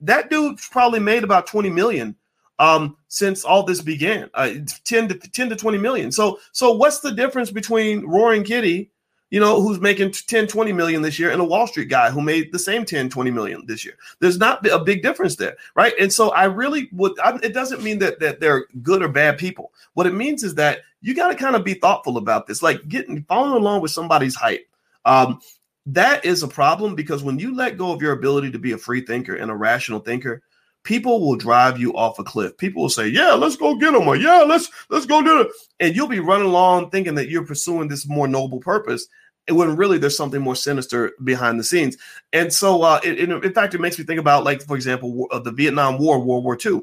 That 0.00 0.30
dude 0.30 0.58
probably 0.58 1.00
made 1.00 1.22
about 1.22 1.46
twenty 1.46 1.70
million 1.70 2.16
um, 2.62 2.96
since 3.08 3.44
all 3.44 3.64
this 3.64 3.80
began, 3.80 4.30
uh, 4.34 4.54
10 4.84 5.08
to 5.08 5.14
10 5.14 5.48
to 5.48 5.56
20 5.56 5.78
million. 5.78 6.12
So, 6.12 6.38
so 6.52 6.70
what's 6.72 7.00
the 7.00 7.10
difference 7.10 7.50
between 7.50 8.06
Roaring 8.06 8.44
Kitty, 8.44 8.91
you 9.32 9.40
know, 9.40 9.62
who's 9.62 9.80
making 9.80 10.12
10, 10.12 10.46
20 10.46 10.74
million 10.74 11.00
this 11.00 11.18
year 11.18 11.30
and 11.30 11.40
a 11.40 11.44
Wall 11.44 11.66
Street 11.66 11.88
guy 11.88 12.10
who 12.10 12.20
made 12.20 12.52
the 12.52 12.58
same 12.58 12.84
10, 12.84 13.08
20 13.08 13.30
million 13.30 13.64
this 13.64 13.82
year. 13.82 13.94
There's 14.20 14.36
not 14.36 14.64
a 14.66 14.78
big 14.78 15.00
difference 15.00 15.36
there, 15.36 15.56
right? 15.74 15.94
And 15.98 16.12
so 16.12 16.32
I 16.32 16.44
really 16.44 16.90
would, 16.92 17.18
I, 17.18 17.38
it 17.42 17.54
doesn't 17.54 17.82
mean 17.82 17.98
that, 18.00 18.20
that 18.20 18.40
they're 18.40 18.66
good 18.82 19.02
or 19.02 19.08
bad 19.08 19.38
people. 19.38 19.72
What 19.94 20.06
it 20.06 20.12
means 20.12 20.44
is 20.44 20.54
that 20.56 20.80
you 21.00 21.14
got 21.14 21.28
to 21.28 21.34
kind 21.34 21.56
of 21.56 21.64
be 21.64 21.72
thoughtful 21.72 22.18
about 22.18 22.46
this, 22.46 22.62
like 22.62 22.86
getting, 22.88 23.22
following 23.22 23.56
along 23.56 23.80
with 23.80 23.90
somebody's 23.90 24.34
hype. 24.34 24.68
Um, 25.06 25.40
that 25.86 26.26
is 26.26 26.42
a 26.42 26.48
problem 26.48 26.94
because 26.94 27.22
when 27.22 27.38
you 27.38 27.56
let 27.56 27.78
go 27.78 27.90
of 27.90 28.02
your 28.02 28.12
ability 28.12 28.50
to 28.50 28.58
be 28.58 28.72
a 28.72 28.78
free 28.78 29.00
thinker 29.00 29.36
and 29.36 29.50
a 29.50 29.56
rational 29.56 30.00
thinker, 30.00 30.42
people 30.82 31.20
will 31.20 31.36
drive 31.36 31.78
you 31.78 31.94
off 31.96 32.18
a 32.18 32.24
cliff. 32.24 32.56
People 32.58 32.82
will 32.82 32.90
say, 32.90 33.08
"Yeah, 33.08 33.32
let's 33.32 33.56
go 33.56 33.74
get 33.76 33.92
them," 33.92 34.06
or 34.06 34.16
"Yeah, 34.16 34.42
let's 34.42 34.70
let's 34.90 35.06
go 35.06 35.22
do 35.22 35.40
it," 35.40 35.48
and 35.80 35.96
you'll 35.96 36.06
be 36.06 36.20
running 36.20 36.46
along 36.46 36.90
thinking 36.90 37.14
that 37.14 37.28
you're 37.28 37.46
pursuing 37.46 37.88
this 37.88 38.06
more 38.06 38.28
noble 38.28 38.60
purpose, 38.60 39.06
when 39.50 39.76
really 39.76 39.98
there's 39.98 40.16
something 40.16 40.40
more 40.40 40.56
sinister 40.56 41.12
behind 41.24 41.58
the 41.58 41.64
scenes. 41.64 41.96
And 42.32 42.52
so, 42.52 42.82
uh, 42.82 43.00
it, 43.02 43.18
it, 43.18 43.30
in 43.30 43.52
fact, 43.52 43.74
it 43.74 43.80
makes 43.80 43.98
me 43.98 44.04
think 44.04 44.20
about, 44.20 44.44
like, 44.44 44.62
for 44.62 44.76
example, 44.76 45.26
uh, 45.30 45.38
the 45.38 45.52
Vietnam 45.52 45.98
War, 45.98 46.18
World 46.20 46.44
War 46.44 46.56
II. 46.64 46.82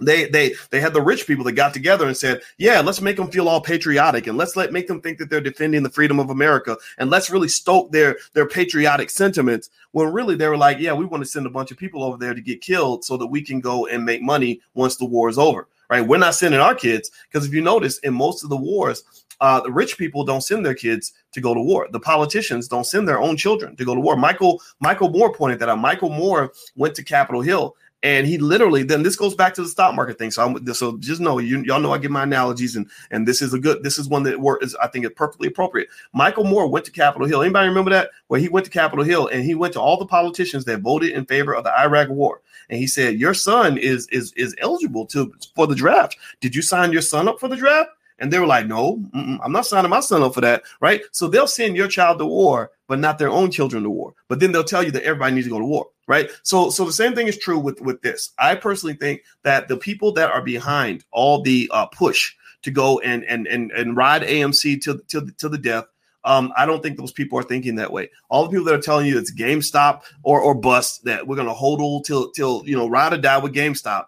They 0.00 0.28
they 0.28 0.54
they 0.70 0.80
had 0.80 0.94
the 0.94 1.02
rich 1.02 1.28
people 1.28 1.44
that 1.44 1.52
got 1.52 1.72
together 1.72 2.06
and 2.08 2.16
said, 2.16 2.40
"Yeah, 2.58 2.80
let's 2.80 3.00
make 3.00 3.16
them 3.16 3.30
feel 3.30 3.48
all 3.48 3.60
patriotic, 3.60 4.26
and 4.26 4.36
let's 4.36 4.56
let 4.56 4.72
make 4.72 4.88
them 4.88 5.00
think 5.00 5.18
that 5.18 5.30
they're 5.30 5.40
defending 5.40 5.84
the 5.84 5.90
freedom 5.90 6.18
of 6.18 6.30
America, 6.30 6.76
and 6.98 7.08
let's 7.08 7.30
really 7.30 7.46
stoke 7.48 7.92
their 7.92 8.16
their 8.32 8.48
patriotic 8.48 9.10
sentiments." 9.10 9.70
When 9.92 10.12
really 10.12 10.34
they 10.34 10.48
were 10.48 10.56
like, 10.56 10.78
"Yeah, 10.80 10.94
we 10.94 11.04
want 11.04 11.22
to 11.22 11.28
send 11.30 11.46
a 11.46 11.50
bunch 11.50 11.70
of 11.70 11.76
people 11.76 12.02
over 12.02 12.16
there 12.16 12.34
to 12.34 12.40
get 12.40 12.62
killed 12.62 13.04
so 13.04 13.16
that 13.16 13.28
we 13.28 13.42
can 13.42 13.60
go 13.60 13.86
and 13.86 14.04
make 14.04 14.22
money 14.22 14.60
once 14.74 14.96
the 14.96 15.04
war 15.04 15.28
is 15.28 15.38
over." 15.38 15.68
Right? 15.92 16.00
We're 16.00 16.16
not 16.16 16.34
sending 16.34 16.58
our 16.58 16.74
kids 16.74 17.10
because 17.30 17.46
if 17.46 17.52
you 17.52 17.60
notice, 17.60 17.98
in 17.98 18.14
most 18.14 18.44
of 18.44 18.48
the 18.48 18.56
wars, 18.56 19.04
uh, 19.42 19.60
the 19.60 19.70
rich 19.70 19.98
people 19.98 20.24
don't 20.24 20.40
send 20.40 20.64
their 20.64 20.72
kids 20.72 21.12
to 21.32 21.40
go 21.42 21.52
to 21.52 21.60
war. 21.60 21.86
The 21.92 22.00
politicians 22.00 22.66
don't 22.66 22.86
send 22.86 23.06
their 23.06 23.20
own 23.20 23.36
children 23.36 23.76
to 23.76 23.84
go 23.84 23.94
to 23.94 24.00
war. 24.00 24.16
Michael 24.16 24.62
Michael 24.80 25.10
Moore 25.10 25.34
pointed 25.34 25.58
that 25.58 25.68
out. 25.68 25.78
Michael 25.78 26.08
Moore 26.08 26.50
went 26.76 26.94
to 26.94 27.04
Capitol 27.04 27.42
Hill 27.42 27.76
and 28.02 28.26
he 28.26 28.38
literally 28.38 28.82
then 28.82 29.02
this 29.02 29.16
goes 29.16 29.34
back 29.34 29.52
to 29.52 29.62
the 29.62 29.68
stock 29.68 29.94
market 29.94 30.18
thing. 30.18 30.30
So 30.30 30.42
I'm 30.42 30.74
so 30.74 30.96
just 30.96 31.20
know 31.20 31.38
you 31.38 31.62
y'all 31.62 31.78
know 31.78 31.92
I 31.92 31.98
give 31.98 32.10
my 32.10 32.22
analogies 32.22 32.74
and 32.74 32.88
and 33.10 33.28
this 33.28 33.42
is 33.42 33.52
a 33.52 33.58
good 33.58 33.82
this 33.82 33.98
is 33.98 34.08
one 34.08 34.22
that 34.22 34.40
work 34.40 34.64
is 34.64 34.74
I 34.76 34.88
think 34.88 35.04
is 35.04 35.12
perfectly 35.14 35.48
appropriate. 35.48 35.88
Michael 36.14 36.44
Moore 36.44 36.68
went 36.68 36.86
to 36.86 36.90
Capitol 36.90 37.28
Hill. 37.28 37.42
Anybody 37.42 37.68
remember 37.68 37.90
that? 37.90 38.12
Where 38.28 38.40
he 38.40 38.48
went 38.48 38.64
to 38.64 38.72
Capitol 38.72 39.04
Hill 39.04 39.26
and 39.26 39.44
he 39.44 39.54
went 39.54 39.74
to 39.74 39.80
all 39.80 39.98
the 39.98 40.06
politicians 40.06 40.64
that 40.64 40.80
voted 40.80 41.10
in 41.10 41.26
favor 41.26 41.54
of 41.54 41.64
the 41.64 41.78
Iraq 41.78 42.08
war 42.08 42.40
and 42.70 42.78
he 42.78 42.86
said, 42.86 43.18
"Your 43.18 43.34
son 43.34 43.78
is 43.78 44.08
is 44.08 44.32
is 44.34 44.54
eligible 44.60 45.06
to 45.06 45.32
for 45.54 45.66
the 45.66 45.74
draft. 45.74 46.16
Did 46.40 46.54
you 46.54 46.62
sign 46.62 46.92
your 46.92 47.02
son 47.02 47.28
up 47.28 47.40
for 47.40 47.48
the 47.48 47.56
draft?" 47.56 47.90
And 48.22 48.32
they 48.32 48.38
were 48.38 48.46
like, 48.46 48.68
no, 48.68 49.02
I'm 49.14 49.50
not 49.50 49.66
signing 49.66 49.90
my 49.90 49.98
son 49.98 50.22
up 50.22 50.34
for 50.34 50.40
that. 50.42 50.62
Right. 50.80 51.02
So 51.10 51.26
they'll 51.26 51.48
send 51.48 51.76
your 51.76 51.88
child 51.88 52.20
to 52.20 52.26
war, 52.26 52.70
but 52.86 53.00
not 53.00 53.18
their 53.18 53.28
own 53.28 53.50
children 53.50 53.82
to 53.82 53.90
war. 53.90 54.14
But 54.28 54.38
then 54.38 54.52
they'll 54.52 54.62
tell 54.62 54.84
you 54.84 54.92
that 54.92 55.02
everybody 55.02 55.34
needs 55.34 55.48
to 55.48 55.52
go 55.52 55.58
to 55.58 55.64
war. 55.64 55.88
Right. 56.06 56.30
So 56.44 56.70
so 56.70 56.84
the 56.84 56.92
same 56.92 57.14
thing 57.14 57.26
is 57.26 57.36
true 57.36 57.58
with, 57.58 57.80
with 57.80 58.00
this. 58.02 58.30
I 58.38 58.54
personally 58.54 58.94
think 58.94 59.22
that 59.42 59.66
the 59.66 59.76
people 59.76 60.12
that 60.12 60.30
are 60.30 60.42
behind 60.42 61.04
all 61.10 61.42
the 61.42 61.68
uh, 61.72 61.86
push 61.86 62.34
to 62.62 62.70
go 62.70 63.00
and 63.00 63.24
and 63.24 63.48
and, 63.48 63.72
and 63.72 63.96
ride 63.96 64.22
AMC 64.22 64.80
to, 64.82 64.98
to, 65.08 65.26
to 65.38 65.48
the 65.48 65.58
death 65.58 65.86
um, 66.24 66.52
I 66.56 66.66
don't 66.66 66.82
think 66.82 66.96
those 66.96 67.12
people 67.12 67.38
are 67.38 67.44
thinking 67.44 67.76
that 67.76 67.92
way. 67.92 68.10
All 68.28 68.44
the 68.44 68.50
people 68.50 68.64
that 68.66 68.74
are 68.74 68.82
telling 68.82 69.06
you 69.06 69.18
it's 69.18 69.32
GameStop 69.32 70.02
or 70.22 70.40
or 70.40 70.54
bust 70.54 71.04
that 71.04 71.26
we're 71.26 71.36
going 71.36 71.48
to 71.48 71.54
hold 71.54 72.04
till 72.04 72.30
till 72.30 72.62
you 72.64 72.76
know 72.76 72.88
ride 72.88 73.12
or 73.12 73.18
die 73.18 73.38
with 73.38 73.54
GameStop. 73.54 74.06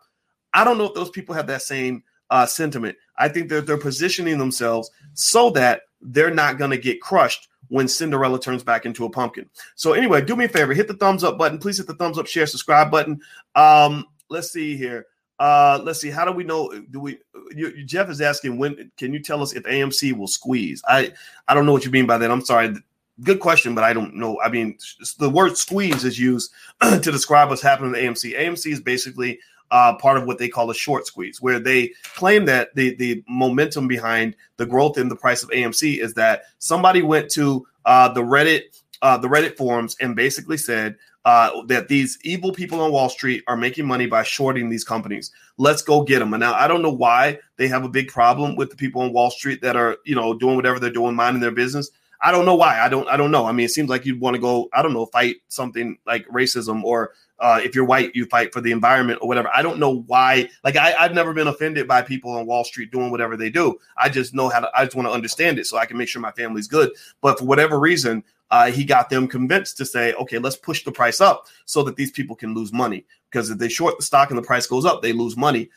I 0.53 0.65
don't 0.65 0.79
know 0.79 0.85
if 0.85 0.95
those 0.95 1.11
people 1.11 1.35
have 1.35 1.49
that 1.49 1.63
same 1.63 2.05
uh, 2.31 2.47
sentiment. 2.47 2.97
I 3.17 3.29
think 3.29 3.49
that 3.49 3.67
they're 3.67 3.77
positioning 3.77 4.39
themselves 4.39 4.91
so 5.15 5.51
that 5.51 5.83
they're 6.01 6.35
not 6.35 6.59
going 6.59 6.71
to 6.71 6.79
get 6.79 7.01
crushed 7.01 7.49
when 7.69 7.89
Cinderella 7.89 8.39
turns 8.39 8.63
back 8.63 8.87
into 8.87 9.05
a 9.05 9.11
pumpkin. 9.11 9.49
So 9.75 9.95
anyway, 9.95 10.25
do 10.25 10.37
me 10.37 10.45
a 10.45 10.49
favor, 10.49 10.75
hit 10.75 10.89
the 10.89 10.95
thumbs 10.95 11.25
up 11.25 11.39
button. 11.39 11.59
Please 11.59 11.79
hit 11.79 11.87
the 11.87 11.95
thumbs 11.95 12.19
up, 12.19 12.27
share, 12.27 12.47
subscribe 12.47 12.91
button. 12.91 13.21
Um, 13.55 14.07
let's 14.29 14.51
see 14.53 14.77
here. 14.77 15.07
Uh, 15.39 15.81
let's 15.83 16.01
see. 16.01 16.11
How 16.11 16.25
do 16.25 16.33
we 16.33 16.45
know? 16.45 16.71
Do 16.91 17.01
we? 17.01 17.19
You, 17.55 17.85
Jeff 17.85 18.09
is 18.09 18.21
asking 18.21 18.57
when. 18.59 18.91
Can 18.97 19.13
you 19.13 19.21
tell 19.21 19.43
us 19.43 19.53
if 19.53 19.65
AMC 19.65 20.17
will 20.17 20.29
squeeze? 20.29 20.83
I 20.89 21.13
I 21.49 21.55
don't 21.55 21.67
know 21.67 21.73
what 21.73 21.85
you 21.85 21.91
mean 21.91 22.07
by 22.07 22.19
that. 22.19 22.31
I'm 22.31 22.45
sorry. 22.45 22.75
Good 23.23 23.41
question, 23.41 23.75
but 23.75 23.85
I 23.85 23.93
don't 23.93 24.17
know. 24.17 24.41
I 24.41 24.49
mean, 24.49 24.77
the 25.19 25.31
word 25.31 25.57
squeeze 25.57 26.05
is 26.05 26.19
used 26.19 26.53
to 26.81 26.99
describe 27.01 27.49
what's 27.49 27.63
happening 27.63 27.93
to 27.93 28.01
AMC. 28.01 28.37
AMC 28.37 28.73
is 28.73 28.81
basically 28.81 29.39
uh, 29.71 29.97
part 29.97 30.17
of 30.17 30.25
what 30.25 30.39
they 30.39 30.49
call 30.49 30.71
a 30.71 30.75
short 30.75 31.07
squeeze, 31.07 31.41
where 31.41 31.59
they 31.59 31.93
claim 32.15 32.45
that 32.47 32.75
the 32.75 32.95
the 32.97 33.25
momentum 33.29 33.89
behind 33.89 34.37
the 34.57 34.67
growth 34.67 34.99
in 34.99 35.09
the 35.09 35.17
price 35.17 35.43
of 35.43 35.51
AMC 35.51 36.01
is 36.01 36.15
that 36.15 36.45
somebody 36.59 37.03
went 37.03 37.31
to 37.33 37.67
uh, 37.85 38.09
the 38.09 38.23
Reddit 38.23 38.83
uh, 39.03 39.19
the 39.19 39.29
Reddit 39.29 39.57
forums 39.57 39.97
and 40.01 40.15
basically 40.17 40.57
said 40.57 40.97
uh, 41.25 41.63
that 41.67 41.89
these 41.89 42.19
evil 42.23 42.53
people 42.53 42.81
on 42.81 42.93
Wall 42.93 43.09
Street 43.09 43.43
are 43.47 43.57
making 43.57 43.87
money 43.87 44.07
by 44.07 44.23
shorting 44.23 44.69
these 44.69 44.85
companies. 44.85 45.33
Let's 45.57 45.83
go 45.83 46.03
get 46.03 46.19
them. 46.19 46.35
And 46.35 46.41
now 46.41 46.55
I 46.55 46.69
don't 46.69 46.83
know 46.83 46.93
why 46.93 47.39
they 47.57 47.69
have 47.69 47.85
a 47.85 47.89
big 47.89 48.09
problem 48.09 48.57
with 48.57 48.71
the 48.71 48.77
people 48.77 49.03
on 49.03 49.13
Wall 49.13 49.31
Street 49.31 49.63
that 49.63 49.77
are 49.77 49.99
you 50.05 50.15
know 50.15 50.35
doing 50.35 50.57
whatever 50.57 50.79
they're 50.79 50.91
doing, 50.91 51.15
minding 51.15 51.41
their 51.41 51.51
business. 51.51 51.91
I 52.21 52.31
don't 52.33 52.47
know 52.47 52.55
why. 52.55 52.81
I 52.81 52.89
don't. 52.89 53.09
I 53.09 53.17
don't 53.17 53.31
know. 53.31 53.47
I 53.47 53.53
mean, 53.53 53.67
it 53.67 53.71
seems 53.71 53.89
like 53.89 54.07
you'd 54.07 54.21
want 54.21 54.35
to 54.35 54.41
go. 54.41 54.69
I 54.73 54.83
don't 54.83 54.93
know, 54.93 55.07
fight 55.07 55.37
something 55.49 55.99
like 56.07 56.27
racism 56.29 56.83
or 56.83 57.13
uh, 57.39 57.61
if 57.63 57.75
you're 57.75 57.85
white, 57.85 58.15
you 58.15 58.25
fight 58.27 58.53
for 58.53 58.61
the 58.61 58.71
environment 58.71 59.19
or 59.21 59.29
whatever. 59.29 59.51
I 59.55 59.63
don't 59.63 59.79
know 59.79 60.03
why. 60.07 60.49
Like 60.63 60.77
I, 60.77 60.91
have 60.93 61.15
never 61.15 61.35
been 61.35 61.49
offended 61.49 61.89
by 61.89 62.03
people 62.03 62.31
on 62.31 62.47
Wall 62.47 62.65
Street 62.65 62.93
doing 62.93 63.11
whatever 63.11 63.37
they 63.37 63.51
do. 63.51 63.79
I 63.97 64.09
just 64.09 64.35
know 64.35 64.49
how 64.49 64.61
to. 64.61 64.71
I 64.75 64.85
just 64.85 64.97
want 64.97 65.09
to 65.09 65.13
understand 65.13 65.59
it 65.59 65.67
so 65.67 65.77
I 65.77 65.87
can 65.87 65.99
make 65.99 66.09
sure 66.09 66.23
my 66.23 66.33
family's 66.33 66.69
good. 66.69 66.93
But 67.21 67.39
for 67.39 67.45
whatever 67.45 67.79
reason, 67.79 68.23
uh, 68.55 68.71
he 68.71 68.85
got 68.85 69.11
them 69.11 69.27
convinced 69.27 69.77
to 69.77 69.85
say, 69.85 70.13
okay, 70.13 70.39
let's 70.39 70.55
push 70.55 70.85
the 70.85 70.93
price 70.93 71.21
up 71.21 71.49
so 71.65 71.83
that 71.83 71.97
these 71.97 72.13
people 72.13 72.37
can 72.37 72.55
lose 72.55 72.73
money. 72.73 73.05
Because 73.29 73.51
if 73.51 73.59
they 73.59 73.69
short 73.69 73.97
the 73.97 74.05
stock 74.05 74.31
and 74.31 74.39
the 74.39 74.43
price 74.43 74.65
goes 74.65 74.85
up, 74.85 75.03
they 75.03 75.13
lose 75.13 75.37
money. 75.37 75.71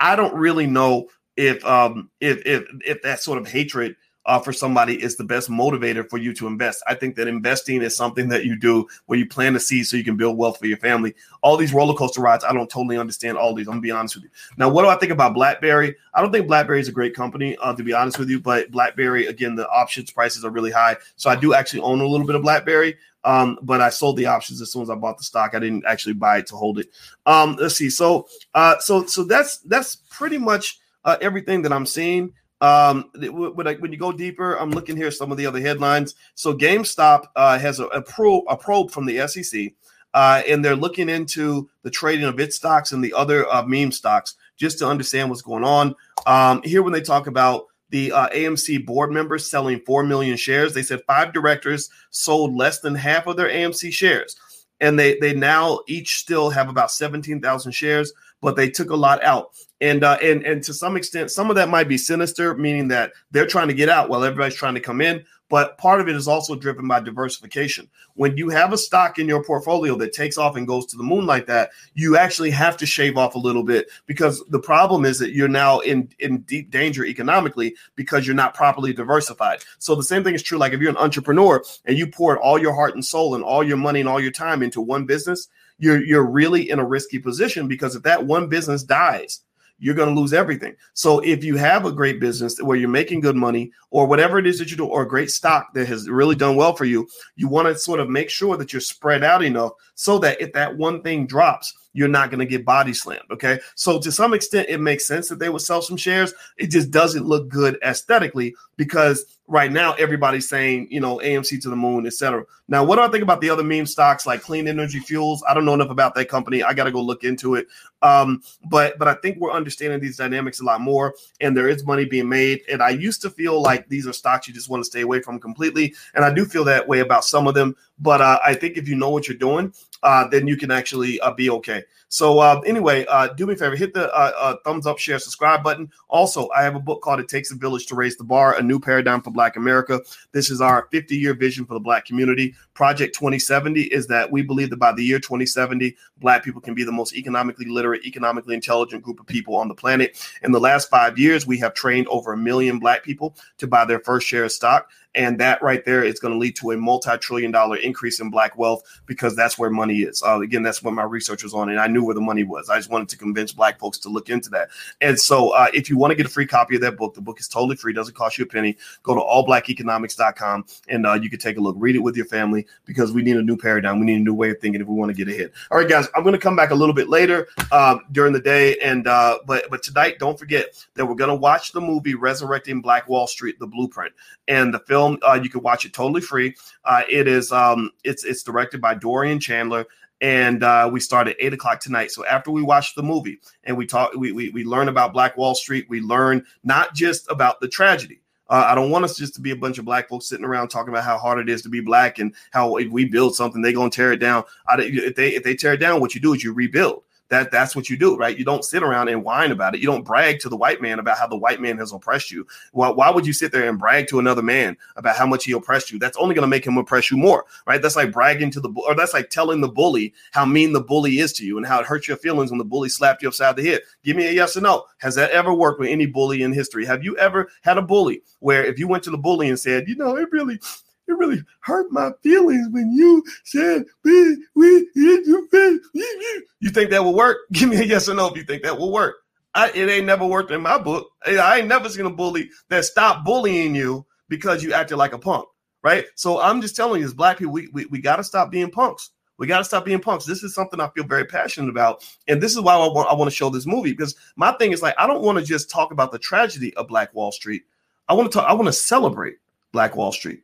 I 0.00 0.16
don't 0.16 0.34
really 0.34 0.66
know 0.66 1.10
if 1.36 1.64
um, 1.64 2.10
if 2.20 2.44
if 2.44 2.64
if 2.84 3.02
that 3.02 3.20
sort 3.20 3.38
of 3.38 3.46
hatred 3.46 3.94
uh, 4.26 4.38
for 4.38 4.52
somebody 4.52 5.02
is 5.02 5.16
the 5.16 5.24
best 5.24 5.50
motivator 5.50 6.08
for 6.08 6.18
you 6.18 6.32
to 6.34 6.46
invest. 6.46 6.82
I 6.86 6.94
think 6.94 7.16
that 7.16 7.28
investing 7.28 7.82
is 7.82 7.96
something 7.96 8.28
that 8.28 8.44
you 8.44 8.56
do 8.56 8.86
where 9.06 9.18
you 9.18 9.26
plan 9.26 9.52
to 9.52 9.60
see 9.60 9.84
so 9.84 9.96
you 9.96 10.04
can 10.04 10.16
build 10.16 10.38
wealth 10.38 10.58
for 10.58 10.66
your 10.66 10.78
family. 10.78 11.14
All 11.42 11.56
these 11.56 11.74
roller 11.74 11.94
coaster 11.94 12.20
rides, 12.20 12.44
I 12.44 12.52
don't 12.52 12.70
totally 12.70 12.96
understand 12.96 13.36
all 13.36 13.54
these. 13.54 13.66
I'm 13.66 13.74
gonna 13.74 13.82
be 13.82 13.90
honest 13.90 14.16
with 14.16 14.24
you. 14.24 14.30
Now, 14.56 14.68
what 14.68 14.82
do 14.82 14.88
I 14.88 14.96
think 14.96 15.12
about 15.12 15.34
BlackBerry? 15.34 15.96
I 16.14 16.22
don't 16.22 16.32
think 16.32 16.46
BlackBerry 16.46 16.80
is 16.80 16.88
a 16.88 16.92
great 16.92 17.14
company, 17.14 17.56
uh, 17.58 17.74
to 17.74 17.82
be 17.82 17.92
honest 17.92 18.18
with 18.18 18.30
you. 18.30 18.40
But 18.40 18.70
BlackBerry, 18.70 19.26
again, 19.26 19.54
the 19.54 19.68
options 19.68 20.10
prices 20.10 20.44
are 20.44 20.50
really 20.50 20.70
high, 20.70 20.96
so 21.16 21.28
I 21.28 21.36
do 21.36 21.54
actually 21.54 21.80
own 21.80 22.00
a 22.00 22.06
little 22.06 22.26
bit 22.26 22.36
of 22.36 22.42
BlackBerry. 22.42 22.96
Um, 23.24 23.58
but 23.62 23.80
I 23.80 23.88
sold 23.88 24.18
the 24.18 24.26
options 24.26 24.60
as 24.60 24.70
soon 24.70 24.82
as 24.82 24.90
I 24.90 24.94
bought 24.96 25.16
the 25.16 25.24
stock. 25.24 25.54
I 25.54 25.58
didn't 25.58 25.86
actually 25.86 26.12
buy 26.12 26.38
it 26.38 26.46
to 26.48 26.56
hold 26.56 26.78
it. 26.78 26.90
Um, 27.24 27.56
let's 27.58 27.74
see. 27.74 27.88
So, 27.88 28.28
uh, 28.54 28.78
so, 28.80 29.06
so 29.06 29.24
that's 29.24 29.58
that's 29.60 29.96
pretty 30.10 30.36
much 30.36 30.78
uh, 31.04 31.16
everything 31.20 31.62
that 31.62 31.72
I'm 31.72 31.86
seeing. 31.86 32.34
Um, 32.60 33.10
when, 33.14 33.66
I, 33.66 33.74
when 33.74 33.92
you 33.92 33.98
go 33.98 34.12
deeper, 34.12 34.54
I'm 34.54 34.70
looking 34.70 34.96
here 34.96 35.10
some 35.10 35.30
of 35.30 35.36
the 35.36 35.46
other 35.46 35.60
headlines. 35.60 36.14
So 36.34 36.54
GameStop 36.54 37.26
uh, 37.36 37.58
has 37.58 37.80
a, 37.80 37.86
a, 37.86 38.00
pro, 38.00 38.38
a 38.40 38.56
probe 38.56 38.90
from 38.90 39.06
the 39.06 39.26
SEC, 39.28 39.72
uh, 40.14 40.42
and 40.48 40.64
they're 40.64 40.76
looking 40.76 41.08
into 41.08 41.68
the 41.82 41.90
trading 41.90 42.24
of 42.24 42.40
its 42.40 42.56
stocks 42.56 42.92
and 42.92 43.02
the 43.02 43.12
other 43.12 43.46
uh, 43.52 43.64
meme 43.66 43.92
stocks 43.92 44.36
just 44.56 44.78
to 44.78 44.86
understand 44.86 45.28
what's 45.28 45.42
going 45.42 45.64
on. 45.64 45.94
Um, 46.26 46.62
here, 46.62 46.82
when 46.82 46.92
they 46.92 47.00
talk 47.00 47.26
about 47.26 47.66
the 47.90 48.12
uh, 48.12 48.28
AMC 48.30 48.86
board 48.86 49.12
members 49.12 49.48
selling 49.48 49.80
4 49.86 50.04
million 50.04 50.36
shares, 50.36 50.74
they 50.74 50.82
said 50.82 51.02
five 51.06 51.32
directors 51.32 51.90
sold 52.10 52.54
less 52.54 52.80
than 52.80 52.94
half 52.94 53.26
of 53.26 53.36
their 53.36 53.48
AMC 53.48 53.92
shares. 53.92 54.36
And 54.80 54.98
they, 54.98 55.18
they 55.18 55.34
now 55.34 55.80
each 55.86 56.16
still 56.16 56.50
have 56.50 56.68
about 56.68 56.90
17,000 56.90 57.72
shares, 57.72 58.12
but 58.40 58.56
they 58.56 58.68
took 58.68 58.90
a 58.90 58.96
lot 58.96 59.22
out 59.22 59.50
and 59.80 60.04
uh, 60.04 60.18
and 60.22 60.44
and 60.44 60.62
to 60.64 60.72
some 60.72 60.96
extent, 60.96 61.30
some 61.30 61.50
of 61.50 61.56
that 61.56 61.68
might 61.68 61.88
be 61.88 61.98
sinister, 61.98 62.54
meaning 62.56 62.88
that 62.88 63.12
they're 63.30 63.46
trying 63.46 63.68
to 63.68 63.74
get 63.74 63.88
out 63.88 64.08
while 64.08 64.24
everybody's 64.24 64.54
trying 64.54 64.74
to 64.74 64.80
come 64.80 65.00
in. 65.00 65.24
But 65.50 65.76
part 65.76 66.00
of 66.00 66.08
it 66.08 66.16
is 66.16 66.26
also 66.26 66.54
driven 66.54 66.88
by 66.88 67.00
diversification. 67.00 67.90
When 68.14 68.36
you 68.36 68.48
have 68.48 68.72
a 68.72 68.78
stock 68.78 69.18
in 69.18 69.28
your 69.28 69.44
portfolio 69.44 69.94
that 69.96 70.14
takes 70.14 70.38
off 70.38 70.56
and 70.56 70.66
goes 70.66 70.86
to 70.86 70.96
the 70.96 71.02
moon 71.02 71.26
like 71.26 71.46
that, 71.46 71.70
you 71.92 72.16
actually 72.16 72.50
have 72.50 72.76
to 72.78 72.86
shave 72.86 73.18
off 73.18 73.34
a 73.34 73.38
little 73.38 73.62
bit 73.62 73.90
because 74.06 74.42
the 74.48 74.58
problem 74.58 75.04
is 75.04 75.18
that 75.18 75.34
you're 75.34 75.48
now 75.48 75.80
in 75.80 76.08
in 76.18 76.38
deep 76.42 76.70
danger 76.70 77.04
economically 77.04 77.74
because 77.94 78.26
you're 78.26 78.34
not 78.34 78.54
properly 78.54 78.92
diversified. 78.92 79.58
So 79.78 79.94
the 79.94 80.02
same 80.02 80.24
thing 80.24 80.34
is 80.34 80.42
true. 80.42 80.58
Like 80.58 80.72
if 80.72 80.80
you're 80.80 80.90
an 80.90 80.96
entrepreneur 80.96 81.62
and 81.84 81.98
you 81.98 82.06
poured 82.06 82.38
all 82.38 82.58
your 82.58 82.74
heart 82.74 82.94
and 82.94 83.04
soul 83.04 83.34
and 83.34 83.44
all 83.44 83.62
your 83.62 83.76
money 83.76 84.00
and 84.00 84.08
all 84.08 84.20
your 84.20 84.32
time 84.32 84.62
into 84.62 84.80
one 84.80 85.04
business, 85.04 85.48
you're 85.78 86.02
you're 86.02 86.24
really 86.24 86.70
in 86.70 86.78
a 86.78 86.84
risky 86.84 87.18
position 87.18 87.68
because 87.68 87.94
if 87.94 88.02
that 88.04 88.24
one 88.24 88.48
business 88.48 88.82
dies 88.82 89.40
you're 89.78 89.94
going 89.94 90.14
to 90.14 90.20
lose 90.20 90.32
everything. 90.32 90.76
So 90.94 91.18
if 91.20 91.44
you 91.44 91.56
have 91.56 91.84
a 91.84 91.92
great 91.92 92.20
business 92.20 92.60
where 92.60 92.76
you're 92.76 92.88
making 92.88 93.20
good 93.20 93.36
money 93.36 93.72
or 93.90 94.06
whatever 94.06 94.38
it 94.38 94.46
is 94.46 94.58
that 94.58 94.70
you 94.70 94.76
do, 94.76 94.86
or 94.86 95.02
a 95.02 95.08
great 95.08 95.30
stock 95.30 95.74
that 95.74 95.88
has 95.88 96.08
really 96.08 96.36
done 96.36 96.56
well 96.56 96.74
for 96.74 96.84
you, 96.84 97.08
you 97.36 97.48
want 97.48 97.68
to 97.68 97.76
sort 97.76 98.00
of 98.00 98.08
make 98.08 98.30
sure 98.30 98.56
that 98.56 98.72
you're 98.72 98.80
spread 98.80 99.24
out 99.24 99.42
enough 99.42 99.72
so 99.94 100.18
that 100.18 100.40
if 100.40 100.52
that 100.52 100.76
one 100.76 101.02
thing 101.02 101.26
drops, 101.26 101.74
you're 101.92 102.08
not 102.08 102.30
going 102.30 102.40
to 102.40 102.46
get 102.46 102.64
body 102.64 102.92
slammed. 102.92 103.30
Okay. 103.30 103.60
So 103.74 104.00
to 104.00 104.10
some 104.10 104.34
extent, 104.34 104.68
it 104.68 104.80
makes 104.80 105.06
sense 105.06 105.28
that 105.28 105.38
they 105.38 105.48
would 105.48 105.62
sell 105.62 105.82
some 105.82 105.96
shares. 105.96 106.34
It 106.56 106.68
just 106.68 106.90
doesn't 106.90 107.24
look 107.24 107.48
good 107.48 107.78
aesthetically 107.84 108.54
because 108.76 109.33
right 109.46 109.70
now 109.70 109.92
everybody's 109.94 110.48
saying, 110.48 110.88
you 110.90 111.00
know, 111.00 111.18
AMC 111.18 111.60
to 111.62 111.70
the 111.70 111.76
moon, 111.76 112.06
etc. 112.06 112.44
Now, 112.66 112.82
what 112.82 112.96
do 112.96 113.02
I 113.02 113.08
think 113.08 113.22
about 113.22 113.40
the 113.40 113.50
other 113.50 113.62
meme 113.62 113.86
stocks 113.86 114.26
like 114.26 114.40
Clean 114.40 114.66
Energy 114.66 115.00
Fuels? 115.00 115.44
I 115.46 115.52
don't 115.52 115.66
know 115.66 115.74
enough 115.74 115.90
about 115.90 116.14
that 116.14 116.28
company. 116.28 116.62
I 116.62 116.72
got 116.72 116.84
to 116.84 116.92
go 116.92 117.02
look 117.02 117.24
into 117.24 117.54
it. 117.54 117.66
Um, 118.00 118.42
but 118.68 118.98
but 118.98 119.08
I 119.08 119.14
think 119.14 119.38
we're 119.38 119.52
understanding 119.52 120.00
these 120.00 120.16
dynamics 120.16 120.60
a 120.60 120.64
lot 120.64 120.80
more, 120.80 121.14
and 121.40 121.56
there 121.56 121.68
is 121.68 121.84
money 121.84 122.04
being 122.04 122.28
made. 122.28 122.62
And 122.70 122.82
I 122.82 122.90
used 122.90 123.20
to 123.22 123.30
feel 123.30 123.60
like 123.60 123.88
these 123.88 124.06
are 124.06 124.12
stocks 124.12 124.48
you 124.48 124.54
just 124.54 124.68
want 124.68 124.82
to 124.82 124.90
stay 124.90 125.02
away 125.02 125.20
from 125.20 125.38
completely, 125.38 125.94
and 126.14 126.24
I 126.24 126.32
do 126.32 126.44
feel 126.44 126.64
that 126.64 126.88
way 126.88 127.00
about 127.00 127.24
some 127.24 127.46
of 127.46 127.54
them. 127.54 127.76
But 127.98 128.20
uh, 128.20 128.40
I 128.44 128.54
think 128.54 128.76
if 128.76 128.88
you 128.88 128.96
know 128.96 129.10
what 129.10 129.28
you're 129.28 129.36
doing, 129.36 129.72
uh, 130.02 130.28
then 130.28 130.46
you 130.46 130.56
can 130.56 130.70
actually 130.70 131.20
uh, 131.20 131.32
be 131.32 131.48
okay. 131.50 131.84
So 132.14 132.38
uh, 132.38 132.60
anyway, 132.64 133.04
uh, 133.06 133.28
do 133.28 133.44
me 133.44 133.54
a 133.54 133.56
favor, 133.56 133.74
hit 133.74 133.92
the 133.92 134.08
uh, 134.14 134.32
uh, 134.38 134.56
thumbs 134.62 134.86
up, 134.86 134.98
share, 134.98 135.18
subscribe 135.18 135.64
button. 135.64 135.90
Also, 136.08 136.48
I 136.50 136.62
have 136.62 136.76
a 136.76 136.80
book 136.80 137.02
called 137.02 137.18
"It 137.18 137.28
Takes 137.28 137.50
a 137.50 137.56
Village 137.56 137.86
to 137.86 137.96
Raise 137.96 138.16
the 138.16 138.22
Bar: 138.22 138.56
A 138.56 138.62
New 138.62 138.78
Paradigm 138.78 139.20
for 139.20 139.32
Black 139.32 139.56
America." 139.56 140.00
This 140.30 140.48
is 140.48 140.60
our 140.60 140.86
50 140.92 141.16
year 141.16 141.34
vision 141.34 141.66
for 141.66 141.74
the 141.74 141.80
Black 141.80 142.04
community. 142.04 142.54
Project 142.74 143.16
2070 143.16 143.82
is 143.82 144.06
that 144.06 144.30
we 144.30 144.42
believe 144.42 144.70
that 144.70 144.76
by 144.76 144.92
the 144.92 145.02
year 145.02 145.18
2070, 145.18 145.96
Black 146.18 146.44
people 146.44 146.60
can 146.60 146.74
be 146.74 146.84
the 146.84 146.92
most 146.92 147.16
economically 147.16 147.66
literate, 147.66 148.04
economically 148.04 148.54
intelligent 148.54 149.02
group 149.02 149.18
of 149.18 149.26
people 149.26 149.56
on 149.56 149.66
the 149.66 149.74
planet. 149.74 150.16
In 150.44 150.52
the 150.52 150.60
last 150.60 150.88
five 150.90 151.18
years, 151.18 151.48
we 151.48 151.58
have 151.58 151.74
trained 151.74 152.06
over 152.06 152.32
a 152.32 152.36
million 152.36 152.78
Black 152.78 153.02
people 153.02 153.34
to 153.58 153.66
buy 153.66 153.84
their 153.84 153.98
first 153.98 154.26
share 154.26 154.44
of 154.44 154.52
stock. 154.52 154.88
And 155.14 155.38
that 155.40 155.62
right 155.62 155.84
there 155.84 156.02
is 156.02 156.18
going 156.18 156.32
to 156.32 156.38
lead 156.38 156.56
to 156.56 156.72
a 156.72 156.76
multi 156.76 157.16
trillion 157.18 157.50
dollar 157.50 157.76
increase 157.76 158.20
in 158.20 158.30
black 158.30 158.58
wealth 158.58 158.82
because 159.06 159.36
that's 159.36 159.58
where 159.58 159.70
money 159.70 160.00
is. 160.00 160.22
Uh, 160.22 160.40
again, 160.40 160.62
that's 160.62 160.82
what 160.82 160.94
my 160.94 161.04
research 161.04 161.42
was 161.42 161.54
on. 161.54 161.68
And 161.70 161.80
I 161.80 161.86
knew 161.86 162.04
where 162.04 162.14
the 162.14 162.20
money 162.20 162.44
was. 162.44 162.68
I 162.68 162.76
just 162.76 162.90
wanted 162.90 163.08
to 163.10 163.16
convince 163.16 163.52
black 163.52 163.78
folks 163.78 163.98
to 163.98 164.08
look 164.08 164.30
into 164.30 164.50
that. 164.50 164.70
And 165.00 165.18
so 165.18 165.50
uh, 165.50 165.68
if 165.72 165.88
you 165.88 165.96
want 165.96 166.10
to 166.10 166.14
get 166.14 166.26
a 166.26 166.30
free 166.30 166.46
copy 166.46 166.76
of 166.76 166.80
that 166.82 166.96
book, 166.96 167.14
the 167.14 167.20
book 167.20 167.40
is 167.40 167.48
totally 167.48 167.76
free, 167.76 167.92
doesn't 167.92 168.14
cost 168.14 168.38
you 168.38 168.44
a 168.44 168.48
penny. 168.48 168.76
Go 169.02 169.14
to 169.14 169.20
allblackeconomics.com 169.20 170.66
and 170.88 171.06
uh, 171.06 171.14
you 171.14 171.30
can 171.30 171.38
take 171.38 171.56
a 171.56 171.60
look, 171.60 171.76
read 171.78 171.96
it 171.96 172.00
with 172.00 172.16
your 172.16 172.26
family 172.26 172.66
because 172.84 173.12
we 173.12 173.22
need 173.22 173.36
a 173.36 173.42
new 173.42 173.56
paradigm. 173.56 174.00
We 174.00 174.06
need 174.06 174.20
a 174.20 174.24
new 174.24 174.34
way 174.34 174.50
of 174.50 174.60
thinking 174.60 174.80
if 174.80 174.86
we 174.86 174.94
want 174.94 175.14
to 175.14 175.24
get 175.24 175.32
ahead. 175.32 175.52
All 175.70 175.78
right, 175.78 175.88
guys, 175.88 176.08
I'm 176.14 176.22
going 176.22 176.34
to 176.34 176.38
come 176.38 176.56
back 176.56 176.70
a 176.70 176.74
little 176.74 176.94
bit 176.94 177.08
later 177.08 177.48
uh, 177.70 177.98
during 178.12 178.32
the 178.32 178.40
day. 178.40 178.76
And 178.78 179.06
uh, 179.06 179.38
but 179.46 179.70
but 179.70 179.82
tonight, 179.82 180.18
don't 180.18 180.38
forget 180.38 180.74
that 180.94 181.06
we're 181.06 181.14
going 181.14 181.28
to 181.28 181.34
watch 181.34 181.72
the 181.72 181.80
movie 181.80 182.14
Resurrecting 182.14 182.80
Black 182.80 183.08
Wall 183.08 183.26
Street, 183.26 183.58
the 183.58 183.66
blueprint. 183.66 184.12
And 184.46 184.74
the 184.74 184.80
film, 184.80 185.03
uh, 185.04 185.40
you 185.42 185.48
can 185.48 185.62
watch 185.62 185.84
it 185.84 185.92
totally 185.92 186.20
free. 186.20 186.54
Uh, 186.84 187.02
it 187.08 187.28
is 187.28 187.52
um, 187.52 187.90
it's 188.04 188.24
it's 188.24 188.42
directed 188.42 188.80
by 188.80 188.94
Dorian 188.94 189.40
Chandler 189.40 189.86
and 190.20 190.62
uh, 190.62 190.88
we 190.92 191.00
start 191.00 191.28
at 191.28 191.36
eight 191.38 191.52
o'clock 191.52 191.80
tonight. 191.80 192.10
So 192.10 192.24
after 192.26 192.50
we 192.50 192.62
watch 192.62 192.94
the 192.94 193.02
movie 193.02 193.40
and 193.64 193.76
we 193.76 193.86
talk, 193.86 194.14
we, 194.14 194.32
we 194.32 194.50
we 194.50 194.64
learn 194.64 194.88
about 194.88 195.12
Black 195.12 195.36
Wall 195.36 195.54
Street. 195.54 195.86
We 195.88 196.00
learn 196.00 196.44
not 196.62 196.94
just 196.94 197.30
about 197.30 197.60
the 197.60 197.68
tragedy. 197.68 198.20
Uh, 198.48 198.66
I 198.68 198.74
don't 198.74 198.90
want 198.90 199.04
us 199.04 199.16
just 199.16 199.34
to 199.34 199.40
be 199.40 199.50
a 199.50 199.56
bunch 199.56 199.78
of 199.78 199.84
black 199.84 200.08
folks 200.08 200.26
sitting 200.26 200.44
around 200.44 200.68
talking 200.68 200.90
about 200.90 201.04
how 201.04 201.18
hard 201.18 201.38
it 201.38 201.48
is 201.48 201.62
to 201.62 201.68
be 201.68 201.80
black 201.80 202.18
and 202.18 202.34
how 202.52 202.76
if 202.76 202.90
we 202.90 203.04
build 203.04 203.34
something, 203.34 203.62
they're 203.62 203.72
gonna 203.72 203.90
tear 203.90 204.12
it 204.12 204.18
down. 204.18 204.44
I, 204.66 204.76
if 204.80 205.14
they 205.14 205.30
if 205.30 205.42
they 205.42 205.54
tear 205.54 205.74
it 205.74 205.78
down, 205.78 206.00
what 206.00 206.14
you 206.14 206.20
do 206.20 206.34
is 206.34 206.44
you 206.44 206.52
rebuild 206.52 207.02
that 207.34 207.50
that's 207.50 207.74
what 207.76 207.90
you 207.90 207.96
do, 207.96 208.16
right? 208.16 208.38
You 208.38 208.44
don't 208.44 208.64
sit 208.64 208.82
around 208.82 209.08
and 209.08 209.24
whine 209.24 209.50
about 209.50 209.74
it. 209.74 209.80
You 209.80 209.86
don't 209.86 210.04
brag 210.04 210.40
to 210.40 210.48
the 210.48 210.56
white 210.56 210.80
man 210.80 210.98
about 210.98 211.18
how 211.18 211.26
the 211.26 211.36
white 211.36 211.60
man 211.60 211.76
has 211.78 211.92
oppressed 211.92 212.30
you. 212.30 212.46
Why, 212.72 212.88
why 212.90 213.10
would 213.10 213.26
you 213.26 213.32
sit 213.32 213.52
there 213.52 213.68
and 213.68 213.78
brag 213.78 214.08
to 214.08 214.18
another 214.18 214.42
man 214.42 214.76
about 214.96 215.16
how 215.16 215.26
much 215.26 215.44
he 215.44 215.52
oppressed 215.52 215.90
you? 215.90 215.98
That's 215.98 216.16
only 216.16 216.34
going 216.34 216.44
to 216.44 216.48
make 216.48 216.66
him 216.66 216.78
oppress 216.78 217.10
you 217.10 217.16
more, 217.16 217.44
right? 217.66 217.82
That's 217.82 217.96
like 217.96 218.12
bragging 218.12 218.50
to 218.52 218.60
the 218.60 218.72
or 218.86 218.94
that's 218.94 219.14
like 219.14 219.30
telling 219.30 219.60
the 219.60 219.68
bully 219.68 220.14
how 220.30 220.44
mean 220.44 220.72
the 220.72 220.80
bully 220.80 221.18
is 221.18 221.32
to 221.34 221.44
you 221.44 221.58
and 221.58 221.66
how 221.66 221.80
it 221.80 221.86
hurts 221.86 222.08
your 222.08 222.16
feelings 222.16 222.50
when 222.50 222.58
the 222.58 222.64
bully 222.64 222.88
slapped 222.88 223.22
you 223.22 223.28
upside 223.28 223.56
the 223.56 223.66
head. 223.66 223.82
Give 224.04 224.16
me 224.16 224.26
a 224.26 224.32
yes 224.32 224.56
or 224.56 224.60
no. 224.60 224.84
Has 224.98 225.14
that 225.16 225.30
ever 225.30 225.52
worked 225.52 225.80
with 225.80 225.90
any 225.90 226.06
bully 226.06 226.42
in 226.42 226.52
history? 226.52 226.86
Have 226.86 227.04
you 227.04 227.16
ever 227.18 227.50
had 227.62 227.78
a 227.78 227.82
bully 227.82 228.22
where 228.40 228.64
if 228.64 228.78
you 228.78 228.88
went 228.88 229.02
to 229.04 229.10
the 229.10 229.18
bully 229.18 229.48
and 229.48 229.58
said, 229.58 229.88
you 229.88 229.96
know, 229.96 230.16
it 230.16 230.30
really 230.30 230.60
it 231.06 231.12
really 231.12 231.42
hurt 231.60 231.90
my 231.90 232.10
feelings 232.22 232.68
when 232.70 232.92
you 232.92 233.22
said 233.44 233.84
we 234.04 234.36
we 234.54 234.88
you 234.94 236.70
think 236.70 236.90
that 236.90 237.04
will 237.04 237.14
work? 237.14 237.38
Give 237.52 237.68
me 237.68 237.76
a 237.76 237.84
yes 237.84 238.08
or 238.08 238.14
no 238.14 238.28
if 238.28 238.36
you 238.36 238.44
think 238.44 238.62
that 238.62 238.78
will 238.78 238.92
work. 238.92 239.16
I, 239.54 239.70
it 239.70 239.88
ain't 239.88 240.06
never 240.06 240.26
worked 240.26 240.50
in 240.50 240.62
my 240.62 240.78
book. 240.78 241.10
I 241.26 241.58
ain't 241.58 241.68
never 241.68 241.88
seen 241.88 242.06
a 242.06 242.10
bully 242.10 242.50
that 242.70 242.84
stopped 242.84 243.24
bullying 243.24 243.74
you 243.74 244.04
because 244.28 244.64
you 244.64 244.72
acted 244.72 244.96
like 244.96 245.12
a 245.12 245.18
punk, 245.18 245.46
right? 245.82 246.06
So 246.16 246.40
I'm 246.40 246.60
just 246.60 246.74
telling 246.74 247.00
you, 247.00 247.06
as 247.06 247.14
black 247.14 247.38
people, 247.38 247.52
we, 247.52 247.68
we, 247.68 247.86
we 247.86 248.00
got 248.00 248.16
to 248.16 248.24
stop 248.24 248.50
being 248.50 248.70
punks. 248.70 249.10
We 249.38 249.46
got 249.46 249.58
to 249.58 249.64
stop 249.64 249.84
being 249.84 250.00
punks. 250.00 250.24
This 250.24 250.42
is 250.42 250.54
something 250.54 250.80
I 250.80 250.88
feel 250.90 251.04
very 251.04 251.24
passionate 251.24 251.70
about. 251.70 252.04
And 252.26 252.42
this 252.42 252.52
is 252.52 252.60
why 252.60 252.74
I 252.74 252.88
want, 252.88 253.08
I 253.08 253.14
want 253.14 253.30
to 253.30 253.36
show 253.36 253.48
this 253.48 253.66
movie 253.66 253.92
because 253.92 254.16
my 254.36 254.52
thing 254.52 254.72
is 254.72 254.82
like, 254.82 254.94
I 254.98 255.06
don't 255.06 255.22
want 255.22 255.38
to 255.38 255.44
just 255.44 255.70
talk 255.70 255.92
about 255.92 256.10
the 256.10 256.18
tragedy 256.18 256.74
of 256.74 256.88
Black 256.88 257.14
Wall 257.14 257.30
Street. 257.30 257.62
I 258.08 258.14
want 258.14 258.30
to 258.30 258.38
talk, 258.38 258.48
I 258.48 258.54
want 258.54 258.66
to 258.66 258.72
celebrate 258.72 259.36
Black 259.72 259.96
Wall 259.96 260.12
Street. 260.12 260.42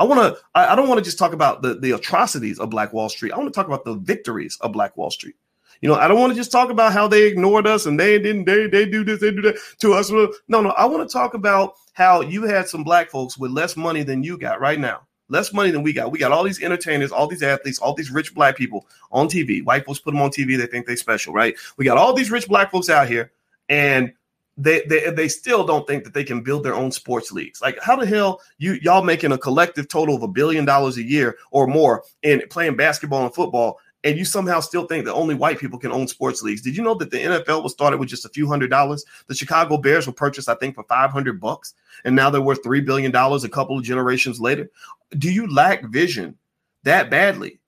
I 0.00 0.04
want 0.04 0.34
to. 0.34 0.42
I, 0.54 0.72
I 0.72 0.74
don't 0.74 0.88
want 0.88 0.98
to 0.98 1.04
just 1.04 1.18
talk 1.18 1.34
about 1.34 1.60
the 1.60 1.74
the 1.74 1.92
atrocities 1.92 2.58
of 2.58 2.70
Black 2.70 2.94
Wall 2.94 3.10
Street. 3.10 3.32
I 3.32 3.36
want 3.36 3.52
to 3.52 3.54
talk 3.54 3.66
about 3.66 3.84
the 3.84 3.94
victories 3.94 4.56
of 4.62 4.72
Black 4.72 4.96
Wall 4.96 5.10
Street. 5.10 5.36
You 5.82 5.88
know, 5.88 5.94
I 5.94 6.08
don't 6.08 6.18
want 6.18 6.32
to 6.32 6.36
just 6.36 6.50
talk 6.50 6.70
about 6.70 6.92
how 6.92 7.06
they 7.06 7.26
ignored 7.26 7.66
us 7.66 7.84
and 7.84 8.00
they 8.00 8.18
didn't 8.18 8.46
they 8.46 8.66
they 8.66 8.86
do 8.86 9.04
this 9.04 9.20
they 9.20 9.30
do 9.30 9.42
that 9.42 9.56
to 9.80 9.92
us. 9.92 10.10
No, 10.10 10.32
no, 10.48 10.70
I 10.70 10.86
want 10.86 11.06
to 11.06 11.12
talk 11.12 11.34
about 11.34 11.74
how 11.92 12.22
you 12.22 12.44
had 12.44 12.66
some 12.66 12.82
black 12.82 13.10
folks 13.10 13.36
with 13.36 13.50
less 13.50 13.76
money 13.76 14.02
than 14.02 14.22
you 14.22 14.38
got 14.38 14.58
right 14.58 14.80
now. 14.80 15.06
Less 15.28 15.52
money 15.52 15.70
than 15.70 15.82
we 15.82 15.92
got. 15.92 16.10
We 16.10 16.18
got 16.18 16.32
all 16.32 16.44
these 16.44 16.62
entertainers, 16.62 17.12
all 17.12 17.26
these 17.26 17.42
athletes, 17.42 17.78
all 17.78 17.94
these 17.94 18.10
rich 18.10 18.34
black 18.34 18.56
people 18.56 18.86
on 19.12 19.28
TV. 19.28 19.62
White 19.62 19.84
folks 19.84 20.00
put 20.00 20.12
them 20.12 20.22
on 20.22 20.30
TV. 20.30 20.56
They 20.56 20.66
think 20.66 20.86
they 20.86 20.96
special, 20.96 21.34
right? 21.34 21.54
We 21.76 21.84
got 21.84 21.98
all 21.98 22.14
these 22.14 22.30
rich 22.30 22.48
black 22.48 22.72
folks 22.72 22.88
out 22.88 23.06
here, 23.06 23.32
and 23.68 24.12
they, 24.60 24.82
they 24.86 25.10
they 25.10 25.28
still 25.28 25.64
don't 25.64 25.86
think 25.86 26.04
that 26.04 26.12
they 26.12 26.24
can 26.24 26.42
build 26.42 26.64
their 26.64 26.74
own 26.74 26.92
sports 26.92 27.32
leagues. 27.32 27.62
Like 27.62 27.78
how 27.82 27.96
the 27.96 28.06
hell 28.06 28.40
you 28.58 28.74
y'all 28.82 29.02
making 29.02 29.32
a 29.32 29.38
collective 29.38 29.88
total 29.88 30.14
of 30.14 30.22
a 30.22 30.28
billion 30.28 30.64
dollars 30.64 30.98
a 30.98 31.02
year 31.02 31.38
or 31.50 31.66
more 31.66 32.04
in 32.22 32.42
playing 32.50 32.76
basketball 32.76 33.24
and 33.24 33.34
football, 33.34 33.78
and 34.04 34.18
you 34.18 34.24
somehow 34.24 34.60
still 34.60 34.86
think 34.86 35.06
that 35.06 35.14
only 35.14 35.34
white 35.34 35.58
people 35.58 35.78
can 35.78 35.92
own 35.92 36.06
sports 36.06 36.42
leagues? 36.42 36.60
Did 36.60 36.76
you 36.76 36.82
know 36.82 36.94
that 36.94 37.10
the 37.10 37.18
NFL 37.18 37.62
was 37.62 37.72
started 37.72 37.98
with 37.98 38.10
just 38.10 38.26
a 38.26 38.30
few 38.30 38.46
hundred 38.46 38.68
dollars? 38.68 39.04
The 39.28 39.34
Chicago 39.34 39.78
Bears 39.78 40.06
were 40.06 40.12
purchased, 40.12 40.48
I 40.48 40.54
think, 40.56 40.74
for 40.74 40.84
five 40.84 41.10
hundred 41.10 41.40
bucks, 41.40 41.74
and 42.04 42.14
now 42.14 42.28
they're 42.28 42.42
worth 42.42 42.62
three 42.62 42.82
billion 42.82 43.10
dollars 43.10 43.44
a 43.44 43.48
couple 43.48 43.78
of 43.78 43.84
generations 43.84 44.40
later. 44.40 44.70
Do 45.16 45.32
you 45.32 45.52
lack 45.52 45.84
vision 45.84 46.36
that 46.84 47.10
badly 47.10 47.60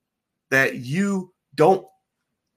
that 0.51 0.77
you 0.77 1.33
don't 1.55 1.87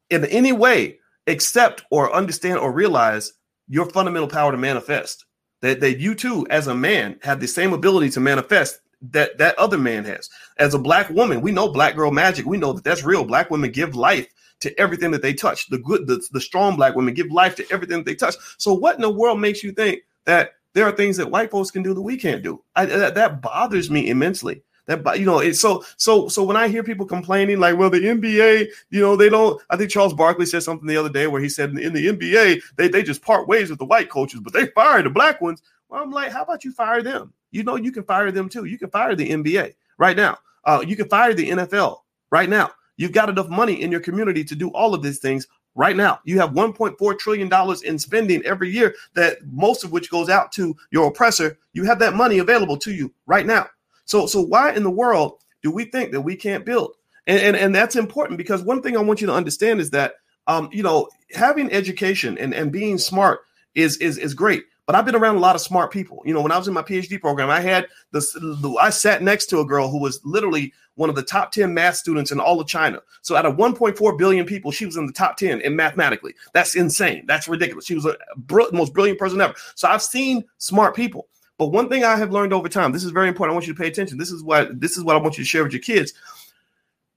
in 0.09 0.25
any 0.25 0.51
way 0.51 0.99
accept 1.27 1.85
or 1.89 2.13
understand 2.13 2.59
or 2.59 2.71
realize 2.71 3.33
your 3.67 3.89
fundamental 3.89 4.27
power 4.27 4.51
to 4.51 4.57
manifest. 4.57 5.25
That, 5.61 5.79
that 5.79 5.99
you 5.99 6.15
too, 6.15 6.45
as 6.49 6.67
a 6.67 6.75
man, 6.75 7.19
have 7.23 7.39
the 7.39 7.47
same 7.47 7.73
ability 7.73 8.11
to 8.11 8.19
manifest 8.19 8.81
that 9.11 9.37
that 9.37 9.57
other 9.57 9.77
man 9.77 10.05
has. 10.05 10.29
As 10.57 10.73
a 10.73 10.79
black 10.79 11.09
woman, 11.09 11.41
we 11.41 11.51
know 11.51 11.69
black 11.69 11.95
girl 11.95 12.11
magic. 12.11 12.45
We 12.45 12.57
know 12.57 12.73
that 12.73 12.83
that's 12.83 13.03
real. 13.03 13.23
Black 13.23 13.49
women 13.49 13.71
give 13.71 13.95
life 13.95 14.27
to 14.61 14.79
everything 14.79 15.11
that 15.11 15.21
they 15.21 15.33
touch. 15.33 15.67
The 15.67 15.77
good, 15.77 16.07
the, 16.07 16.25
the 16.31 16.41
strong 16.41 16.75
black 16.75 16.95
women 16.95 17.13
give 17.13 17.31
life 17.31 17.55
to 17.55 17.65
everything 17.71 17.97
that 17.97 18.05
they 18.05 18.15
touch. 18.15 18.35
So 18.57 18.73
what 18.73 18.95
in 18.95 19.01
the 19.01 19.09
world 19.09 19.39
makes 19.39 19.63
you 19.63 19.71
think 19.71 20.01
that 20.25 20.53
there 20.73 20.85
are 20.85 20.91
things 20.91 21.17
that 21.17 21.31
white 21.31 21.51
folks 21.51 21.71
can 21.71 21.83
do 21.83 21.93
that 21.93 22.01
we 22.01 22.17
can't 22.17 22.43
do? 22.43 22.63
I, 22.75 22.85
that, 22.85 23.15
that 23.15 23.41
bothers 23.41 23.89
me 23.89 24.09
immensely. 24.09 24.63
That 24.87 25.19
you 25.19 25.25
know, 25.25 25.39
it's 25.39 25.59
so 25.59 25.83
so 25.97 26.27
so 26.27 26.43
when 26.43 26.57
I 26.57 26.67
hear 26.67 26.83
people 26.83 27.05
complaining 27.05 27.59
like, 27.59 27.77
well, 27.77 27.89
the 27.89 27.99
NBA, 27.99 28.67
you 28.91 29.01
know, 29.01 29.15
they 29.15 29.29
don't. 29.29 29.59
I 29.69 29.77
think 29.77 29.89
Charles 29.89 30.13
Barkley 30.13 30.45
said 30.45 30.61
something 30.61 30.87
the 30.87 30.97
other 30.97 31.09
day 31.09 31.25
where 31.27 31.41
he 31.41 31.49
said 31.49 31.71
in 31.71 31.93
the 31.93 32.07
NBA 32.07 32.61
they 32.75 32.87
they 32.87 33.01
just 33.01 33.23
part 33.23 33.47
ways 33.47 33.69
with 33.69 33.79
the 33.79 33.85
white 33.85 34.09
coaches, 34.09 34.41
but 34.41 34.53
they 34.53 34.67
fire 34.67 35.01
the 35.01 35.09
black 35.09 35.41
ones. 35.41 35.63
Well, 35.89 36.03
I'm 36.03 36.11
like, 36.11 36.31
how 36.31 36.43
about 36.43 36.63
you 36.63 36.71
fire 36.71 37.01
them? 37.01 37.33
You 37.51 37.63
know, 37.63 37.77
you 37.77 37.91
can 37.91 38.03
fire 38.03 38.31
them 38.31 38.49
too. 38.49 38.65
You 38.65 38.77
can 38.77 38.89
fire 38.89 39.15
the 39.15 39.29
NBA 39.29 39.73
right 39.97 40.15
now. 40.15 40.37
Uh, 40.65 40.83
you 40.85 40.95
can 40.95 41.09
fire 41.09 41.33
the 41.33 41.49
NFL 41.49 41.99
right 42.31 42.49
now. 42.49 42.71
You've 42.97 43.11
got 43.11 43.29
enough 43.29 43.49
money 43.49 43.81
in 43.81 43.91
your 43.91 43.99
community 44.01 44.43
to 44.43 44.55
do 44.55 44.69
all 44.69 44.93
of 44.93 45.01
these 45.01 45.19
things 45.19 45.47
right 45.75 45.95
now. 45.95 46.19
You 46.23 46.39
have 46.39 46.51
1.4 46.51 47.19
trillion 47.19 47.49
dollars 47.49 47.83
in 47.83 47.99
spending 47.99 48.43
every 48.45 48.69
year 48.69 48.95
that 49.13 49.37
most 49.45 49.83
of 49.83 49.91
which 49.91 50.09
goes 50.09 50.29
out 50.29 50.51
to 50.53 50.75
your 50.91 51.07
oppressor. 51.07 51.57
You 51.73 51.83
have 51.83 51.99
that 51.99 52.15
money 52.15 52.39
available 52.39 52.77
to 52.77 52.93
you 52.93 53.13
right 53.25 53.45
now. 53.45 53.67
So, 54.05 54.27
so 54.27 54.41
why 54.41 54.73
in 54.73 54.83
the 54.83 54.91
world 54.91 55.39
do 55.61 55.71
we 55.71 55.85
think 55.85 56.11
that 56.11 56.21
we 56.21 56.35
can't 56.35 56.65
build? 56.65 56.93
And, 57.27 57.41
and, 57.41 57.55
and 57.55 57.75
that's 57.75 57.95
important 57.95 58.37
because 58.37 58.61
one 58.61 58.81
thing 58.81 58.95
I 58.95 59.01
want 59.01 59.21
you 59.21 59.27
to 59.27 59.33
understand 59.33 59.81
is 59.81 59.91
that, 59.91 60.13
um, 60.47 60.69
you 60.71 60.83
know, 60.83 61.09
having 61.33 61.71
education 61.71 62.37
and, 62.37 62.53
and 62.53 62.71
being 62.71 62.97
smart 62.97 63.41
is, 63.73 63.97
is, 63.97 64.17
is 64.17 64.33
great. 64.33 64.63
But 64.85 64.95
I've 64.95 65.05
been 65.05 65.15
around 65.15 65.37
a 65.37 65.39
lot 65.39 65.55
of 65.55 65.61
smart 65.61 65.91
people. 65.91 66.21
You 66.25 66.33
know, 66.33 66.41
when 66.41 66.51
I 66.51 66.57
was 66.59 66.67
in 66.67 66.73
my 66.73 66.83
PhD 66.83 67.19
program, 67.19 67.49
I 67.49 67.59
had 67.59 67.87
this, 68.11 68.37
I 68.79 68.91
sat 68.91 69.23
next 69.23 69.47
to 69.47 69.59
a 69.59 69.65
girl 69.65 69.89
who 69.89 69.99
was 69.99 70.21
literally 70.23 70.73
one 70.93 71.09
of 71.09 71.15
the 71.15 71.23
top 71.23 71.51
10 71.51 71.73
math 71.73 71.95
students 71.95 72.31
in 72.31 72.39
all 72.39 72.61
of 72.61 72.67
China. 72.67 73.01
So 73.23 73.35
out 73.35 73.47
of 73.47 73.55
1.4 73.55 74.17
billion 74.17 74.45
people, 74.45 74.71
she 74.71 74.85
was 74.85 74.95
in 74.95 75.07
the 75.07 75.13
top 75.13 75.37
10 75.37 75.61
in 75.61 75.75
mathematically. 75.75 76.35
That's 76.53 76.75
insane. 76.75 77.25
That's 77.25 77.47
ridiculous. 77.47 77.85
She 77.85 77.95
was 77.95 78.03
the 78.03 78.69
most 78.71 78.93
brilliant 78.93 79.17
person 79.17 79.41
ever. 79.41 79.55
So 79.73 79.87
I've 79.87 80.03
seen 80.03 80.43
smart 80.59 80.95
people. 80.95 81.27
But 81.57 81.67
one 81.67 81.89
thing 81.89 82.03
I 82.03 82.17
have 82.17 82.31
learned 82.31 82.53
over 82.53 82.67
time, 82.67 82.91
this 82.91 83.03
is 83.03 83.11
very 83.11 83.29
important. 83.29 83.53
I 83.53 83.55
want 83.55 83.67
you 83.67 83.73
to 83.73 83.79
pay 83.79 83.87
attention. 83.87 84.17
This 84.17 84.31
is 84.31 84.43
what 84.43 84.79
this 84.79 84.97
is 84.97 85.03
what 85.03 85.15
I 85.15 85.19
want 85.19 85.37
you 85.37 85.43
to 85.43 85.47
share 85.47 85.63
with 85.63 85.73
your 85.73 85.81
kids, 85.81 86.13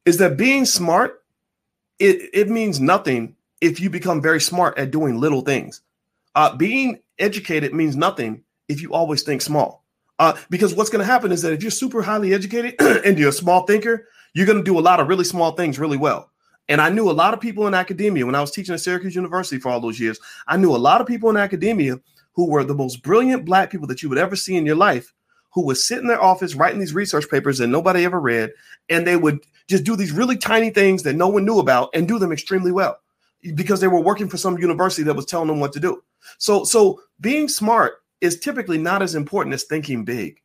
is 0.05 0.19
that 0.19 0.37
being 0.37 0.65
smart, 0.65 1.23
it, 1.99 2.31
it 2.33 2.49
means 2.49 2.81
nothing 2.81 3.35
if 3.61 3.81
you 3.81 3.91
become 3.91 4.23
very 4.23 4.41
smart 4.41 4.79
at 4.79 4.91
doing 4.91 5.19
little 5.19 5.41
things. 5.41 5.81
Uh, 6.35 6.55
being 6.57 7.01
educated 7.19 7.75
means 7.75 7.97
nothing 7.97 8.43
if 8.69 8.81
you 8.81 8.93
always 8.93 9.23
think 9.23 9.43
small. 9.43 9.85
Uh, 10.21 10.37
because 10.51 10.75
what's 10.75 10.91
going 10.91 11.05
to 11.05 11.11
happen 11.11 11.33
is 11.33 11.43
that 11.43 11.53
if 11.53 11.63
you're 11.63 11.71
super 11.71 12.03
highly 12.03 12.35
educated 12.35 12.75
and 13.05 13.19
you're 13.19 13.29
a 13.29 13.33
small 13.33 13.67
thinker, 13.67 14.07
you're 14.35 14.47
going 14.47 14.59
to 14.59 14.65
do 14.65 14.79
a 14.79 14.81
lot 14.81 15.01
of 15.01 15.09
really 15.09 15.25
small 15.25 15.53
things 15.53 15.79
really 15.79 15.97
well. 15.97 16.31
And 16.69 16.81
I 16.81 16.91
knew 16.91 17.11
a 17.11 17.13
lot 17.13 17.35
of 17.35 17.41
people 17.41 17.67
in 17.67 17.75
academia 17.75 18.27
when 18.27 18.35
I 18.35 18.41
was 18.41 18.51
teaching 18.51 18.75
at 18.75 18.81
Syracuse 18.81 19.15
University 19.15 19.59
for 19.59 19.71
all 19.71 19.81
those 19.81 19.99
years. 19.99 20.21
I 20.47 20.57
knew 20.57 20.75
a 20.75 20.77
lot 20.77 21.01
of 21.01 21.07
people 21.07 21.31
in 21.31 21.37
academia 21.37 21.99
who 22.39 22.47
were 22.47 22.63
the 22.63 22.73
most 22.73 23.03
brilliant 23.03 23.45
black 23.45 23.69
people 23.69 23.89
that 23.89 24.01
you 24.01 24.09
would 24.09 24.17
ever 24.17 24.37
see 24.37 24.55
in 24.55 24.65
your 24.65 24.77
life, 24.77 25.13
who 25.53 25.67
would 25.67 25.77
sit 25.77 25.99
in 25.99 26.07
their 26.07 26.23
office 26.23 26.55
writing 26.55 26.79
these 26.79 26.95
research 26.95 27.29
papers 27.29 27.59
that 27.59 27.67
nobody 27.67 28.05
ever 28.05 28.21
read, 28.21 28.53
and 28.89 29.05
they 29.05 29.17
would 29.17 29.41
just 29.67 29.83
do 29.83 29.97
these 29.97 30.13
really 30.13 30.37
tiny 30.37 30.71
things 30.71 31.03
that 31.03 31.17
no 31.17 31.27
one 31.27 31.45
knew 31.45 31.59
about 31.59 31.91
and 31.95 32.07
do 32.07 32.17
them 32.17 32.31
extremely 32.31 32.71
well 32.71 33.01
because 33.57 33.81
they 33.81 33.89
were 33.89 33.99
working 33.99 34.29
for 34.29 34.37
some 34.37 34.57
university 34.57 35.03
that 35.03 35.17
was 35.17 35.27
telling 35.27 35.49
them 35.49 35.59
what 35.59 35.73
to 35.73 35.81
do. 35.81 36.01
So, 36.39 36.63
so 36.63 37.01
being 37.21 37.49
smart 37.49 38.05
is 38.21 38.39
typically 38.39 38.79
not 38.79 39.03
as 39.03 39.17
important 39.17 39.53
as 39.53 39.65
thinking 39.65 40.05
big. 40.05 40.41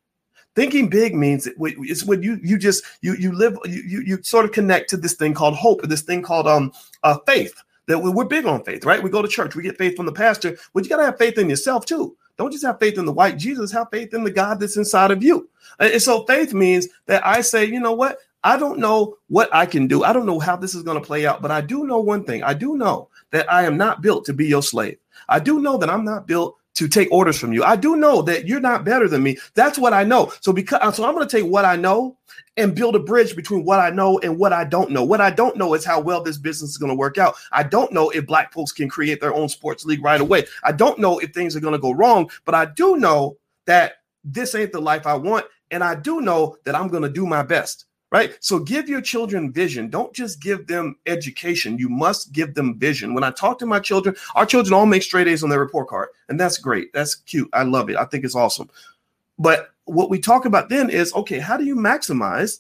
Thinking 0.56 0.89
big 0.89 1.14
means 1.14 1.48
it's 1.48 2.04
when 2.04 2.24
you 2.24 2.39
you 2.41 2.58
just 2.58 2.84
you 3.02 3.14
you 3.14 3.34
live 3.34 3.56
you 3.66 4.02
you 4.02 4.24
sort 4.24 4.46
of 4.46 4.52
connect 4.52 4.89
to 4.89 4.98
this 4.98 5.14
thing 5.14 5.36
called 5.36 5.54
hope, 5.54 5.84
this 5.84 6.02
thing 6.02 6.24
called 6.24 6.48
um 6.48 6.72
uh, 7.04 7.20
faith. 7.28 7.54
That 7.88 8.00
we're 8.00 8.26
big 8.26 8.46
on 8.46 8.64
faith, 8.64 8.86
right? 8.86 9.04
We 9.04 9.10
go 9.10 9.22
to 9.22 9.28
church, 9.28 9.56
we 9.56 9.64
get 9.64 9.78
faith 9.78 9.98
from 9.98 10.06
the 10.06 10.14
pastor, 10.14 10.58
but 10.74 10.84
you 10.84 10.90
got 10.90 10.98
to 10.98 11.06
have 11.06 11.18
faith 11.18 11.38
in 11.38 11.50
yourself 11.50 11.86
too. 11.86 12.16
Don't 12.38 12.52
just 12.52 12.66
have 12.66 12.80
faith 12.80 12.98
in 12.98 13.06
the 13.06 13.12
white 13.12 13.38
Jesus, 13.38 13.72
have 13.74 13.90
faith 13.92 14.14
in 14.14 14.24
the 14.24 14.32
God 14.32 14.60
that's 14.60 14.78
inside 14.78 15.12
of 15.12 15.22
you. 15.22 15.50
And 15.80 16.02
so 16.02 16.26
faith 16.26 16.54
means 16.54 16.88
that 17.06 17.26
I 17.26 17.42
say, 17.42 17.66
you 17.66 17.80
know 17.80 17.94
what? 17.94 18.20
I 18.44 18.58
don't 18.58 18.80
know 18.80 19.18
what 19.28 19.54
I 19.54 19.66
can 19.66 19.88
do. 19.88 20.04
I 20.04 20.14
don't 20.14 20.26
know 20.26 20.40
how 20.40 20.56
this 20.56 20.76
is 20.76 20.84
going 20.84 21.00
to 21.00 21.06
play 21.06 21.26
out, 21.26 21.42
but 21.42 21.52
I 21.52 21.62
do 21.62 21.86
know 21.86 22.00
one 22.00 22.24
thing. 22.24 22.44
I 22.44 22.54
do 22.54 22.76
know 22.78 23.10
that 23.32 23.52
I 23.52 23.64
am 23.64 23.78
not 23.78 24.02
built 24.02 24.26
to 24.26 24.34
be 24.34 24.48
your 24.48 24.64
slave. 24.64 24.98
I 25.30 25.40
do 25.40 25.60
know 25.60 25.78
that 25.78 25.90
I'm 25.90 26.04
not 26.04 26.28
built 26.28 26.58
to 26.76 26.88
take 26.88 27.11
orders 27.11 27.39
from 27.39 27.53
you. 27.53 27.63
I 27.63 27.76
do 27.76 27.95
know 27.95 28.21
that 28.24 28.47
you're 28.47 28.59
not 28.59 28.84
better 28.84 29.07
than 29.07 29.24
me. 29.24 29.38
That's 29.53 29.78
what 29.78 29.93
I 29.93 30.03
know. 30.03 30.32
So 30.41 30.53
because 30.53 30.80
uh, 30.82 30.91
so 30.91 31.05
I'm 31.05 31.13
going 31.13 31.28
to 31.28 31.38
take 31.38 31.49
what 31.49 31.65
I 31.65 31.76
know 31.76 32.17
and 32.57 32.76
build 32.76 32.95
a 32.95 32.99
bridge 32.99 33.36
between 33.36 33.63
what 33.63 33.80
I 33.80 33.89
know 33.89 34.19
and 34.19 34.38
what 34.38 34.53
I 34.53 34.63
don't 34.63 34.91
know. 34.91 35.03
What 35.03 35.21
I 35.21 35.30
don't 35.30 35.57
know 35.57 35.74
is 35.74 35.86
how 35.86 35.99
well 35.99 36.21
this 36.21 36.38
business 36.38 36.71
is 36.71 36.78
going 36.78 36.91
to 36.91 36.95
work 36.95 37.17
out. 37.17 37.36
I 37.51 37.63
don't 37.63 37.91
know 37.91 38.09
if 38.09 38.26
black 38.26 38.53
folks 38.53 38.71
can 38.71 38.89
create 38.89 39.21
their 39.21 39.34
own 39.34 39.49
sports 39.49 39.86
league 39.86 40.03
right 40.03 40.21
away. 40.21 40.45
I 40.63 40.71
don't 40.71 40.99
know 40.99 41.19
if 41.19 41.34
things 41.34 41.55
are 41.55 41.59
going 41.61 41.74
to 41.74 41.80
go 41.80 41.91
wrong, 41.91 42.30
but 42.45 42.55
I 42.55 42.65
do 42.65 42.97
know 42.97 43.38
that 43.65 43.93
this 44.24 44.55
ain't 44.55 44.71
the 44.71 44.82
life 44.82 45.05
I 45.05 45.15
want 45.15 45.45
and 45.71 45.84
I 45.84 45.95
do 45.95 46.21
know 46.21 46.57
that 46.65 46.76
I'm 46.76 46.88
going 46.88 47.03
to 47.03 47.09
do 47.09 47.26
my 47.26 47.43
best 47.43 47.86
right? 48.14 48.38
So 48.39 48.59
give 48.59 48.88
your 48.88 49.01
children 49.01 49.51
vision. 49.51 49.89
Don't 49.89 50.14
just 50.14 50.39
give 50.39 50.68
them 50.68 50.95
education. 51.07 51.80
You 51.80 51.89
must 51.89 52.32
give 52.32 52.53
them 52.53 52.78
vision. 52.78 53.16
When 53.16 53.24
I 53.24 53.32
talk 53.32 53.57
to 53.59 53.66
my 53.66 53.80
children, 53.80 54.16
our 54.36 54.45
children 54.45 54.74
all 54.74 54.86
make 54.86 55.01
straight 55.01 55.28
A's 55.28 55.43
on 55.43 55.49
their 55.49 55.59
report 55.59 55.89
card, 55.89 56.09
and 56.30 56.39
that's 56.39 56.59
great. 56.59 56.93
That's 56.93 57.16
cute. 57.16 57.49
I 57.51 57.64
love 57.64 57.89
it. 57.89 57.97
I 57.97 58.05
think 58.05 58.24
it's 58.24 58.36
awesome. 58.36 58.70
But 59.39 59.72
what 59.86 60.11
we 60.11 60.20
talk 60.20 60.45
about 60.45 60.70
then 60.70 60.89
is 60.91 61.14
okay, 61.16 61.39
how 61.39 61.57
do 61.57 61.66
you 61.66 61.76
maximize 61.76 62.59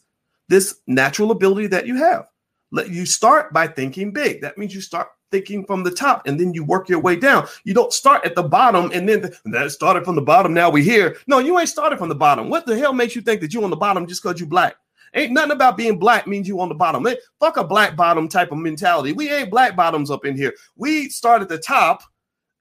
this 0.49 0.79
natural 0.87 1.31
ability 1.31 1.67
that 1.67 1.85
you 1.85 1.95
have? 1.97 2.27
Let 2.71 2.89
you 2.89 3.05
start 3.05 3.53
by 3.53 3.67
thinking 3.67 4.11
big. 4.11 4.41
That 4.41 4.57
means 4.57 4.73
you 4.73 4.81
start 4.81 5.09
thinking 5.29 5.65
from 5.65 5.83
the 5.83 5.91
top 5.91 6.25
and 6.25 6.39
then 6.39 6.53
you 6.55 6.63
work 6.63 6.89
your 6.89 6.99
way 6.99 7.15
down. 7.15 7.47
You 7.63 7.75
don't 7.75 7.93
start 7.93 8.25
at 8.25 8.35
the 8.35 8.43
bottom 8.43 8.89
and 8.91 9.07
then 9.07 9.21
the, 9.21 9.37
that 9.45 9.71
started 9.71 10.03
from 10.03 10.15
the 10.15 10.21
bottom. 10.21 10.53
Now 10.53 10.71
we 10.71 10.83
here. 10.83 11.17
No, 11.27 11.37
you 11.37 11.57
ain't 11.59 11.69
started 11.69 11.99
from 11.99 12.09
the 12.09 12.15
bottom. 12.15 12.49
What 12.49 12.65
the 12.65 12.77
hell 12.77 12.93
makes 12.93 13.15
you 13.15 13.21
think 13.21 13.41
that 13.41 13.53
you're 13.53 13.63
on 13.63 13.69
the 13.69 13.75
bottom 13.75 14.07
just 14.07 14.23
because 14.23 14.39
you 14.39 14.47
black? 14.47 14.75
Ain't 15.15 15.31
nothing 15.31 15.51
about 15.51 15.77
being 15.77 15.99
black 15.99 16.27
means 16.27 16.47
you 16.47 16.59
on 16.59 16.69
the 16.69 16.75
bottom. 16.75 17.05
Hey, 17.05 17.17
fuck 17.39 17.57
a 17.57 17.63
black 17.63 17.95
bottom 17.95 18.27
type 18.27 18.51
of 18.51 18.57
mentality. 18.57 19.13
We 19.13 19.31
ain't 19.31 19.51
black 19.51 19.75
bottoms 19.75 20.09
up 20.09 20.25
in 20.25 20.35
here. 20.35 20.53
We 20.75 21.09
start 21.09 21.41
at 21.41 21.49
the 21.49 21.57
top. 21.57 22.03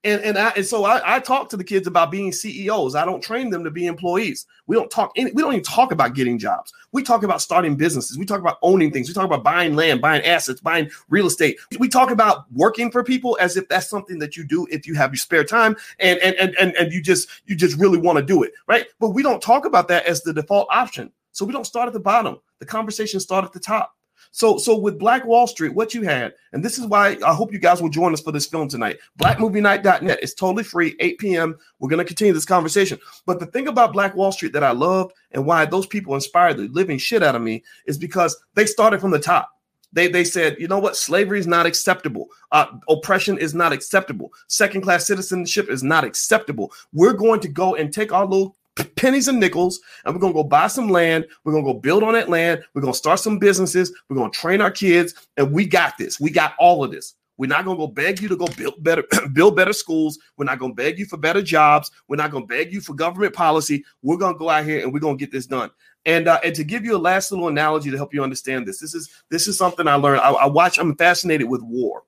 And, 0.04 0.20
and, 0.22 0.36
I, 0.36 0.48
and 0.56 0.66
so 0.66 0.84
I, 0.84 1.16
I 1.16 1.20
talk 1.20 1.48
to 1.50 1.56
the 1.56 1.62
kids 1.62 1.86
about 1.86 2.10
being 2.10 2.32
CEOs. 2.32 2.96
I 2.96 3.04
don't 3.04 3.22
train 3.22 3.50
them 3.50 3.62
to 3.62 3.70
be 3.70 3.86
employees. 3.86 4.46
We 4.66 4.74
don't 4.74 4.90
talk 4.90 5.12
any, 5.14 5.30
we 5.30 5.42
don't 5.42 5.52
even 5.52 5.62
talk 5.62 5.92
about 5.92 6.14
getting 6.14 6.40
jobs. 6.40 6.72
We 6.90 7.04
talk 7.04 7.22
about 7.22 7.40
starting 7.40 7.76
businesses. 7.76 8.18
We 8.18 8.26
talk 8.26 8.40
about 8.40 8.58
owning 8.62 8.90
things. 8.90 9.06
We 9.06 9.14
talk 9.14 9.26
about 9.26 9.44
buying 9.44 9.76
land, 9.76 10.00
buying 10.00 10.24
assets, 10.24 10.60
buying 10.60 10.90
real 11.08 11.26
estate. 11.26 11.56
We 11.78 11.88
talk 11.88 12.10
about 12.10 12.50
working 12.52 12.90
for 12.90 13.04
people 13.04 13.38
as 13.40 13.56
if 13.56 13.68
that's 13.68 13.88
something 13.88 14.18
that 14.18 14.36
you 14.36 14.42
do 14.42 14.66
if 14.72 14.88
you 14.88 14.94
have 14.94 15.12
your 15.12 15.18
spare 15.18 15.44
time 15.44 15.76
and 16.00 16.18
and 16.18 16.34
and 16.34 16.56
and, 16.56 16.74
and 16.74 16.92
you 16.92 17.00
just 17.00 17.28
you 17.46 17.54
just 17.54 17.78
really 17.78 17.98
want 17.98 18.18
to 18.18 18.24
do 18.24 18.42
it, 18.42 18.54
right? 18.66 18.86
But 18.98 19.10
we 19.10 19.22
don't 19.22 19.40
talk 19.40 19.66
about 19.66 19.86
that 19.88 20.06
as 20.06 20.22
the 20.22 20.34
default 20.34 20.66
option. 20.68 21.12
So 21.32 21.44
we 21.44 21.52
don't 21.52 21.66
start 21.66 21.86
at 21.88 21.92
the 21.92 22.00
bottom. 22.00 22.38
The 22.58 22.66
conversation 22.66 23.20
start 23.20 23.44
at 23.44 23.52
the 23.52 23.60
top. 23.60 23.94
So, 24.30 24.56
so 24.56 24.76
with 24.76 24.98
Black 24.98 25.26
Wall 25.26 25.46
Street, 25.46 25.74
what 25.74 25.94
you 25.94 26.02
had, 26.02 26.34
and 26.52 26.64
this 26.64 26.78
is 26.78 26.86
why 26.86 27.18
I 27.24 27.34
hope 27.34 27.52
you 27.52 27.58
guys 27.58 27.82
will 27.82 27.88
join 27.88 28.12
us 28.12 28.20
for 28.20 28.32
this 28.32 28.46
film 28.46 28.68
tonight. 28.68 28.98
BlackMovieNight.net. 29.18 30.20
It's 30.22 30.34
totally 30.34 30.64
free, 30.64 30.96
8 31.00 31.18
p.m. 31.18 31.58
We're 31.78 31.90
going 31.90 31.98
to 31.98 32.04
continue 32.04 32.32
this 32.32 32.44
conversation. 32.44 32.98
But 33.26 33.40
the 33.40 33.46
thing 33.46 33.68
about 33.68 33.92
Black 33.92 34.14
Wall 34.14 34.32
Street 34.32 34.52
that 34.52 34.64
I 34.64 34.70
loved 34.70 35.12
and 35.32 35.44
why 35.44 35.66
those 35.66 35.86
people 35.86 36.14
inspired 36.14 36.56
the 36.56 36.68
living 36.68 36.98
shit 36.98 37.22
out 37.22 37.34
of 37.34 37.42
me 37.42 37.62
is 37.86 37.98
because 37.98 38.36
they 38.54 38.64
started 38.64 39.00
from 39.00 39.10
the 39.10 39.18
top. 39.18 39.50
They, 39.92 40.08
they 40.08 40.24
said, 40.24 40.56
you 40.58 40.68
know 40.68 40.78
what? 40.78 40.96
Slavery 40.96 41.38
is 41.38 41.46
not 41.46 41.66
acceptable. 41.66 42.28
Uh, 42.50 42.66
oppression 42.88 43.36
is 43.36 43.54
not 43.54 43.72
acceptable. 43.72 44.32
Second 44.48 44.80
class 44.80 45.06
citizenship 45.06 45.68
is 45.68 45.82
not 45.82 46.04
acceptable. 46.04 46.72
We're 46.94 47.12
going 47.12 47.40
to 47.40 47.48
go 47.48 47.74
and 47.74 47.92
take 47.92 48.12
our 48.12 48.24
little 48.24 48.56
pennies 48.96 49.28
and 49.28 49.38
nickels, 49.40 49.80
and 50.04 50.14
we're 50.14 50.20
gonna 50.20 50.32
go 50.32 50.44
buy 50.44 50.66
some 50.66 50.88
land. 50.88 51.26
We're 51.44 51.52
gonna 51.52 51.64
go 51.64 51.74
build 51.74 52.02
on 52.02 52.14
that 52.14 52.28
land. 52.28 52.62
We're 52.74 52.82
gonna 52.82 52.94
start 52.94 53.20
some 53.20 53.38
businesses. 53.38 53.92
We're 54.08 54.16
gonna 54.16 54.30
train 54.30 54.60
our 54.60 54.70
kids, 54.70 55.14
and 55.36 55.52
we 55.52 55.66
got 55.66 55.98
this. 55.98 56.20
We 56.20 56.30
got 56.30 56.54
all 56.58 56.84
of 56.84 56.90
this. 56.90 57.14
We're 57.38 57.48
not 57.48 57.64
gonna 57.64 57.78
go 57.78 57.86
beg 57.86 58.20
you 58.20 58.28
to 58.28 58.36
go 58.36 58.46
build 58.46 58.82
better, 58.82 59.04
build 59.32 59.56
better 59.56 59.72
schools. 59.72 60.18
We're 60.36 60.44
not 60.44 60.58
gonna 60.58 60.74
beg 60.74 60.98
you 60.98 61.06
for 61.06 61.16
better 61.16 61.42
jobs. 61.42 61.90
We're 62.08 62.16
not 62.16 62.30
gonna 62.30 62.46
beg 62.46 62.72
you 62.72 62.80
for 62.80 62.94
government 62.94 63.34
policy. 63.34 63.84
We're 64.02 64.16
gonna 64.16 64.38
go 64.38 64.48
out 64.48 64.64
here 64.64 64.82
and 64.82 64.92
we're 64.92 65.00
gonna 65.00 65.16
get 65.16 65.32
this 65.32 65.46
done. 65.46 65.70
And 66.04 66.28
uh, 66.28 66.40
and 66.44 66.54
to 66.54 66.64
give 66.64 66.84
you 66.84 66.96
a 66.96 66.98
last 66.98 67.30
little 67.30 67.48
analogy 67.48 67.90
to 67.90 67.96
help 67.96 68.12
you 68.12 68.22
understand 68.22 68.66
this, 68.66 68.78
this 68.78 68.94
is 68.94 69.08
this 69.30 69.48
is 69.48 69.56
something 69.56 69.88
I 69.88 69.94
learned. 69.94 70.20
I, 70.20 70.30
I 70.30 70.46
watch. 70.46 70.78
I'm 70.78 70.96
fascinated 70.96 71.48
with 71.48 71.62
war. 71.62 72.02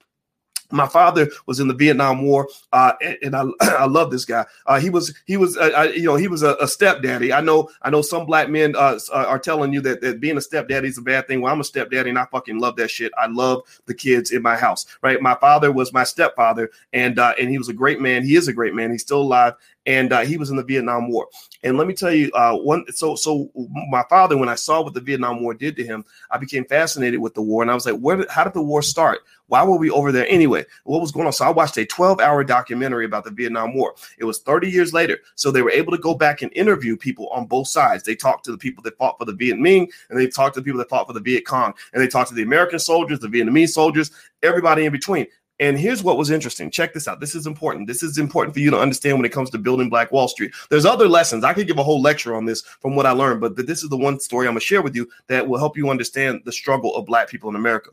My 0.70 0.86
father 0.86 1.28
was 1.46 1.60
in 1.60 1.68
the 1.68 1.74
Vietnam 1.74 2.22
War, 2.22 2.48
uh, 2.72 2.92
and, 3.02 3.16
and, 3.22 3.36
I, 3.36 3.44
I 3.60 3.86
love 3.86 4.10
this 4.10 4.24
guy. 4.24 4.44
Uh, 4.66 4.80
he 4.80 4.90
was 4.90 5.14
he 5.26 5.36
was 5.36 5.56
uh, 5.56 5.70
I, 5.76 5.84
you 5.88 6.04
know 6.04 6.16
he 6.16 6.28
was 6.28 6.42
a, 6.42 6.56
a 6.60 6.68
stepdaddy. 6.68 7.32
I 7.32 7.40
know 7.40 7.70
I 7.82 7.90
know 7.90 8.02
some 8.02 8.26
black 8.26 8.48
men 8.48 8.74
uh, 8.76 8.98
uh, 9.12 9.24
are 9.28 9.38
telling 9.38 9.72
you 9.72 9.80
that, 9.82 10.00
that 10.00 10.20
being 10.20 10.36
a 10.36 10.40
stepdaddy 10.40 10.88
is 10.88 10.98
a 10.98 11.02
bad 11.02 11.26
thing. 11.26 11.40
Well, 11.40 11.52
I'm 11.52 11.60
a 11.60 11.64
stepdaddy, 11.64 12.10
and 12.10 12.18
I 12.18 12.26
fucking 12.26 12.58
love 12.58 12.76
that 12.76 12.90
shit. 12.90 13.12
I 13.16 13.26
love 13.26 13.62
the 13.86 13.94
kids 13.94 14.30
in 14.30 14.42
my 14.42 14.56
house. 14.56 14.86
Right, 15.02 15.20
my 15.20 15.34
father 15.36 15.72
was 15.72 15.92
my 15.92 16.04
stepfather, 16.04 16.70
and 16.92 17.18
uh, 17.18 17.34
and 17.40 17.50
he 17.50 17.58
was 17.58 17.68
a 17.68 17.74
great 17.74 18.00
man. 18.00 18.24
He 18.24 18.36
is 18.36 18.48
a 18.48 18.52
great 18.52 18.74
man. 18.74 18.90
He's 18.90 19.02
still 19.02 19.22
alive, 19.22 19.54
and 19.86 20.12
uh, 20.12 20.20
he 20.20 20.36
was 20.36 20.50
in 20.50 20.56
the 20.56 20.64
Vietnam 20.64 21.10
War. 21.10 21.28
And 21.62 21.76
let 21.76 21.86
me 21.86 21.94
tell 21.94 22.12
you, 22.12 22.30
uh, 22.32 22.56
one 22.56 22.84
so 22.92 23.16
so 23.16 23.50
my 23.88 24.04
father, 24.08 24.36
when 24.36 24.48
I 24.48 24.54
saw 24.54 24.82
what 24.82 24.94
the 24.94 25.00
Vietnam 25.00 25.42
War 25.42 25.54
did 25.54 25.76
to 25.76 25.84
him, 25.84 26.04
I 26.30 26.38
became 26.38 26.64
fascinated 26.64 27.20
with 27.20 27.34
the 27.34 27.42
war, 27.42 27.62
and 27.62 27.70
I 27.70 27.74
was 27.74 27.86
like, 27.86 27.98
where? 27.98 28.24
How 28.28 28.44
did 28.44 28.54
the 28.54 28.62
war 28.62 28.82
start? 28.82 29.20
Why 29.48 29.62
were 29.62 29.76
we 29.76 29.90
over 29.90 30.10
there 30.10 30.26
anyway? 30.28 30.64
What 30.84 31.00
was 31.00 31.12
going 31.12 31.26
on? 31.26 31.32
So 31.32 31.44
I 31.44 31.50
watched 31.50 31.76
a 31.76 31.84
12-hour 31.84 32.44
documentary 32.44 33.04
about 33.04 33.24
the 33.24 33.30
Vietnam 33.30 33.74
War. 33.74 33.94
It 34.18 34.24
was 34.24 34.40
30 34.40 34.70
years 34.70 34.94
later, 34.94 35.18
so 35.34 35.50
they 35.50 35.60
were 35.60 35.70
able 35.70 35.92
to 35.92 35.98
go 35.98 36.14
back 36.14 36.40
and 36.40 36.50
interview 36.54 36.96
people 36.96 37.28
on 37.28 37.46
both 37.46 37.68
sides. 37.68 38.02
They 38.02 38.16
talked 38.16 38.46
to 38.46 38.52
the 38.52 38.58
people 38.58 38.82
that 38.84 38.96
fought 38.96 39.18
for 39.18 39.26
the 39.26 39.34
Viet 39.34 39.58
Minh, 39.58 39.86
and 40.08 40.18
they 40.18 40.28
talked 40.28 40.54
to 40.54 40.60
the 40.60 40.64
people 40.64 40.78
that 40.78 40.88
fought 40.88 41.06
for 41.06 41.12
the 41.12 41.20
Viet 41.20 41.46
Cong, 41.46 41.74
and 41.92 42.02
they 42.02 42.08
talked 42.08 42.30
to 42.30 42.34
the 42.34 42.42
American 42.42 42.78
soldiers, 42.78 43.20
the 43.20 43.28
Vietnamese 43.28 43.70
soldiers, 43.70 44.10
everybody 44.42 44.86
in 44.86 44.92
between. 44.92 45.26
And 45.60 45.78
here's 45.78 46.02
what 46.02 46.18
was 46.18 46.30
interesting. 46.30 46.70
Check 46.70 46.94
this 46.94 47.06
out. 47.06 47.20
This 47.20 47.34
is 47.34 47.46
important. 47.46 47.86
This 47.86 48.02
is 48.02 48.18
important 48.18 48.54
for 48.54 48.60
you 48.60 48.70
to 48.70 48.78
understand 48.78 49.18
when 49.18 49.24
it 49.24 49.32
comes 49.32 49.50
to 49.50 49.58
building 49.58 49.88
Black 49.88 50.10
Wall 50.10 50.26
Street. 50.26 50.52
There's 50.68 50.84
other 50.84 51.08
lessons. 51.08 51.44
I 51.44 51.52
could 51.52 51.68
give 51.68 51.78
a 51.78 51.84
whole 51.84 52.02
lecture 52.02 52.34
on 52.34 52.44
this 52.44 52.62
from 52.62 52.96
what 52.96 53.06
I 53.06 53.12
learned, 53.12 53.40
but 53.40 53.56
this 53.56 53.84
is 53.84 53.88
the 53.88 53.96
one 53.96 54.18
story 54.18 54.48
I'm 54.48 54.54
going 54.54 54.60
to 54.60 54.66
share 54.66 54.82
with 54.82 54.96
you 54.96 55.08
that 55.28 55.46
will 55.46 55.58
help 55.58 55.76
you 55.76 55.90
understand 55.90 56.42
the 56.44 56.52
struggle 56.52 56.96
of 56.96 57.06
Black 57.06 57.28
people 57.28 57.48
in 57.50 57.56
America. 57.56 57.90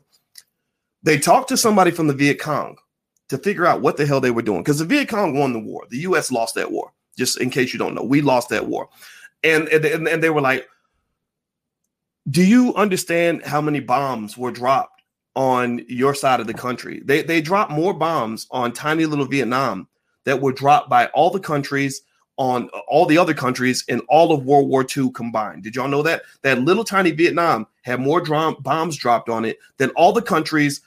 They 1.04 1.18
talked 1.18 1.48
to 1.50 1.56
somebody 1.56 1.92
from 1.92 2.08
the 2.08 2.14
Viet 2.14 2.40
Cong 2.40 2.76
to 3.28 3.38
figure 3.38 3.66
out 3.66 3.80
what 3.80 3.96
the 3.96 4.06
hell 4.06 4.20
they 4.20 4.30
were 4.30 4.42
doing 4.42 4.62
because 4.62 4.78
the 4.78 4.84
Viet 4.84 5.08
Cong 5.08 5.38
won 5.38 5.52
the 5.52 5.58
war. 5.58 5.86
The 5.88 5.98
U.S. 5.98 6.32
lost 6.32 6.54
that 6.56 6.70
war. 6.70 6.92
Just 7.16 7.40
in 7.40 7.50
case 7.50 7.72
you 7.72 7.78
don't 7.78 7.94
know, 7.94 8.02
we 8.02 8.22
lost 8.22 8.48
that 8.48 8.66
war. 8.66 8.88
And, 9.44 9.68
and, 9.68 10.08
and 10.08 10.22
they 10.22 10.30
were 10.30 10.40
like, 10.40 10.68
Do 12.30 12.44
you 12.44 12.74
understand 12.74 13.44
how 13.44 13.60
many 13.60 13.80
bombs 13.80 14.36
were 14.36 14.50
dropped? 14.50 15.01
On 15.34 15.84
your 15.88 16.14
side 16.14 16.40
of 16.40 16.46
the 16.46 16.54
country. 16.54 17.02
They 17.04 17.22
they 17.22 17.40
dropped 17.40 17.70
more 17.70 17.94
bombs 17.94 18.46
on 18.50 18.72
tiny 18.72 19.06
little 19.06 19.26
Vietnam 19.26 19.88
that 20.24 20.40
were 20.40 20.52
dropped 20.52 20.90
by 20.90 21.06
all 21.06 21.30
the 21.30 21.40
countries 21.40 22.02
on 22.36 22.68
all 22.88 23.06
the 23.06 23.18
other 23.18 23.34
countries 23.34 23.84
in 23.88 24.00
all 24.08 24.32
of 24.32 24.44
World 24.44 24.68
War 24.68 24.84
II 24.96 25.10
combined. 25.12 25.62
Did 25.62 25.76
y'all 25.76 25.88
know 25.88 26.02
that 26.02 26.22
that 26.42 26.60
little 26.60 26.84
tiny 26.84 27.10
Vietnam 27.10 27.66
had 27.82 28.00
more 28.00 28.20
drum, 28.20 28.56
bombs 28.60 28.96
dropped 28.96 29.28
on 29.28 29.44
it 29.44 29.58
than 29.76 29.90
all 29.90 30.12
the 30.12 30.22
countries 30.22 30.80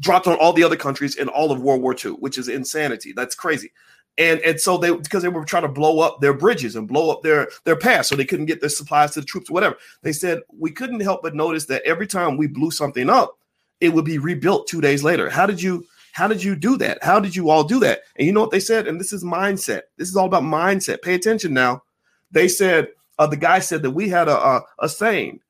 dropped 0.00 0.26
on 0.26 0.36
all 0.36 0.52
the 0.52 0.64
other 0.64 0.76
countries 0.76 1.16
in 1.16 1.28
all 1.28 1.52
of 1.52 1.60
World 1.60 1.82
War 1.82 1.94
II, 1.94 2.12
which 2.12 2.38
is 2.38 2.48
insanity. 2.48 3.12
That's 3.12 3.34
crazy. 3.34 3.72
And 4.16 4.40
and 4.40 4.60
so 4.60 4.76
they 4.76 4.90
because 4.90 5.22
they 5.22 5.28
were 5.28 5.44
trying 5.44 5.62
to 5.62 5.68
blow 5.68 6.00
up 6.00 6.20
their 6.20 6.34
bridges 6.34 6.74
and 6.74 6.88
blow 6.88 7.10
up 7.10 7.22
their 7.22 7.48
their 7.64 7.76
pass 7.76 8.08
so 8.08 8.16
they 8.16 8.24
couldn't 8.24 8.46
get 8.46 8.60
their 8.60 8.68
supplies 8.68 9.12
to 9.12 9.20
the 9.20 9.26
troops, 9.26 9.48
or 9.48 9.54
whatever. 9.54 9.76
They 10.02 10.12
said 10.12 10.40
we 10.56 10.72
couldn't 10.72 11.00
help 11.00 11.22
but 11.22 11.36
notice 11.36 11.66
that 11.66 11.82
every 11.84 12.08
time 12.08 12.36
we 12.36 12.48
blew 12.48 12.72
something 12.72 13.08
up, 13.08 13.37
it 13.80 13.90
would 13.90 14.04
be 14.04 14.18
rebuilt 14.18 14.66
two 14.66 14.80
days 14.80 15.04
later. 15.04 15.30
How 15.30 15.46
did 15.46 15.62
you 15.62 15.86
how 16.12 16.26
did 16.26 16.42
you 16.42 16.56
do 16.56 16.76
that? 16.78 17.02
How 17.02 17.20
did 17.20 17.36
you 17.36 17.50
all 17.50 17.62
do 17.62 17.78
that? 17.80 18.00
And 18.16 18.26
you 18.26 18.32
know 18.32 18.40
what 18.40 18.50
they 18.50 18.60
said? 18.60 18.88
And 18.88 18.98
this 18.98 19.12
is 19.12 19.22
mindset. 19.22 19.82
This 19.96 20.08
is 20.08 20.16
all 20.16 20.26
about 20.26 20.42
mindset. 20.42 21.02
Pay 21.02 21.14
attention 21.14 21.54
now. 21.54 21.82
They 22.30 22.48
said 22.48 22.88
uh, 23.18 23.26
the 23.26 23.36
guy 23.36 23.60
said 23.60 23.82
that 23.82 23.92
we 23.92 24.08
had 24.08 24.28
a, 24.28 24.36
a 24.36 24.62
a 24.80 24.88
saying 24.88 25.40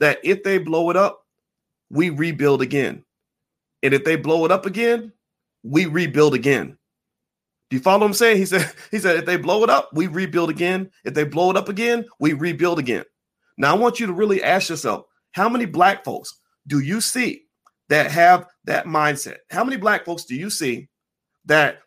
that 0.00 0.18
if 0.24 0.42
they 0.42 0.58
blow 0.58 0.90
it 0.90 0.96
up, 0.96 1.24
we 1.90 2.10
rebuild 2.10 2.62
again, 2.62 3.04
and 3.82 3.94
if 3.94 4.04
they 4.04 4.16
blow 4.16 4.44
it 4.44 4.52
up 4.52 4.66
again, 4.66 5.12
we 5.62 5.86
rebuild 5.86 6.34
again. 6.34 6.76
Do 7.70 7.76
you 7.76 7.82
follow 7.82 8.00
what 8.00 8.06
I'm 8.06 8.14
saying? 8.14 8.36
He 8.36 8.46
said, 8.46 8.70
he 8.90 8.98
said, 8.98 9.16
if 9.16 9.26
they 9.26 9.36
blow 9.36 9.64
it 9.64 9.70
up, 9.70 9.90
we 9.92 10.06
rebuild 10.06 10.50
again. 10.50 10.90
If 11.04 11.14
they 11.14 11.24
blow 11.24 11.50
it 11.50 11.56
up 11.56 11.68
again, 11.68 12.04
we 12.20 12.32
rebuild 12.32 12.78
again. 12.78 13.04
Now 13.58 13.74
I 13.74 13.78
want 13.78 13.98
you 13.98 14.06
to 14.06 14.12
really 14.12 14.42
ask 14.42 14.68
yourself, 14.68 15.06
how 15.32 15.48
many 15.48 15.66
black 15.66 16.04
folks 16.04 16.38
do 16.66 16.80
you 16.80 17.00
see 17.00 17.45
that 17.88 18.10
have 18.10 18.46
that 18.64 18.86
mindset? 18.86 19.38
How 19.50 19.64
many 19.64 19.76
black 19.76 20.04
folks 20.04 20.24
do 20.24 20.34
you 20.34 20.50
see 20.50 20.88
that 21.46 21.78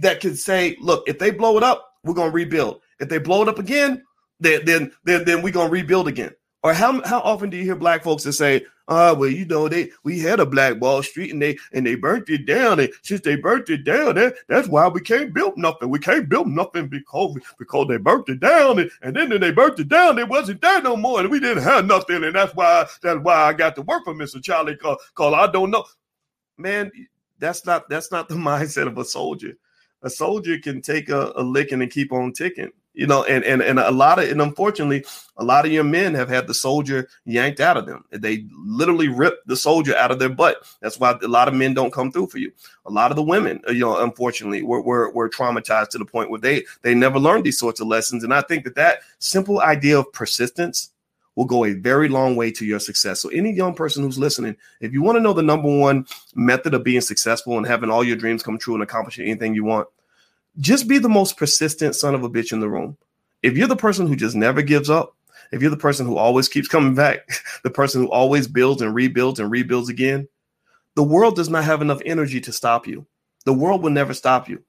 that 0.00 0.20
can 0.20 0.36
say, 0.36 0.76
look, 0.80 1.04
if 1.08 1.18
they 1.18 1.30
blow 1.30 1.56
it 1.56 1.62
up, 1.62 1.88
we're 2.04 2.14
gonna 2.14 2.30
rebuild. 2.30 2.80
If 3.00 3.08
they 3.08 3.18
blow 3.18 3.42
it 3.42 3.48
up 3.48 3.58
again, 3.58 4.02
then 4.40 4.64
then 4.64 4.92
then, 5.04 5.24
then 5.24 5.42
we're 5.42 5.52
gonna 5.52 5.70
rebuild 5.70 6.08
again. 6.08 6.32
Or 6.64 6.72
how 6.72 7.02
how 7.04 7.20
often 7.20 7.50
do 7.50 7.58
you 7.58 7.62
hear 7.62 7.76
black 7.76 8.02
folks 8.02 8.22
that 8.22 8.32
say, 8.32 8.64
uh, 8.88 9.14
well, 9.18 9.28
you 9.28 9.44
know, 9.44 9.68
they 9.68 9.90
we 10.02 10.18
had 10.18 10.40
a 10.40 10.46
Black 10.46 10.80
Wall 10.80 11.02
Street 11.02 11.30
and 11.30 11.42
they 11.42 11.58
and 11.74 11.86
they 11.86 11.94
burnt 11.94 12.30
it 12.30 12.46
down. 12.46 12.80
And 12.80 12.90
since 13.02 13.20
they 13.20 13.36
burnt 13.36 13.68
it 13.68 13.84
down, 13.84 14.14
that, 14.14 14.36
that's 14.48 14.66
why 14.66 14.88
we 14.88 15.02
can't 15.02 15.34
build 15.34 15.58
nothing. 15.58 15.90
We 15.90 15.98
can't 15.98 16.26
build 16.26 16.48
nothing 16.48 16.88
because 16.88 17.36
because 17.58 17.88
they 17.88 17.98
burnt 17.98 18.30
it 18.30 18.40
down. 18.40 18.78
And, 18.78 18.90
and 19.02 19.14
then 19.14 19.28
when 19.28 19.42
they 19.42 19.52
burnt 19.52 19.78
it 19.78 19.90
down, 19.90 20.18
it 20.18 20.26
wasn't 20.26 20.62
there 20.62 20.80
no 20.80 20.96
more. 20.96 21.20
And 21.20 21.30
we 21.30 21.38
didn't 21.38 21.64
have 21.64 21.84
nothing. 21.84 22.24
And 22.24 22.34
that's 22.34 22.54
why 22.54 22.86
that's 23.02 23.20
why 23.20 23.34
I 23.34 23.52
got 23.52 23.76
to 23.76 23.82
work 23.82 24.04
for 24.04 24.14
Mr. 24.14 24.42
Charlie 24.42 24.76
cause 24.76 24.98
I 25.18 25.46
don't 25.48 25.70
know. 25.70 25.84
Man, 26.56 26.90
that's 27.38 27.66
not 27.66 27.90
that's 27.90 28.10
not 28.10 28.30
the 28.30 28.34
mindset 28.36 28.86
of 28.86 28.96
a 28.96 29.04
soldier. 29.04 29.52
A 30.00 30.08
soldier 30.08 30.58
can 30.58 30.80
take 30.80 31.10
a, 31.10 31.30
a 31.36 31.42
licking 31.42 31.82
and 31.82 31.90
keep 31.90 32.10
on 32.10 32.32
ticking 32.32 32.70
you 32.94 33.06
know 33.06 33.24
and, 33.24 33.44
and 33.44 33.60
and 33.60 33.78
a 33.78 33.90
lot 33.90 34.18
of 34.18 34.28
and 34.28 34.40
unfortunately 34.40 35.04
a 35.36 35.44
lot 35.44 35.66
of 35.66 35.72
your 35.72 35.84
men 35.84 36.14
have 36.14 36.28
had 36.28 36.46
the 36.46 36.54
soldier 36.54 37.08
yanked 37.24 37.60
out 37.60 37.76
of 37.76 37.86
them. 37.86 38.04
They 38.10 38.46
literally 38.52 39.08
ripped 39.08 39.46
the 39.48 39.56
soldier 39.56 39.96
out 39.96 40.12
of 40.12 40.20
their 40.20 40.28
butt. 40.28 40.64
That's 40.80 40.98
why 40.98 41.18
a 41.20 41.28
lot 41.28 41.48
of 41.48 41.54
men 41.54 41.74
don't 41.74 41.92
come 41.92 42.12
through 42.12 42.28
for 42.28 42.38
you. 42.38 42.52
A 42.86 42.90
lot 42.90 43.10
of 43.10 43.16
the 43.16 43.22
women 43.22 43.60
uh, 43.68 43.72
you 43.72 43.80
know 43.80 44.02
unfortunately 44.02 44.62
were, 44.62 44.80
were, 44.80 45.10
were 45.12 45.28
traumatized 45.28 45.90
to 45.90 45.98
the 45.98 46.04
point 46.04 46.30
where 46.30 46.40
they 46.40 46.64
they 46.82 46.94
never 46.94 47.18
learned 47.18 47.44
these 47.44 47.58
sorts 47.58 47.80
of 47.80 47.88
lessons. 47.88 48.24
And 48.24 48.32
i 48.32 48.40
think 48.40 48.64
that 48.64 48.76
that 48.76 49.00
simple 49.18 49.60
idea 49.60 49.98
of 49.98 50.12
persistence 50.12 50.90
will 51.36 51.44
go 51.44 51.64
a 51.64 51.72
very 51.74 52.08
long 52.08 52.36
way 52.36 52.50
to 52.52 52.64
your 52.64 52.78
success. 52.78 53.20
So, 53.20 53.28
any 53.30 53.52
young 53.52 53.74
person 53.74 54.02
who's 54.02 54.18
listening, 54.18 54.56
if 54.80 54.92
you 54.92 55.02
want 55.02 55.16
to 55.16 55.20
know 55.20 55.32
the 55.32 55.42
number 55.42 55.68
one 55.68 56.06
method 56.34 56.74
of 56.74 56.84
being 56.84 57.00
successful 57.00 57.56
and 57.56 57.66
having 57.66 57.90
all 57.90 58.04
your 58.04 58.16
dreams 58.16 58.42
come 58.42 58.58
true 58.58 58.74
and 58.74 58.82
accomplishing 58.82 59.26
anything 59.26 59.54
you 59.54 59.64
want, 59.64 59.88
just 60.58 60.88
be 60.88 60.98
the 60.98 61.08
most 61.08 61.36
persistent 61.36 61.96
son 61.96 62.14
of 62.14 62.22
a 62.22 62.30
bitch 62.30 62.52
in 62.52 62.60
the 62.60 62.68
room. 62.68 62.96
If 63.42 63.56
you're 63.56 63.68
the 63.68 63.76
person 63.76 64.06
who 64.06 64.16
just 64.16 64.36
never 64.36 64.62
gives 64.62 64.88
up, 64.88 65.16
if 65.52 65.60
you're 65.60 65.70
the 65.70 65.76
person 65.76 66.06
who 66.06 66.16
always 66.16 66.48
keeps 66.48 66.68
coming 66.68 66.94
back, 66.94 67.28
the 67.62 67.70
person 67.70 68.00
who 68.00 68.10
always 68.10 68.48
builds 68.48 68.82
and 68.82 68.94
rebuilds 68.94 69.40
and 69.40 69.50
rebuilds 69.50 69.88
again, 69.88 70.28
the 70.94 71.02
world 71.02 71.36
does 71.36 71.48
not 71.48 71.64
have 71.64 71.82
enough 71.82 72.00
energy 72.06 72.40
to 72.40 72.52
stop 72.52 72.86
you. 72.86 73.06
The 73.44 73.52
world 73.52 73.82
will 73.82 73.90
never 73.90 74.14
stop 74.14 74.48
you. 74.48 74.62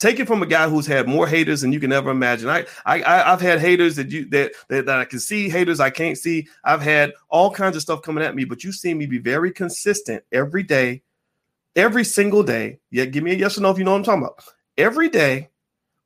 Take 0.00 0.20
it 0.20 0.28
from 0.28 0.42
a 0.42 0.46
guy 0.46 0.68
who's 0.68 0.86
had 0.86 1.08
more 1.08 1.26
haters 1.26 1.60
than 1.60 1.72
you 1.72 1.80
can 1.80 1.92
ever 1.92 2.10
imagine. 2.10 2.48
I, 2.48 2.66
I, 2.86 3.32
I've 3.32 3.40
had 3.40 3.58
haters 3.58 3.96
that 3.96 4.10
you 4.10 4.28
that, 4.30 4.52
that 4.68 4.86
that 4.86 4.98
I 4.98 5.04
can 5.04 5.18
see, 5.18 5.48
haters 5.48 5.80
I 5.80 5.90
can't 5.90 6.16
see. 6.16 6.46
I've 6.62 6.82
had 6.82 7.14
all 7.28 7.50
kinds 7.50 7.74
of 7.74 7.82
stuff 7.82 8.02
coming 8.02 8.22
at 8.22 8.36
me, 8.36 8.44
but 8.44 8.62
you 8.62 8.70
see 8.70 8.94
me 8.94 9.06
be 9.06 9.18
very 9.18 9.50
consistent 9.50 10.22
every 10.30 10.62
day, 10.62 11.02
every 11.74 12.04
single 12.04 12.44
day. 12.44 12.78
Yeah, 12.92 13.06
give 13.06 13.24
me 13.24 13.32
a 13.32 13.34
yes 13.34 13.58
or 13.58 13.62
no 13.62 13.70
if 13.70 13.78
you 13.78 13.84
know 13.84 13.90
what 13.90 13.98
I'm 13.98 14.04
talking 14.04 14.22
about 14.22 14.44
every 14.78 15.08
day 15.08 15.50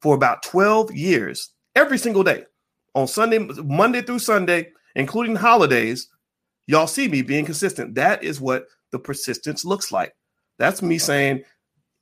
for 0.01 0.17
about 0.17 0.43
12 0.43 0.93
years, 0.93 1.51
every 1.77 1.99
single 1.99 2.25
day 2.25 2.45
on 2.95 3.07
Sunday, 3.07 3.39
Monday 3.39 4.03
through 4.03 4.19
Sunday, 4.19 4.73
including 4.97 5.37
holidays. 5.37 6.09
Y'all 6.67 6.87
see 6.87 7.07
me 7.07 7.23
being 7.23 7.45
consistent. 7.45 7.95
That 7.95 8.25
is 8.25 8.41
what 8.41 8.67
the 8.91 8.99
persistence 8.99 9.65
looks 9.65 9.93
like. 9.93 10.15
That's 10.59 10.83
me 10.83 10.99
saying 10.99 11.45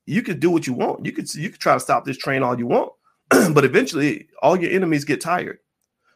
you 0.07 0.23
could 0.23 0.41
do 0.41 0.51
what 0.51 0.67
you 0.67 0.73
want. 0.73 1.05
You 1.05 1.13
could 1.13 1.33
you 1.35 1.51
could 1.51 1.61
try 1.61 1.75
to 1.75 1.81
stop 1.81 2.05
this 2.05 2.17
train 2.17 2.43
all 2.43 2.59
you 2.59 2.67
want, 2.67 2.93
but 3.31 3.65
eventually 3.65 4.29
all 4.43 4.61
your 4.61 4.71
enemies 4.71 5.05
get 5.05 5.21
tired. 5.21 5.59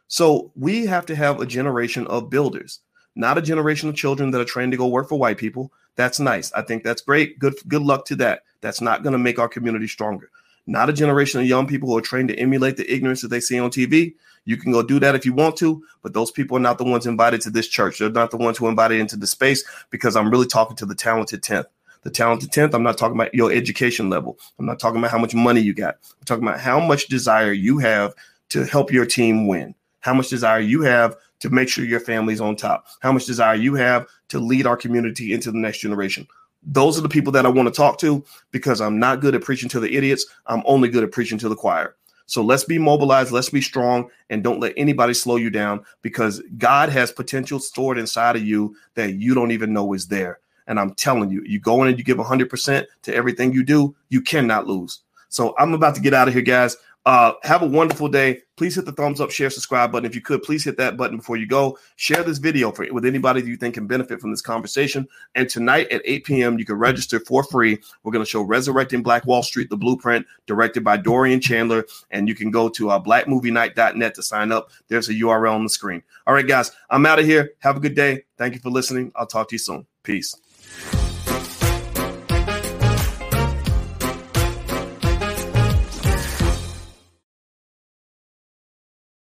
So 0.07 0.51
we 0.55 0.85
have 0.85 1.05
to 1.07 1.15
have 1.15 1.39
a 1.39 1.45
generation 1.45 2.05
of 2.07 2.29
builders, 2.29 2.81
not 3.15 3.37
a 3.37 3.41
generation 3.41 3.89
of 3.89 3.95
children 3.95 4.31
that 4.31 4.41
are 4.41 4.45
trained 4.45 4.71
to 4.71 4.77
go 4.77 4.87
work 4.87 5.09
for 5.09 5.17
white 5.17 5.37
people. 5.37 5.71
That's 5.95 6.19
nice. 6.19 6.51
I 6.53 6.61
think 6.61 6.83
that's 6.83 7.01
great. 7.01 7.39
Good 7.39 7.55
good 7.67 7.81
luck 7.81 8.05
to 8.05 8.15
that. 8.17 8.41
That's 8.61 8.81
not 8.81 9.01
going 9.01 9.13
to 9.13 9.19
make 9.19 9.39
our 9.39 9.49
community 9.49 9.87
stronger 9.87 10.29
not 10.67 10.89
a 10.89 10.93
generation 10.93 11.39
of 11.39 11.47
young 11.47 11.67
people 11.67 11.89
who 11.89 11.97
are 11.97 12.01
trained 12.01 12.29
to 12.29 12.39
emulate 12.39 12.77
the 12.77 12.91
ignorance 12.91 13.21
that 13.21 13.27
they 13.29 13.39
see 13.39 13.59
on 13.59 13.69
TV. 13.69 14.15
You 14.45 14.57
can 14.57 14.71
go 14.71 14.83
do 14.83 14.99
that 14.99 15.15
if 15.15 15.25
you 15.25 15.33
want 15.33 15.57
to, 15.57 15.83
but 16.01 16.13
those 16.13 16.31
people 16.31 16.57
are 16.57 16.61
not 16.61 16.77
the 16.77 16.83
ones 16.83 17.05
invited 17.05 17.41
to 17.41 17.49
this 17.49 17.67
church. 17.67 17.99
They're 17.99 18.09
not 18.09 18.31
the 18.31 18.37
ones 18.37 18.57
who 18.57 18.67
invited 18.67 18.99
into 18.99 19.17
the 19.17 19.27
space 19.27 19.63
because 19.89 20.15
I'm 20.15 20.29
really 20.29 20.47
talking 20.47 20.75
to 20.77 20.85
the 20.85 20.95
talented 20.95 21.41
10th. 21.41 21.65
The 22.03 22.11
talented 22.11 22.51
10th, 22.51 22.75
I'm 22.75 22.83
not 22.83 22.99
talking 22.99 23.15
about 23.15 23.33
your 23.33 23.51
education 23.51 24.09
level. 24.09 24.37
I'm 24.59 24.67
not 24.67 24.79
talking 24.79 24.99
about 24.99 25.09
how 25.09 25.17
much 25.17 25.33
money 25.33 25.61
you 25.61 25.73
got. 25.73 25.97
I'm 26.19 26.25
talking 26.25 26.47
about 26.47 26.59
how 26.59 26.79
much 26.79 27.07
desire 27.07 27.51
you 27.51 27.79
have 27.79 28.13
to 28.49 28.63
help 28.63 28.91
your 28.91 29.07
team 29.07 29.47
win, 29.47 29.73
how 30.01 30.13
much 30.13 30.29
desire 30.29 30.59
you 30.59 30.81
have 30.83 31.15
to 31.39 31.49
make 31.49 31.67
sure 31.67 31.83
your 31.83 31.99
family's 31.99 32.41
on 32.41 32.55
top, 32.55 32.85
how 32.99 33.11
much 33.11 33.25
desire 33.25 33.55
you 33.55 33.73
have 33.73 34.07
to 34.29 34.39
lead 34.39 34.67
our 34.67 34.77
community 34.77 35.33
into 35.33 35.51
the 35.51 35.57
next 35.57 35.79
generation 35.79 36.27
those 36.65 36.97
are 36.97 37.01
the 37.01 37.09
people 37.09 37.31
that 37.33 37.45
I 37.45 37.49
want 37.49 37.67
to 37.67 37.73
talk 37.73 37.99
to 37.99 38.23
because 38.51 38.81
I'm 38.81 38.99
not 38.99 39.21
good 39.21 39.35
at 39.35 39.43
preaching 39.43 39.69
to 39.69 39.79
the 39.79 39.95
idiots. 39.95 40.25
I'm 40.47 40.63
only 40.65 40.89
good 40.89 41.03
at 41.03 41.11
preaching 41.11 41.37
to 41.39 41.49
the 41.49 41.55
choir. 41.55 41.95
So 42.27 42.41
let's 42.41 42.63
be 42.63 42.79
mobilized, 42.79 43.31
let's 43.31 43.49
be 43.49 43.61
strong, 43.61 44.09
and 44.31 44.43
don't 44.43 44.59
let 44.59 44.73
anybody 44.77 45.13
slow 45.13 45.35
you 45.35 45.51
down 45.51 45.85
because 46.01 46.41
God 46.57 46.89
has 46.89 47.11
potential 47.11 47.59
stored 47.59 47.99
inside 47.99 48.35
of 48.35 48.43
you 48.43 48.75
that 48.95 49.13
you 49.13 49.35
don't 49.35 49.51
even 49.51 49.73
know 49.73 49.93
is 49.93 50.07
there. 50.07 50.39
And 50.67 50.79
I'm 50.79 50.95
telling 50.95 51.29
you, 51.29 51.43
you 51.45 51.59
go 51.59 51.83
in 51.83 51.89
and 51.89 51.97
you 51.99 52.03
give 52.03 52.17
100% 52.17 52.85
to 53.03 53.15
everything 53.15 53.53
you 53.53 53.63
do, 53.63 53.95
you 54.09 54.21
cannot 54.21 54.65
lose. 54.65 55.01
So 55.29 55.53
I'm 55.59 55.73
about 55.73 55.93
to 55.95 56.01
get 56.01 56.13
out 56.15 56.27
of 56.27 56.33
here, 56.33 56.41
guys. 56.41 56.77
Uh, 57.05 57.33
have 57.43 57.61
a 57.61 57.67
wonderful 57.67 58.07
day. 58.07 58.41
Please 58.57 58.75
hit 58.75 58.85
the 58.85 58.91
thumbs 58.91 59.21
up, 59.21 59.29
share, 59.29 59.51
subscribe 59.51 59.91
button. 59.91 60.07
If 60.09 60.15
you 60.15 60.21
could, 60.21 60.41
please 60.41 60.63
hit 60.63 60.77
that 60.77 60.97
button 60.97 61.17
before 61.17 61.37
you 61.37 61.45
go. 61.45 61.77
Share 61.97 62.23
this 62.23 62.39
video 62.39 62.71
for, 62.71 62.91
with 62.91 63.05
anybody 63.05 63.41
that 63.41 63.47
you 63.47 63.57
think 63.57 63.75
can 63.75 63.85
benefit 63.85 64.19
from 64.19 64.31
this 64.31 64.41
conversation. 64.41 65.07
And 65.35 65.47
tonight 65.47 65.91
at 65.91 66.01
8 66.03 66.23
p.m., 66.25 66.57
you 66.57 66.65
can 66.65 66.77
register 66.77 67.19
for 67.19 67.43
free. 67.43 67.77
We're 68.03 68.11
going 68.11 68.25
to 68.25 68.29
show 68.29 68.41
Resurrecting 68.41 69.03
Black 69.03 69.27
Wall 69.27 69.43
Street, 69.43 69.69
the 69.69 69.77
blueprint, 69.77 70.25
directed 70.47 70.83
by 70.83 70.97
Dorian 70.97 71.41
Chandler. 71.41 71.85
And 72.09 72.27
you 72.27 72.33
can 72.33 72.49
go 72.49 72.69
to 72.69 72.89
uh, 72.89 73.03
blackmovienight.net 73.03 74.15
to 74.15 74.23
sign 74.23 74.51
up. 74.51 74.71
There's 74.87 75.09
a 75.09 75.13
URL 75.13 75.53
on 75.53 75.63
the 75.63 75.69
screen. 75.69 76.01
All 76.25 76.33
right, 76.33 76.47
guys, 76.47 76.71
I'm 76.89 77.05
out 77.05 77.19
of 77.19 77.25
here. 77.25 77.51
Have 77.59 77.77
a 77.77 77.79
good 77.79 77.95
day. 77.95 78.23
Thank 78.37 78.55
you 78.55 78.59
for 78.61 78.71
listening. 78.71 79.11
I'll 79.15 79.27
talk 79.27 79.49
to 79.49 79.55
you 79.55 79.59
soon. 79.59 79.85
Peace. 80.01 80.35